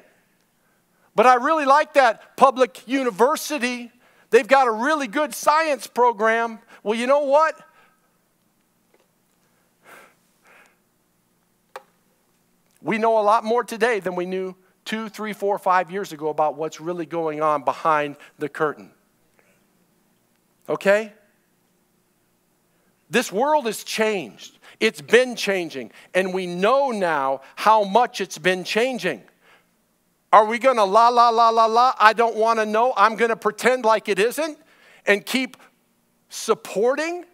But 1.17 1.27
I 1.27 1.37
really 1.37 1.65
like 1.65 1.95
that 1.95 2.37
public 2.37 2.87
university. 2.87 3.91
They've 4.29 4.47
got 4.47 4.69
a 4.69 4.71
really 4.71 5.07
good 5.07 5.35
science 5.35 5.87
program. 5.87 6.59
Well, 6.83 6.97
you 6.97 7.07
know 7.07 7.25
what? 7.25 7.59
We 12.83 12.99
know 12.99 13.19
a 13.19 13.23
lot 13.25 13.45
more 13.45 13.65
today 13.65 13.99
than 13.99 14.15
we 14.15 14.27
knew 14.27 14.55
two, 14.85 15.09
three, 15.09 15.33
four, 15.33 15.59
five 15.59 15.91
years 15.91 16.13
ago 16.13 16.29
about 16.29 16.57
what's 16.57 16.83
really 16.83 17.07
going 17.07 17.41
on 17.41 17.65
behind 17.65 18.17
the 18.39 18.51
curtain. 18.51 18.91
Okay? 20.69 21.15
This 23.09 23.33
world 23.33 23.65
has 23.65 23.85
changed. 23.85 24.59
It's 24.81 25.01
been 25.01 25.35
changing, 25.35 25.93
and 26.13 26.35
we 26.35 26.47
know 26.47 26.91
now 26.91 27.41
how 27.57 27.85
much 27.85 28.21
it's 28.21 28.37
been 28.37 28.65
changing. 28.65 29.23
Are 30.33 30.45
we 30.45 30.59
going 30.59 30.77
to 30.77 30.85
la, 30.85 31.09
la, 31.09 31.31
la, 31.31 31.51
la, 31.51 31.67
la? 31.67 31.95
I 31.99 32.13
don't 32.13 32.37
want 32.37 32.59
to 32.59 32.67
know. 32.67 32.93
I'm 32.97 33.17
going 33.17 33.31
to 33.31 33.37
pretend 33.37 33.85
like 33.85 34.09
it 34.09 34.19
isn't 34.19 34.59
and 35.07 35.25
keep 35.25 35.57
supporting 36.29 37.25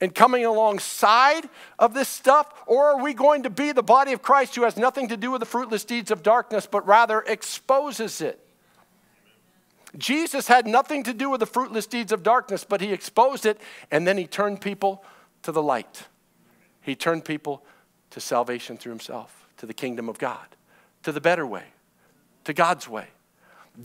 and 0.00 0.12
coming 0.14 0.44
alongside 0.44 1.48
of 1.78 1.94
this 1.94 2.08
stuff? 2.08 2.52
Or 2.66 2.86
are 2.86 3.02
we 3.02 3.14
going 3.14 3.44
to 3.44 3.50
be 3.50 3.72
the 3.72 3.82
body 3.82 4.12
of 4.12 4.20
Christ 4.20 4.56
who 4.56 4.64
has 4.64 4.76
nothing 4.76 5.08
to 5.08 5.16
do 5.16 5.30
with 5.30 5.40
the 5.40 5.46
fruitless 5.46 5.84
deeds 5.84 6.10
of 6.10 6.22
darkness, 6.22 6.66
but 6.66 6.86
rather 6.86 7.20
exposes 7.20 8.20
it? 8.20 8.44
Jesus 9.96 10.48
had 10.48 10.66
nothing 10.66 11.02
to 11.04 11.12
do 11.12 11.30
with 11.30 11.40
the 11.40 11.46
fruitless 11.46 11.86
deeds 11.86 12.12
of 12.12 12.22
darkness, 12.22 12.64
but 12.64 12.80
he 12.80 12.92
exposed 12.92 13.46
it 13.46 13.60
and 13.90 14.06
then 14.06 14.16
he 14.16 14.26
turned 14.26 14.60
people 14.60 15.04
to 15.42 15.52
the 15.52 15.62
light. 15.62 16.04
He 16.80 16.96
turned 16.96 17.24
people 17.24 17.64
to 18.10 18.20
salvation 18.20 18.76
through 18.76 18.90
himself, 18.90 19.46
to 19.58 19.66
the 19.66 19.74
kingdom 19.74 20.08
of 20.08 20.18
God, 20.18 20.46
to 21.02 21.12
the 21.12 21.20
better 21.20 21.46
way, 21.46 21.64
to 22.44 22.52
God's 22.52 22.88
way. 22.88 23.08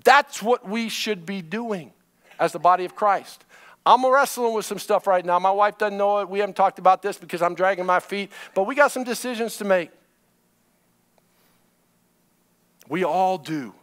That's 0.03 0.41
what 0.41 0.67
we 0.67 0.89
should 0.89 1.25
be 1.25 1.41
doing 1.41 1.91
as 2.39 2.51
the 2.51 2.59
body 2.59 2.85
of 2.85 2.95
Christ. 2.95 3.45
I'm 3.85 4.05
wrestling 4.05 4.53
with 4.53 4.65
some 4.65 4.79
stuff 4.79 5.07
right 5.07 5.25
now. 5.25 5.39
My 5.39 5.51
wife 5.51 5.77
doesn't 5.77 5.97
know 5.97 6.19
it. 6.19 6.29
We 6.29 6.39
haven't 6.39 6.55
talked 6.55 6.77
about 6.77 7.01
this 7.01 7.17
because 7.17 7.41
I'm 7.41 7.55
dragging 7.55 7.85
my 7.85 8.01
feet, 8.01 8.31
but 8.53 8.63
we 8.63 8.75
got 8.75 8.91
some 8.91 9.05
decisions 9.05 9.57
to 9.57 9.65
make. 9.65 9.91
We 12.89 13.05
all 13.05 13.37
do. 13.37 13.73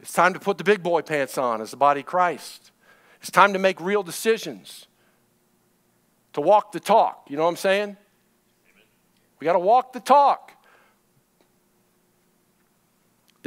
It's 0.00 0.12
time 0.12 0.34
to 0.34 0.40
put 0.40 0.58
the 0.58 0.64
big 0.64 0.82
boy 0.82 1.02
pants 1.02 1.38
on 1.38 1.60
as 1.60 1.70
the 1.70 1.76
body 1.76 2.00
of 2.00 2.06
Christ. 2.06 2.70
It's 3.20 3.30
time 3.30 3.52
to 3.54 3.58
make 3.58 3.80
real 3.80 4.02
decisions, 4.02 4.86
to 6.34 6.40
walk 6.40 6.72
the 6.72 6.80
talk. 6.80 7.26
You 7.28 7.36
know 7.36 7.44
what 7.44 7.50
I'm 7.50 7.56
saying? 7.56 7.96
We 9.40 9.44
got 9.44 9.54
to 9.54 9.58
walk 9.58 9.92
the 9.92 10.00
talk. 10.00 10.52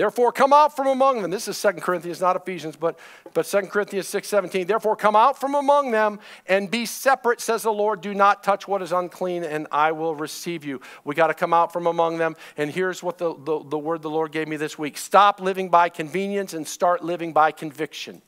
Therefore, 0.02 0.32
come 0.32 0.52
out 0.52 0.76
from 0.76 0.88
among 0.88 1.22
them. 1.22 1.30
This 1.30 1.48
is 1.48 1.62
2 1.62 1.74
Corinthians, 1.74 2.20
not 2.20 2.36
Ephesians, 2.36 2.76
but, 2.76 2.98
but 3.36 3.46
2 3.46 3.62
Corinthians 3.68 4.08
6 4.08 4.28
17. 4.28 4.66
Therefore, 4.66 4.96
come 4.96 5.16
out 5.16 5.40
from 5.40 5.54
among 5.54 5.92
them 5.92 6.20
and 6.48 6.72
be 6.72 6.88
separate, 6.88 7.40
says 7.40 7.62
the 7.62 7.72
Lord. 7.72 8.02
Do 8.02 8.16
not 8.16 8.44
touch 8.44 8.68
what 8.68 8.82
is 8.82 8.92
unclean, 8.92 9.44
and 9.44 9.68
I 9.72 9.92
will 9.92 10.16
receive 10.16 10.66
you. 10.66 10.82
We 11.04 11.14
got 11.14 11.28
to 11.28 11.36
come 11.36 11.54
out 11.54 11.72
from 11.72 11.86
among 11.86 12.18
them. 12.18 12.36
And 12.58 12.72
here's 12.72 13.04
what 13.04 13.20
the, 13.20 13.36
the, 13.36 13.64
the 13.64 13.78
word 13.78 14.02
the 14.02 14.10
Lord 14.10 14.32
gave 14.32 14.48
me 14.48 14.58
this 14.58 14.76
week 14.76 14.98
stop 14.98 15.40
living 15.40 15.70
by 15.70 15.88
convenience 15.88 16.56
and 16.56 16.68
start 16.68 17.04
living 17.04 17.32
by 17.32 17.52
conviction. 17.52 18.24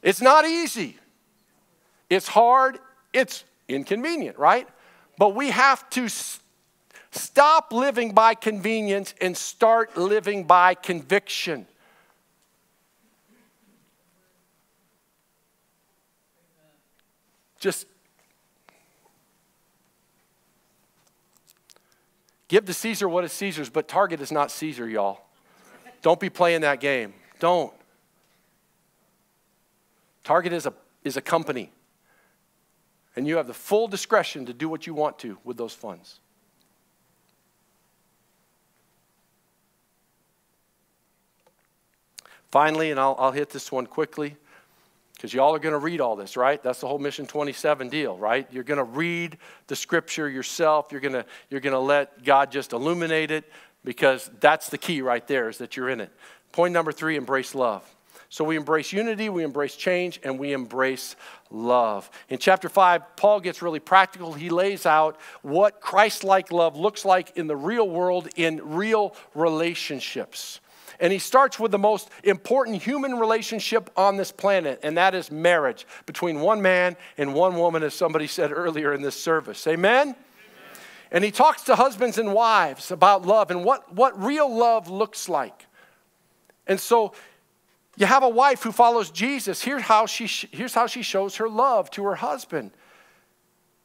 It's 0.00 0.22
not 0.22 0.46
easy, 0.46 0.96
it's 2.08 2.28
hard, 2.28 2.78
it's 3.12 3.42
inconvenient, 3.66 4.38
right? 4.38 4.68
But 5.18 5.34
we 5.34 5.50
have 5.50 5.90
to 5.90 6.08
Stop 7.16 7.72
living 7.72 8.12
by 8.12 8.34
convenience 8.34 9.14
and 9.20 9.34
start 9.36 9.96
living 9.96 10.44
by 10.44 10.74
conviction. 10.74 11.66
Just 17.58 17.86
give 22.48 22.66
to 22.66 22.74
Caesar 22.74 23.08
what 23.08 23.24
is 23.24 23.32
Caesar's, 23.32 23.70
but 23.70 23.88
Target 23.88 24.20
is 24.20 24.30
not 24.30 24.50
Caesar, 24.50 24.86
y'all. 24.86 25.22
Don't 26.02 26.20
be 26.20 26.28
playing 26.28 26.60
that 26.60 26.80
game. 26.80 27.14
Don't. 27.40 27.72
Target 30.22 30.52
is 30.52 30.66
a, 30.66 30.74
is 31.02 31.16
a 31.16 31.22
company, 31.22 31.72
and 33.14 33.26
you 33.26 33.38
have 33.38 33.46
the 33.46 33.54
full 33.54 33.88
discretion 33.88 34.44
to 34.46 34.52
do 34.52 34.68
what 34.68 34.86
you 34.86 34.92
want 34.92 35.18
to 35.20 35.38
with 35.44 35.56
those 35.56 35.72
funds. 35.72 36.20
Finally, 42.50 42.90
and 42.90 43.00
I'll, 43.00 43.16
I'll 43.18 43.32
hit 43.32 43.50
this 43.50 43.70
one 43.70 43.86
quickly 43.86 44.36
because 45.14 45.32
y'all 45.32 45.54
are 45.54 45.58
going 45.58 45.72
to 45.72 45.78
read 45.78 46.00
all 46.00 46.14
this, 46.14 46.36
right? 46.36 46.62
That's 46.62 46.80
the 46.80 46.86
whole 46.86 46.98
Mission 46.98 47.26
27 47.26 47.88
deal, 47.88 48.16
right? 48.16 48.46
You're 48.50 48.64
going 48.64 48.78
to 48.78 48.84
read 48.84 49.38
the 49.66 49.76
scripture 49.76 50.28
yourself. 50.28 50.88
You're 50.92 51.00
going 51.00 51.14
to 51.14 51.24
you're 51.50 51.60
going 51.60 51.72
to 51.72 51.78
let 51.78 52.22
God 52.22 52.50
just 52.50 52.72
illuminate 52.72 53.30
it 53.30 53.50
because 53.84 54.30
that's 54.40 54.68
the 54.68 54.78
key 54.78 55.00
right 55.00 55.26
there 55.26 55.48
is 55.48 55.58
that 55.58 55.76
you're 55.76 55.88
in 55.88 56.00
it. 56.00 56.12
Point 56.52 56.72
number 56.72 56.92
3, 56.92 57.16
embrace 57.16 57.54
love. 57.54 57.82
So 58.28 58.44
we 58.44 58.56
embrace 58.56 58.92
unity, 58.92 59.28
we 59.28 59.44
embrace 59.44 59.76
change, 59.76 60.20
and 60.24 60.38
we 60.38 60.52
embrace 60.52 61.16
love. 61.50 62.10
In 62.28 62.38
chapter 62.38 62.68
5, 62.68 63.16
Paul 63.16 63.40
gets 63.40 63.62
really 63.62 63.78
practical. 63.78 64.32
He 64.32 64.50
lays 64.50 64.84
out 64.84 65.18
what 65.42 65.80
Christ 65.80 66.24
like 66.24 66.50
love 66.50 66.76
looks 66.76 67.04
like 67.04 67.36
in 67.36 67.46
the 67.46 67.56
real 67.56 67.88
world 67.88 68.28
in 68.36 68.60
real 68.74 69.14
relationships. 69.34 70.60
And 71.00 71.12
he 71.12 71.18
starts 71.18 71.58
with 71.58 71.70
the 71.70 71.78
most 71.78 72.10
important 72.24 72.82
human 72.82 73.18
relationship 73.18 73.90
on 73.96 74.16
this 74.16 74.32
planet, 74.32 74.80
and 74.82 74.96
that 74.96 75.14
is 75.14 75.30
marriage 75.30 75.86
between 76.06 76.40
one 76.40 76.62
man 76.62 76.96
and 77.18 77.34
one 77.34 77.56
woman, 77.56 77.82
as 77.82 77.94
somebody 77.94 78.26
said 78.26 78.52
earlier 78.52 78.92
in 78.92 79.02
this 79.02 79.18
service. 79.20 79.66
Amen? 79.66 80.08
Amen? 80.08 80.16
And 81.10 81.24
he 81.24 81.30
talks 81.30 81.62
to 81.62 81.76
husbands 81.76 82.18
and 82.18 82.32
wives 82.32 82.90
about 82.90 83.26
love 83.26 83.50
and 83.50 83.64
what, 83.64 83.92
what 83.94 84.20
real 84.22 84.54
love 84.54 84.88
looks 84.88 85.28
like. 85.28 85.66
And 86.66 86.80
so 86.80 87.12
you 87.96 88.06
have 88.06 88.22
a 88.22 88.28
wife 88.28 88.62
who 88.62 88.72
follows 88.72 89.10
Jesus. 89.10 89.62
Here's 89.62 89.82
how 89.82 90.06
she, 90.06 90.26
here's 90.50 90.74
how 90.74 90.86
she 90.86 91.02
shows 91.02 91.36
her 91.36 91.48
love 91.48 91.90
to 91.92 92.04
her 92.04 92.16
husband. 92.16 92.72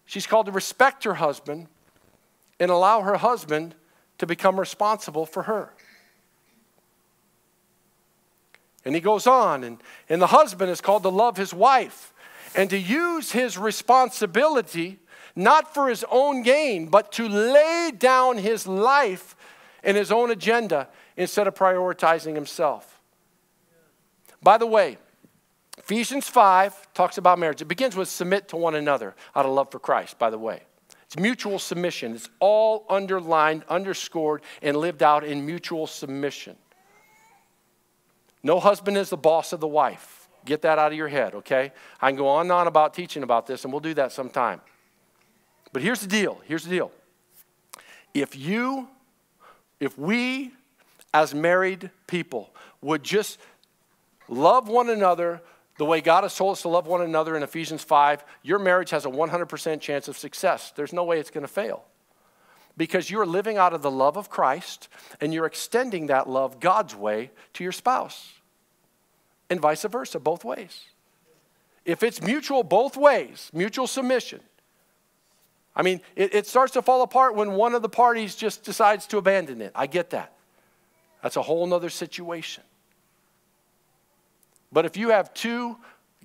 She's 0.05 0.27
called 0.27 0.47
to 0.47 0.51
respect 0.51 1.03
her 1.05 1.13
husband 1.15 1.67
and 2.59 2.69
allow 2.69 3.01
her 3.01 3.15
husband 3.17 3.75
to 4.17 4.27
become 4.27 4.59
responsible 4.59 5.25
for 5.25 5.43
her. 5.43 5.73
And 8.83 8.95
he 8.95 9.01
goes 9.01 9.27
on, 9.27 9.63
and, 9.63 9.77
and 10.09 10.21
the 10.21 10.27
husband 10.27 10.71
is 10.71 10.81
called 10.81 11.03
to 11.03 11.09
love 11.09 11.37
his 11.37 11.53
wife 11.53 12.13
and 12.55 12.69
to 12.69 12.77
use 12.77 13.31
his 13.31 13.57
responsibility 13.57 14.99
not 15.35 15.73
for 15.73 15.87
his 15.87 16.05
own 16.11 16.41
gain, 16.41 16.87
but 16.87 17.11
to 17.13 17.27
lay 17.27 17.91
down 17.97 18.37
his 18.37 18.67
life 18.67 19.35
and 19.83 19.95
his 19.95 20.11
own 20.11 20.31
agenda 20.31 20.87
instead 21.15 21.47
of 21.47 21.55
prioritizing 21.55 22.35
himself. 22.35 22.99
By 24.43 24.57
the 24.57 24.67
way, 24.67 24.97
Ephesians 25.77 26.27
5 26.27 26.93
talks 26.93 27.17
about 27.17 27.39
marriage. 27.39 27.61
It 27.61 27.65
begins 27.65 27.95
with 27.95 28.09
submit 28.09 28.47
to 28.49 28.57
one 28.57 28.75
another 28.75 29.15
out 29.35 29.45
of 29.45 29.51
love 29.51 29.71
for 29.71 29.79
Christ, 29.79 30.19
by 30.19 30.29
the 30.29 30.37
way. 30.37 30.61
It's 31.05 31.17
mutual 31.17 31.59
submission. 31.59 32.15
It's 32.15 32.29
all 32.39 32.85
underlined, 32.89 33.63
underscored, 33.67 34.41
and 34.61 34.77
lived 34.77 35.03
out 35.03 35.23
in 35.23 35.45
mutual 35.45 35.87
submission. 35.87 36.55
No 38.43 38.59
husband 38.59 38.97
is 38.97 39.09
the 39.09 39.17
boss 39.17 39.53
of 39.53 39.59
the 39.59 39.67
wife. 39.67 40.29
Get 40.45 40.63
that 40.63 40.79
out 40.79 40.91
of 40.91 40.97
your 40.97 41.07
head, 41.07 41.35
okay? 41.35 41.71
I 42.01 42.09
can 42.09 42.17
go 42.17 42.27
on 42.27 42.47
and 42.47 42.51
on 42.51 42.67
about 42.67 42.93
teaching 42.93 43.23
about 43.23 43.45
this, 43.45 43.63
and 43.63 43.71
we'll 43.71 43.79
do 43.79 43.93
that 43.93 44.11
sometime. 44.11 44.61
But 45.71 45.83
here's 45.83 46.01
the 46.01 46.07
deal. 46.07 46.41
Here's 46.45 46.63
the 46.63 46.71
deal. 46.71 46.91
If 48.13 48.35
you, 48.35 48.89
if 49.79 49.97
we 49.97 50.51
as 51.13 51.35
married 51.35 51.91
people 52.07 52.49
would 52.81 53.03
just 53.03 53.37
love 54.27 54.67
one 54.67 54.89
another 54.89 55.41
the 55.77 55.85
way 55.85 56.01
God 56.01 56.23
has 56.23 56.35
told 56.35 56.53
us 56.53 56.61
to 56.63 56.67
love 56.67 56.87
one 56.87 57.01
another 57.01 57.35
in 57.35 57.43
Ephesians 57.43 57.83
5, 57.83 58.23
your 58.43 58.59
marriage 58.59 58.91
has 58.91 59.05
a 59.05 59.09
100% 59.09 59.81
chance 59.81 60.07
of 60.07 60.17
success. 60.17 60.71
There's 60.75 60.93
no 60.93 61.03
way 61.03 61.19
it's 61.19 61.31
going 61.31 61.45
to 61.45 61.51
fail. 61.51 61.85
Because 62.81 63.11
you're 63.11 63.27
living 63.27 63.59
out 63.59 63.73
of 63.73 63.83
the 63.83 63.91
love 63.91 64.17
of 64.17 64.31
Christ 64.31 64.89
and 65.19 65.31
you're 65.31 65.45
extending 65.45 66.07
that 66.07 66.27
love 66.27 66.59
God's 66.59 66.95
way 66.95 67.29
to 67.53 67.63
your 67.63 67.71
spouse, 67.71 68.33
and 69.51 69.59
vice 69.59 69.83
versa, 69.83 70.19
both 70.19 70.43
ways. 70.43 70.85
If 71.85 72.01
it's 72.01 72.23
mutual 72.23 72.63
both 72.63 72.97
ways, 72.97 73.51
mutual 73.53 73.85
submission, 73.85 74.39
I 75.75 75.83
mean, 75.83 76.01
it, 76.15 76.33
it, 76.33 76.47
starts 76.47 76.73
to 76.73 76.81
fall 76.81 77.03
apart 77.03 77.35
when 77.35 77.51
one 77.51 77.75
of 77.75 77.83
the 77.83 77.87
parties 77.87 78.33
just 78.35 78.63
decides 78.63 79.05
to 79.09 79.19
abandon 79.19 79.61
it. 79.61 79.71
I 79.75 79.85
get 79.85 80.09
that. 80.09 80.33
That's 81.21 81.35
a 81.35 81.43
whole 81.43 81.71
other 81.75 81.91
situation. 81.91 82.63
But 84.71 84.85
if 84.85 84.97
you 84.97 85.09
have 85.09 85.35
two 85.35 85.77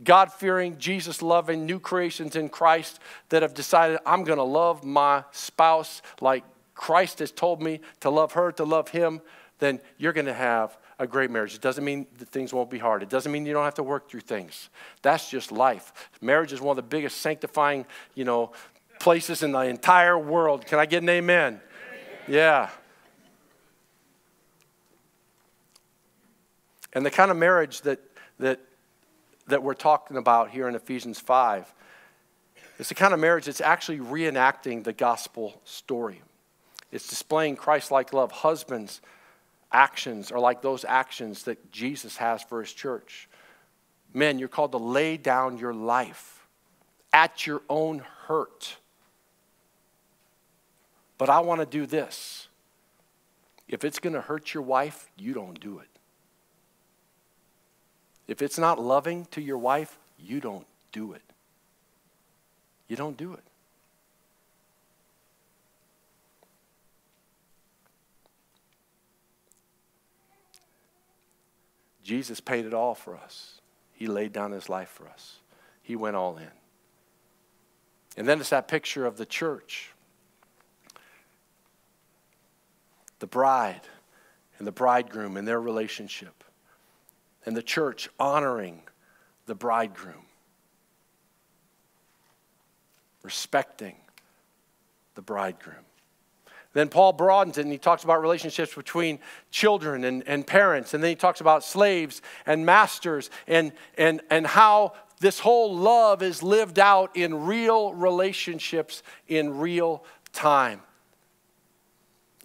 God 0.05 0.33
fearing, 0.33 0.79
Jesus 0.79 1.23
loving 1.23 1.65
new 1.65 1.81
creations 1.81 2.37
in 2.37 2.49
Christ 2.49 3.01
that 3.31 3.43
have 3.43 3.55
decided, 3.55 3.99
I'm 4.05 4.25
going 4.25 4.39
to 4.39 4.45
love 4.45 4.85
my 4.85 5.25
spouse 5.33 6.03
like 6.21 6.45
Christ 6.75 7.21
has 7.21 7.33
told 7.33 7.63
me 7.63 7.81
to 8.01 8.11
love 8.11 8.33
her, 8.33 8.53
to 8.53 8.65
love 8.65 8.89
him, 8.89 9.23
then 9.59 9.81
you're 9.97 10.13
going 10.13 10.27
to 10.27 10.35
have 10.35 10.77
a 10.99 11.07
great 11.07 11.31
marriage. 11.31 11.55
It 11.55 11.61
doesn't 11.61 11.85
mean 11.85 12.07
that 12.19 12.29
things 12.29 12.53
won't 12.53 12.71
be 12.71 12.79
hard. 12.79 13.03
It 13.03 13.09
doesn't 13.09 13.31
mean 13.33 13.47
you 13.47 13.55
don't 13.55 13.65
have 13.65 13.75
to 13.75 13.83
work 13.83 14.11
through 14.11 14.21
things. 14.21 14.69
That's 15.03 15.31
just 15.31 15.51
life. 15.51 16.11
Marriage 16.21 16.53
is 16.53 16.61
one 16.61 16.77
of 16.79 16.85
the 16.85 16.89
biggest 16.89 17.21
sanctifying, 17.21 17.87
you 18.15 18.25
know, 18.25 18.53
places 18.99 19.43
in 19.43 19.53
the 19.53 19.61
entire 19.61 20.19
world. 20.19 20.67
Can 20.67 20.79
I 20.79 20.87
get 20.87 21.03
an 21.03 21.09
amen? 21.09 21.55
amen. 21.55 21.61
Yeah. 22.29 22.71
And 26.93 27.05
the 27.05 27.11
kind 27.11 27.31
of 27.31 27.37
marriage 27.37 27.83
that, 27.83 28.01
that, 28.39 28.61
that 29.47 29.63
we're 29.63 29.75
talking 29.75 30.17
about 30.17 30.51
here 30.51 30.69
in 30.69 30.75
Ephesians 30.75 31.21
5 31.21 31.73
is 32.79 32.89
the 32.89 32.95
kind 32.95 33.15
of 33.15 33.21
marriage 33.21 33.47
that's 33.47 33.61
actually 33.61 33.99
reenacting 33.99 34.85
the 34.85 34.93
gospel 34.93 35.61
story. 35.65 36.23
It's 36.93 37.09
displaying 37.09 37.57
Christ 37.57 37.91
like 37.91 38.13
love. 38.13 38.31
Husbands' 38.33 39.01
actions 39.73 40.31
are 40.31 40.39
like 40.41 40.63
those 40.63 40.85
actions 40.85 41.45
that 41.45 41.73
Jesus 41.73 42.17
has 42.19 42.43
for 42.43 42.61
his 42.61 42.73
church. 42.73 43.29
Men, 44.13 44.39
you're 44.39 44.49
called 44.49 44.73
to 44.73 44.79
lay 44.79 45.17
down 45.17 45.59
your 45.59 45.75
life 45.75 46.47
at 47.13 47.47
your 47.47 47.63
own 47.69 48.03
hurt 48.27 48.77
but 51.19 51.31
I 51.31 51.41
want 51.41 51.61
to 51.61 51.67
do 51.67 51.87
this. 51.87 52.49
If 53.69 53.85
it's 53.85 53.99
going 53.99 54.15
to 54.15 54.21
hurt 54.21 54.55
your 54.55 54.63
wife, 54.63 55.11
you 55.17 55.33
don't 55.33 55.59
do 55.59 55.79
it. 55.79 55.89
If 58.29 58.43
it's 58.43 58.59
not 58.59 58.81
loving 58.81 59.27
to 59.33 59.41
your 59.41 59.59
wife, 59.59 59.99
you 60.19 60.41
don't 60.41 60.67
do 60.93 61.13
it. 61.13 61.23
You 62.89 62.97
don't 62.97 63.17
do 63.17 63.35
it. 63.35 63.43
Jesus 72.03 72.39
paid 72.39 72.67
it 72.67 72.73
all 72.73 72.95
for 72.95 73.17
us. 73.17 73.61
He 73.93 74.07
laid 74.07 74.33
down 74.33 74.53
his 74.53 74.69
life 74.69 74.89
for 74.89 75.09
us. 75.09 75.39
He 75.83 75.97
went 75.97 76.15
all 76.15 76.37
in. 76.37 76.51
And 78.17 78.29
then 78.29 78.39
it's 78.41 78.51
that 78.51 78.69
picture 78.69 79.07
of 79.07 79.17
the 79.17 79.27
church 79.27 79.93
the 83.19 83.27
bride 83.27 83.81
and 84.59 84.67
the 84.67 84.73
bridegroom 84.73 85.37
and 85.37 85.49
their 85.49 85.61
relationship, 85.61 86.36
and 87.47 87.57
the 87.57 87.63
church 87.63 88.09
honoring 88.19 88.83
the 89.47 89.55
bridegroom, 89.55 90.27
respecting 93.23 93.95
the 95.15 95.23
bridegroom. 95.23 95.77
Then 96.73 96.89
Paul 96.91 97.15
broadens 97.15 97.57
it 97.57 97.63
and 97.63 97.73
he 97.73 97.79
talks 97.79 98.05
about 98.05 98.21
relationships 98.21 98.75
between 98.75 99.19
children 99.51 100.05
and, 100.05 100.23
and 100.27 100.47
parents. 100.47 100.93
And 100.93 101.03
then 101.03 101.09
he 101.09 101.15
talks 101.15 101.41
about 101.41 101.65
slaves 101.65 102.21
and 102.45 102.67
masters 102.67 103.31
and, 103.47 103.73
and, 103.97 104.21
and 104.29 104.47
how 104.47 104.93
this 105.21 105.39
whole 105.39 105.75
love 105.75 106.23
is 106.23 106.43
lived 106.43 106.79
out 106.79 107.17
in 107.17 107.47
real 107.47 107.95
relationships 107.95 109.03
in 109.27 109.57
real 109.57 110.05
time 110.35 110.83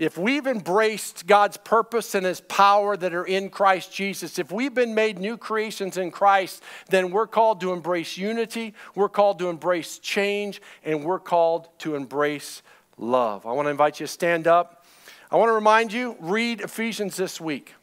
if 0.01 0.17
we've 0.17 0.47
embraced 0.47 1.27
God's 1.27 1.57
purpose 1.57 2.15
and 2.15 2.25
His 2.25 2.41
power 2.41 2.97
that 2.97 3.13
are 3.13 3.23
in 3.23 3.51
Christ 3.51 3.93
Jesus, 3.93 4.39
if 4.39 4.51
we've 4.51 4.73
been 4.73 4.95
made 4.95 5.19
new 5.19 5.37
creations 5.37 5.95
in 5.95 6.09
Christ, 6.09 6.63
then 6.89 7.11
we're 7.11 7.27
called 7.27 7.61
to 7.61 7.71
embrace 7.71 8.17
unity, 8.17 8.73
we're 8.95 9.09
called 9.09 9.37
to 9.37 9.47
embrace 9.47 9.99
change, 9.99 10.59
and 10.83 11.05
we're 11.05 11.19
called 11.19 11.69
to 11.81 11.93
embrace 11.93 12.63
love. 12.97 13.45
I 13.45 13.51
want 13.51 13.67
to 13.67 13.69
invite 13.69 13.99
you 13.99 14.07
to 14.07 14.11
stand 14.11 14.47
up. 14.47 14.87
I 15.29 15.35
want 15.35 15.49
to 15.49 15.53
remind 15.53 15.93
you 15.93 16.15
read 16.19 16.61
Ephesians 16.61 17.15
this 17.15 17.39
week. 17.39 17.75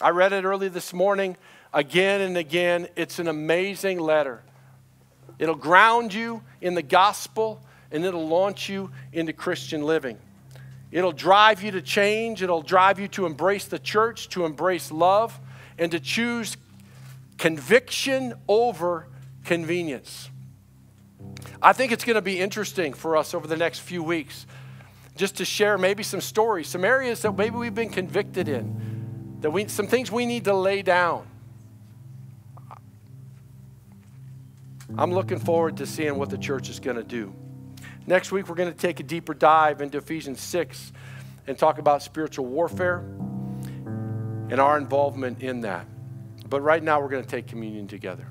I 0.00 0.08
read 0.10 0.32
it 0.32 0.44
early 0.44 0.68
this 0.68 0.94
morning 0.94 1.36
again 1.74 2.22
and 2.22 2.38
again. 2.38 2.88
It's 2.96 3.18
an 3.18 3.28
amazing 3.28 3.98
letter. 3.98 4.42
It'll 5.38 5.54
ground 5.56 6.14
you 6.14 6.42
in 6.62 6.72
the 6.72 6.82
gospel 6.82 7.60
and 7.92 8.02
it'll 8.02 8.26
launch 8.26 8.70
you 8.70 8.90
into 9.12 9.34
Christian 9.34 9.82
living. 9.82 10.16
It'll 10.90 11.12
drive 11.12 11.62
you 11.62 11.70
to 11.72 11.82
change. 11.82 12.42
It'll 12.42 12.62
drive 12.62 12.98
you 12.98 13.08
to 13.08 13.26
embrace 13.26 13.66
the 13.66 13.78
church, 13.78 14.28
to 14.30 14.44
embrace 14.44 14.90
love, 14.90 15.38
and 15.78 15.92
to 15.92 16.00
choose 16.00 16.56
conviction 17.38 18.34
over 18.48 19.06
convenience. 19.44 20.28
I 21.62 21.72
think 21.72 21.92
it's 21.92 22.04
going 22.04 22.16
to 22.16 22.22
be 22.22 22.40
interesting 22.40 22.92
for 22.92 23.16
us 23.16 23.34
over 23.34 23.46
the 23.46 23.56
next 23.56 23.80
few 23.80 24.02
weeks 24.02 24.46
just 25.16 25.36
to 25.36 25.44
share 25.44 25.76
maybe 25.76 26.02
some 26.02 26.20
stories, 26.20 26.68
some 26.68 26.84
areas 26.84 27.22
that 27.22 27.36
maybe 27.36 27.56
we've 27.56 27.74
been 27.74 27.90
convicted 27.90 28.48
in, 28.48 29.38
that 29.40 29.50
we, 29.50 29.68
some 29.68 29.86
things 29.86 30.10
we 30.10 30.24
need 30.24 30.44
to 30.44 30.54
lay 30.54 30.82
down. 30.82 31.26
I'm 34.96 35.12
looking 35.12 35.38
forward 35.38 35.76
to 35.76 35.86
seeing 35.86 36.16
what 36.16 36.30
the 36.30 36.38
church 36.38 36.68
is 36.68 36.80
going 36.80 36.96
to 36.96 37.04
do. 37.04 37.34
Next 38.06 38.32
week, 38.32 38.48
we're 38.48 38.54
going 38.54 38.72
to 38.72 38.78
take 38.78 39.00
a 39.00 39.02
deeper 39.02 39.34
dive 39.34 39.80
into 39.80 39.98
Ephesians 39.98 40.40
6 40.40 40.92
and 41.46 41.58
talk 41.58 41.78
about 41.78 42.02
spiritual 42.02 42.46
warfare 42.46 42.98
and 44.50 44.58
our 44.58 44.78
involvement 44.78 45.42
in 45.42 45.60
that. 45.60 45.86
But 46.48 46.62
right 46.62 46.82
now, 46.82 47.00
we're 47.00 47.08
going 47.08 47.22
to 47.22 47.28
take 47.28 47.46
communion 47.46 47.86
together. 47.86 48.30